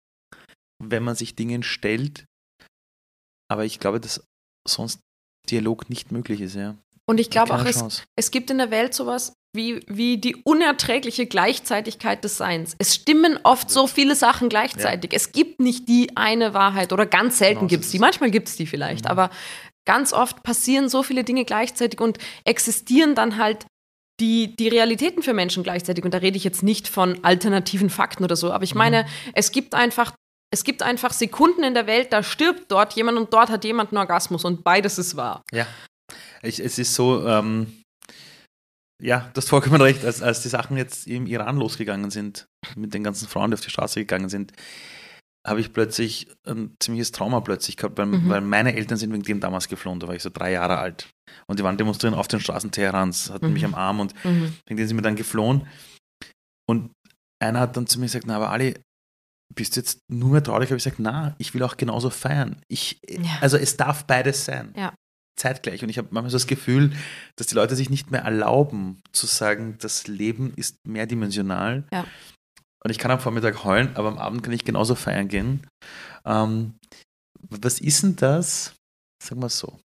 wenn 0.84 1.04
man 1.04 1.16
sich 1.16 1.36
Dingen 1.36 1.64
stellt. 1.64 2.26
Aber 3.50 3.66
ich 3.66 3.80
glaube, 3.80 4.00
dass 4.00 4.24
sonst 4.68 5.00
Dialog 5.50 5.90
nicht 5.90 6.12
möglich 6.12 6.42
ist, 6.42 6.56
ja. 6.56 6.76
Und 7.10 7.20
ich 7.20 7.30
glaube 7.30 7.54
auch, 7.54 7.64
es, 7.64 8.06
es, 8.18 8.32
gibt 8.32 8.52
in 8.52 8.58
der 8.58 8.70
Welt 8.70 8.94
sowas 8.94 9.32
wie, 9.56 9.80
wie 9.88 10.18
die 10.18 10.36
unerträgliche 10.36 11.26
Gleichzeitigkeit 11.26 12.22
des 12.24 12.36
Seins. 12.38 12.76
Es 12.80 12.96
stimmen 12.96 13.40
oft 13.44 13.70
so 13.72 13.88
viele 13.88 14.16
Sachen 14.16 14.50
gleichzeitig. 14.50 15.14
Ja. 15.14 15.16
Es 15.16 15.32
gibt 15.32 15.62
nicht 15.62 15.88
die 15.88 16.16
eine 16.18 16.54
Wahrheit 16.54 16.92
oder 16.92 17.06
ganz 17.06 17.38
selten 17.38 17.60
genau, 17.60 17.70
gibt 17.70 17.86
es 17.86 17.92
die. 17.92 18.00
Manchmal 18.00 18.30
gibt 18.30 18.50
es 18.50 18.58
die 18.58 18.68
vielleicht, 18.68 19.06
mhm. 19.06 19.12
aber 19.12 19.30
ganz 19.86 20.12
oft 20.12 20.44
passieren 20.44 20.90
so 20.90 21.02
viele 21.02 21.24
Dinge 21.24 21.46
gleichzeitig 21.46 22.02
und 22.02 22.18
existieren 22.44 23.16
dann 23.16 23.38
halt 23.38 23.66
die, 24.20 24.56
die 24.56 24.68
Realitäten 24.68 25.24
für 25.24 25.34
Menschen 25.34 25.64
gleichzeitig. 25.64 26.04
Und 26.04 26.14
da 26.14 26.20
rede 26.20 26.38
ich 26.38 26.44
jetzt 26.44 26.64
nicht 26.64 26.88
von 26.88 27.24
alternativen 27.24 27.90
Fakten 27.90 28.24
oder 28.24 28.36
so, 28.36 28.52
aber 28.52 28.64
ich 28.64 28.74
mhm. 28.74 28.80
meine, 28.80 29.04
mhm. 29.04 29.32
es 29.34 29.52
gibt 29.52 29.74
einfach 29.76 30.14
es 30.50 30.64
gibt 30.64 30.82
einfach 30.82 31.12
Sekunden 31.12 31.64
in 31.64 31.74
der 31.74 31.88
Welt, 31.88 32.14
da 32.14 32.24
stirbt 32.24 32.72
dort 32.72 32.94
jemand 32.94 33.18
und 33.18 33.34
dort 33.34 33.50
hat 33.50 33.66
jemand 33.66 33.92
einen 33.92 33.98
Orgasmus 33.98 34.46
und 34.46 34.64
beides 34.64 34.98
ist 34.98 35.18
wahr. 35.18 35.44
Ja, 35.52 35.68
ich, 36.42 36.60
es 36.60 36.80
ist 36.80 36.94
so, 36.94 37.28
ähm, 37.28 37.84
ja, 39.02 39.30
du 39.34 39.38
hast 39.38 39.50
vollkommen 39.50 39.82
recht, 39.82 40.06
als, 40.06 40.22
als 40.22 40.42
die 40.42 40.50
Sachen 40.50 40.78
jetzt 40.78 41.06
im 41.08 41.28
Iran 41.28 41.58
losgegangen 41.58 42.12
sind, 42.12 42.48
mit 42.76 42.94
den 42.94 43.04
ganzen 43.04 43.28
Frauen, 43.28 43.52
die 43.52 43.56
auf 43.56 43.62
die 43.62 43.70
Straße 43.70 44.00
gegangen 44.00 44.30
sind, 44.30 44.54
habe 45.48 45.62
ich 45.62 45.72
plötzlich 45.72 46.28
ein 46.46 46.76
ziemliches 46.80 47.12
Trauma 47.12 47.40
plötzlich 47.40 47.78
gehabt, 47.78 47.98
weil, 47.98 48.06
mhm. 48.06 48.30
weil, 48.30 48.42
meine 48.42 48.76
Eltern 48.76 48.98
sind 48.98 49.14
wegen 49.14 49.24
dem 49.24 49.40
damals 49.40 49.70
geflohen, 49.70 50.00
da 50.00 50.08
war 50.08 50.16
ich 50.16 50.22
so 50.22 50.30
drei 50.30 50.52
Jahre 50.52 50.78
alt. 50.78 51.10
Und 51.48 51.58
die 51.58 51.64
waren 51.64 51.78
demonstrieren 51.78 52.14
auf 52.14 52.28
den 52.28 52.42
Straßen 52.42 52.72
Teherans, 52.72 53.32
hatten 53.32 53.48
mhm. 53.48 53.54
mich 53.54 53.66
am 53.66 53.74
Arm 53.74 54.02
und 54.02 54.14
mhm. 54.26 54.54
wegen 54.66 54.78
dem 54.78 54.88
sind 54.88 54.98
wir 54.98 55.02
dann 55.02 55.16
geflohen. 55.16 55.66
Und 56.70 56.92
einer 57.40 57.62
hat 57.62 57.78
dann 57.78 57.88
zu 57.88 58.00
mir 58.00 58.08
gesagt, 58.08 58.26
na, 58.28 58.36
aber 58.36 58.50
Ali, 58.50 58.76
bist 59.56 59.76
du 59.76 59.80
jetzt 59.80 60.02
nur 60.10 60.32
mehr 60.32 60.44
traurig? 60.44 60.70
Habe 60.70 60.78
ich 60.78 60.84
gesagt, 60.84 61.00
na, 61.00 61.34
ich 61.38 61.54
will 61.54 61.64
auch 61.64 61.78
genauso 61.78 62.10
feiern. 62.10 62.62
Ich, 62.68 63.00
ja. 63.08 63.38
Also 63.40 63.56
es 63.58 63.78
darf 63.78 64.06
beides 64.06 64.44
sein. 64.44 64.74
Ja. 64.76 64.94
Zeitgleich. 65.40 65.84
Und 65.84 65.90
ich 65.90 65.98
habe 65.98 66.10
manchmal 66.12 66.32
so 66.32 66.36
das 66.38 66.48
Gefühl, 66.48 66.92
dass 67.38 67.48
die 67.48 67.56
Leute 67.56 67.76
sich 67.76 67.90
nicht 67.90 68.12
mehr 68.12 68.24
erlauben 68.24 69.02
zu 69.14 69.28
sagen, 69.28 69.78
das 69.80 70.08
Leben 70.08 70.54
ist 70.56 70.86
mehrdimensional. 70.86 71.86
Ja. 71.94 72.06
Und 72.84 72.92
ich 72.92 73.00
kann 73.00 73.12
am 73.12 73.20
Vormittag 73.20 73.64
heulen, 73.64 73.96
aber 73.96 74.08
am 74.10 74.18
Abend 74.18 74.44
kann 74.44 74.54
ich 74.54 74.66
genauso 74.66 74.96
feiern 74.96 75.28
gehen. 75.28 75.68
Ähm, 76.26 76.78
was 77.50 77.80
ist 77.80 78.04
denn 78.04 78.16
das? 78.16 78.76
Sag 79.24 79.38
mal 79.38 79.50
so. 79.50 79.80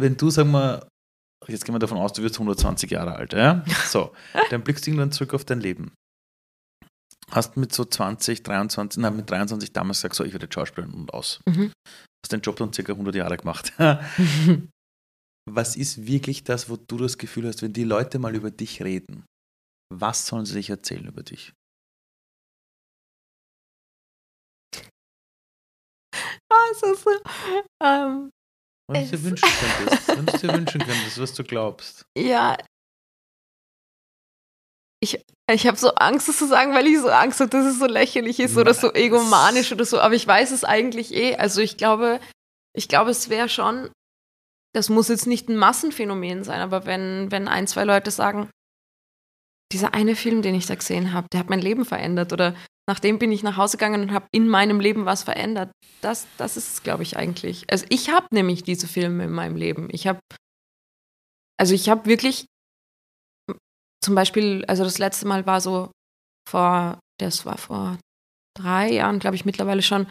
Wenn 0.00 0.16
du, 0.16 0.30
sag 0.30 0.46
mal, 0.46 0.86
jetzt 1.48 1.64
gehen 1.64 1.74
wir 1.74 1.78
davon 1.78 1.98
aus, 1.98 2.12
du 2.12 2.22
wirst 2.22 2.36
120 2.36 2.90
Jahre 2.90 3.14
alt, 3.16 3.32
ja? 3.32 3.64
So, 3.86 4.12
dann 4.50 4.62
blickst 4.62 4.86
du 4.86 4.90
irgendwann 4.90 5.12
zurück 5.12 5.34
auf 5.34 5.44
dein 5.44 5.60
Leben. 5.60 5.92
Hast 7.30 7.56
mit 7.56 7.72
so 7.72 7.84
20, 7.84 8.42
23, 8.44 9.02
nein, 9.02 9.16
mit 9.16 9.30
23 9.30 9.72
damals 9.72 9.98
gesagt, 9.98 10.14
so, 10.14 10.24
ich 10.24 10.32
werde 10.32 10.48
Schauspielerin 10.50 10.94
und 10.94 11.12
aus. 11.12 11.40
Mhm. 11.46 11.72
Hast 12.24 12.32
den 12.32 12.40
Job 12.40 12.56
dann 12.56 12.72
circa 12.72 12.92
100 12.92 13.14
Jahre 13.14 13.36
gemacht. 13.36 13.72
Was 15.48 15.76
ist 15.76 16.06
wirklich 16.06 16.44
das, 16.44 16.68
wo 16.68 16.76
du 16.76 16.98
das 16.98 17.18
Gefühl 17.18 17.46
hast, 17.46 17.62
wenn 17.62 17.72
die 17.72 17.84
Leute 17.84 18.18
mal 18.18 18.34
über 18.34 18.50
dich 18.50 18.82
reden? 18.82 19.24
Was 19.92 20.26
sollen 20.26 20.44
sie 20.44 20.54
sich 20.54 20.70
erzählen 20.70 21.06
über 21.06 21.22
dich? 21.22 21.52
Was 26.48 26.82
ist 26.82 27.04
so? 27.04 27.10
Ähm, 27.82 28.30
wenn 28.88 29.04
du 29.04 29.10
dir 29.10 29.24
wünschen 29.24 29.48
könntest, 29.48 30.08
wenn 30.16 30.26
du 30.26 30.38
dir 30.38 30.52
wünschen 30.54 30.80
könntest, 30.80 31.20
was 31.20 31.34
du 31.34 31.44
glaubst. 31.44 32.06
Ja. 32.16 32.56
Ich, 35.02 35.22
ich 35.50 35.66
habe 35.66 35.76
so 35.76 35.94
Angst, 35.94 36.28
das 36.28 36.38
zu 36.38 36.46
sagen, 36.46 36.72
weil 36.72 36.86
ich 36.86 36.98
so 36.98 37.08
Angst 37.08 37.40
habe, 37.40 37.50
dass 37.50 37.66
es 37.66 37.78
so 37.78 37.86
lächerlich 37.86 38.40
ist 38.40 38.56
oder 38.56 38.74
so 38.74 38.92
egomanisch 38.92 39.72
oder 39.72 39.84
so. 39.84 40.00
Aber 40.00 40.14
ich 40.14 40.26
weiß 40.26 40.50
es 40.52 40.64
eigentlich 40.64 41.12
eh. 41.12 41.36
Also 41.36 41.60
ich 41.60 41.76
glaube, 41.76 42.20
ich 42.74 42.88
glaube, 42.88 43.10
es 43.10 43.28
wäre 43.28 43.48
schon, 43.48 43.90
das 44.74 44.88
muss 44.88 45.08
jetzt 45.08 45.26
nicht 45.26 45.48
ein 45.48 45.56
Massenphänomen 45.56 46.44
sein, 46.44 46.60
aber 46.60 46.86
wenn, 46.86 47.30
wenn 47.30 47.46
ein, 47.46 47.66
zwei 47.66 47.84
Leute 47.84 48.10
sagen, 48.10 48.50
dieser 49.72 49.94
eine 49.94 50.16
Film, 50.16 50.42
den 50.42 50.54
ich 50.54 50.66
da 50.66 50.74
gesehen 50.74 51.12
habe, 51.12 51.28
der 51.32 51.40
hat 51.40 51.50
mein 51.50 51.60
Leben 51.60 51.84
verändert 51.84 52.32
oder 52.32 52.54
nachdem 52.88 53.18
bin 53.18 53.32
ich 53.32 53.42
nach 53.42 53.56
Hause 53.56 53.76
gegangen 53.76 54.02
und 54.02 54.12
habe 54.12 54.26
in 54.30 54.48
meinem 54.48 54.80
Leben 54.80 55.06
was 55.06 55.24
verändert. 55.24 55.72
Das, 56.00 56.26
das 56.38 56.56
ist 56.56 56.74
es, 56.74 56.82
glaube 56.82 57.02
ich, 57.02 57.16
eigentlich. 57.16 57.64
Also 57.70 57.84
ich 57.88 58.10
habe 58.10 58.26
nämlich 58.30 58.62
diese 58.62 58.86
Filme 58.86 59.24
in 59.24 59.32
meinem 59.32 59.56
Leben. 59.56 59.88
Ich 59.90 60.06
habe, 60.06 60.20
also 61.58 61.74
ich 61.74 61.88
habe 61.88 62.06
wirklich, 62.06 62.46
zum 64.04 64.14
Beispiel, 64.14 64.64
also 64.66 64.84
das 64.84 64.98
letzte 64.98 65.26
Mal 65.26 65.46
war 65.46 65.60
so 65.60 65.90
vor, 66.48 67.00
das 67.18 67.44
war 67.44 67.58
vor 67.58 67.98
drei 68.56 68.92
Jahren, 68.92 69.18
glaube 69.18 69.36
ich, 69.36 69.44
mittlerweile 69.44 69.82
schon, 69.82 70.06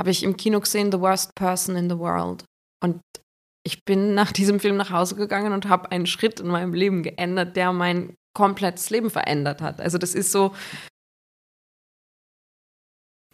habe 0.00 0.10
ich 0.10 0.22
im 0.22 0.36
Kino 0.36 0.60
gesehen 0.60 0.92
The 0.92 1.00
Worst 1.00 1.34
Person 1.34 1.76
in 1.76 1.90
the 1.90 1.98
World. 1.98 2.44
Und 2.82 3.00
ich 3.66 3.84
bin 3.84 4.14
nach 4.14 4.32
diesem 4.32 4.60
Film 4.60 4.76
nach 4.76 4.90
Hause 4.90 5.16
gegangen 5.16 5.52
und 5.52 5.68
habe 5.68 5.90
einen 5.90 6.06
Schritt 6.06 6.40
in 6.40 6.48
meinem 6.48 6.72
Leben 6.72 7.02
geändert, 7.02 7.56
der 7.56 7.72
mein 7.72 8.14
komplettes 8.34 8.90
Leben 8.90 9.10
verändert 9.10 9.60
hat. 9.60 9.80
Also 9.80 9.98
das 9.98 10.14
ist 10.14 10.32
so, 10.32 10.54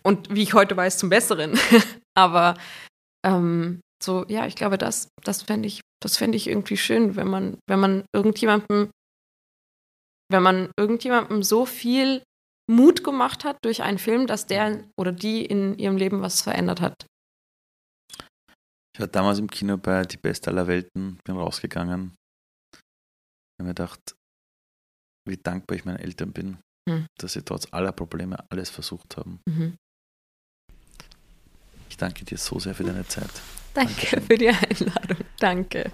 und 0.03 0.35
wie 0.35 0.43
ich 0.43 0.55
heute 0.55 0.77
weiß, 0.77 0.99
zum 0.99 1.11
Besseren. 1.11 1.59
Aber 2.17 2.57
ähm, 3.27 3.81
so, 4.03 4.25
ja, 4.29 4.47
ich 4.47 4.57
glaube, 4.57 4.79
das, 4.79 5.09
das 5.23 5.43
fände 5.43 5.67
ich, 5.69 5.83
das 6.03 6.21
ich 6.21 6.47
irgendwie 6.47 6.77
schön, 6.77 7.17
wenn 7.17 7.29
man, 7.29 7.59
wenn 7.69 7.81
man 7.81 8.05
irgendjemandem, 8.15 8.91
wenn 10.31 10.43
man 10.43 10.71
irgendjemandem 10.79 11.43
so 11.43 11.67
viel 11.67 12.23
Mut 12.71 13.03
gemacht 13.03 13.45
hat 13.45 13.59
durch 13.63 13.83
einen 13.83 13.99
Film, 13.99 14.27
dass 14.27 14.47
der 14.47 14.85
oder 14.99 15.13
die 15.13 15.45
in 15.45 15.79
ihrem 15.79 15.97
Leben 15.97 16.21
was 16.21 16.43
verändert 16.43 16.81
hat. 16.81 17.07
Ich 18.95 19.01
war 19.01 19.09
damals 19.09 19.39
im 19.39 19.49
Kino 19.49 19.77
bei 19.77 20.03
Die 20.03 20.17
Beste 20.17 20.51
aller 20.51 20.67
Welten, 20.67 21.19
bin 21.25 21.37
rausgegangen. 21.37 22.15
Ich 22.73 23.61
habe 23.61 23.69
mir 23.69 23.75
gedacht, 23.75 24.15
wie 25.29 25.37
dankbar 25.37 25.77
ich 25.77 25.85
meinen 25.85 25.99
Eltern 25.99 26.33
bin, 26.33 26.59
hm. 26.89 27.07
dass 27.19 27.35
sie 27.35 27.43
trotz 27.43 27.69
aller 27.73 27.93
Probleme 27.93 28.39
alles 28.51 28.71
versucht 28.71 29.17
haben. 29.17 29.41
Mhm. 29.47 29.77
Ich 31.91 31.97
danke 31.97 32.25
dir 32.25 32.39
so 32.39 32.59
sehr 32.59 32.75
für 32.75 32.85
deine 32.85 33.07
Zeit. 33.07 33.31
Danke 33.75 33.93
Dankeschön. 33.93 34.23
für 34.23 34.39
die 34.39 34.49
Einladung. 34.49 35.27
Danke. 35.39 35.93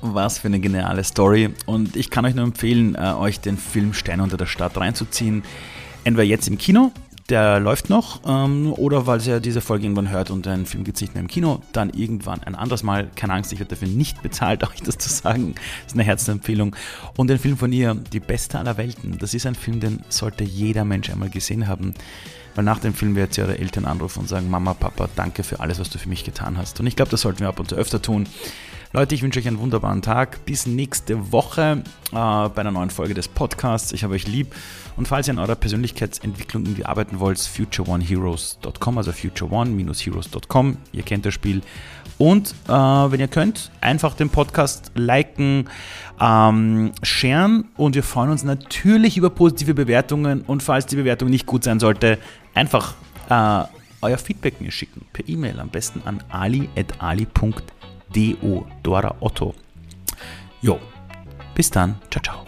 Was 0.00 0.38
für 0.38 0.48
eine 0.48 0.60
geniale 0.60 1.04
Story. 1.04 1.54
Und 1.66 1.96
ich 1.96 2.10
kann 2.10 2.24
euch 2.24 2.34
nur 2.34 2.44
empfehlen, 2.44 2.94
äh, 2.94 3.12
euch 3.12 3.40
den 3.40 3.56
Film 3.56 3.94
Steine 3.94 4.22
unter 4.22 4.36
der 4.36 4.46
Stadt 4.46 4.76
reinzuziehen. 4.76 5.44
Entweder 6.04 6.24
jetzt 6.24 6.48
im 6.48 6.58
Kino, 6.58 6.92
der 7.30 7.58
läuft 7.58 7.88
noch, 7.88 8.20
ähm, 8.26 8.72
oder 8.74 9.06
weil 9.06 9.26
ihr 9.26 9.40
diese 9.40 9.62
Folge 9.62 9.84
irgendwann 9.84 10.10
hört 10.10 10.30
und 10.30 10.46
ein 10.46 10.66
Film 10.66 10.84
gibt 10.84 10.98
es 10.98 11.00
nicht 11.00 11.14
mehr 11.14 11.22
im 11.22 11.28
Kino, 11.28 11.60
dann 11.72 11.90
irgendwann 11.90 12.42
ein 12.42 12.54
anderes 12.54 12.82
Mal. 12.82 13.08
Keine 13.16 13.32
Angst, 13.32 13.52
ich 13.52 13.60
werde 13.60 13.74
dafür 13.74 13.88
nicht 13.88 14.22
bezahlt, 14.22 14.62
euch 14.70 14.82
das 14.82 14.98
zu 14.98 15.08
sagen. 15.08 15.54
Das 15.54 15.92
ist 15.92 15.94
eine 15.94 16.04
Herzensempfehlung. 16.04 16.76
Und 17.16 17.28
den 17.28 17.38
Film 17.38 17.56
von 17.56 17.72
ihr, 17.72 17.94
Die 17.94 18.20
Beste 18.20 18.58
aller 18.58 18.76
Welten, 18.76 19.16
das 19.18 19.32
ist 19.32 19.46
ein 19.46 19.54
Film, 19.54 19.80
den 19.80 20.00
sollte 20.10 20.44
jeder 20.44 20.84
Mensch 20.84 21.08
einmal 21.08 21.30
gesehen 21.30 21.66
haben. 21.66 21.94
Weil 22.54 22.64
nach 22.64 22.78
dem 22.78 22.94
Film 22.94 23.16
wird 23.16 23.34
sie 23.34 23.40
ihre 23.40 23.58
Eltern 23.58 23.84
anrufen 23.84 24.20
und 24.20 24.28
sagen, 24.28 24.48
Mama, 24.50 24.74
Papa, 24.74 25.08
danke 25.16 25.42
für 25.42 25.60
alles, 25.60 25.80
was 25.80 25.90
du 25.90 25.98
für 25.98 26.08
mich 26.08 26.24
getan 26.24 26.58
hast. 26.58 26.78
Und 26.78 26.86
ich 26.86 26.94
glaube, 26.94 27.10
das 27.10 27.22
sollten 27.22 27.40
wir 27.40 27.48
ab 27.48 27.58
und 27.58 27.68
zu 27.68 27.74
öfter 27.74 28.00
tun. 28.00 28.28
Leute, 28.92 29.16
ich 29.16 29.22
wünsche 29.22 29.40
euch 29.40 29.48
einen 29.48 29.58
wunderbaren 29.58 30.02
Tag. 30.02 30.44
Bis 30.44 30.66
nächste 30.66 31.32
Woche 31.32 31.82
äh, 32.12 32.12
bei 32.12 32.58
einer 32.58 32.70
neuen 32.70 32.90
Folge 32.90 33.14
des 33.14 33.26
Podcasts. 33.26 33.90
Ich 33.90 34.04
habe 34.04 34.14
euch 34.14 34.28
lieb. 34.28 34.54
Und 34.96 35.08
falls 35.08 35.28
ihr 35.28 35.34
an 35.34 35.40
eurer 35.40 35.56
Persönlichkeitsentwicklung 35.56 36.64
irgendwie 36.64 36.84
arbeiten 36.84 37.18
wollt, 37.20 37.38
futureoneheroes.com, 37.38 38.98
also 38.98 39.12
futureone-heroes.com. 39.12 40.76
Ihr 40.92 41.02
kennt 41.02 41.26
das 41.26 41.34
Spiel. 41.34 41.62
Und 42.16 42.54
äh, 42.68 42.72
wenn 42.72 43.18
ihr 43.18 43.28
könnt, 43.28 43.72
einfach 43.80 44.14
den 44.14 44.30
Podcast 44.30 44.92
liken, 44.94 45.68
ähm, 46.20 46.92
sharen 47.02 47.68
und 47.76 47.96
wir 47.96 48.04
freuen 48.04 48.30
uns 48.30 48.44
natürlich 48.44 49.16
über 49.16 49.30
positive 49.30 49.74
Bewertungen. 49.74 50.42
Und 50.42 50.62
falls 50.62 50.86
die 50.86 50.96
Bewertung 50.96 51.28
nicht 51.28 51.46
gut 51.46 51.64
sein 51.64 51.80
sollte, 51.80 52.18
einfach 52.54 52.94
äh, 53.28 53.64
euer 54.00 54.18
Feedback 54.18 54.60
mir 54.60 54.70
schicken. 54.70 55.06
Per 55.12 55.28
E-Mail 55.28 55.58
am 55.58 55.70
besten 55.70 56.02
an 56.04 56.22
ali.ali.do. 56.28 57.32
Dora 58.82 59.16
Otto. 59.20 59.54
Jo, 60.60 60.78
bis 61.54 61.70
dann. 61.70 61.96
Ciao, 62.10 62.22
ciao. 62.22 62.44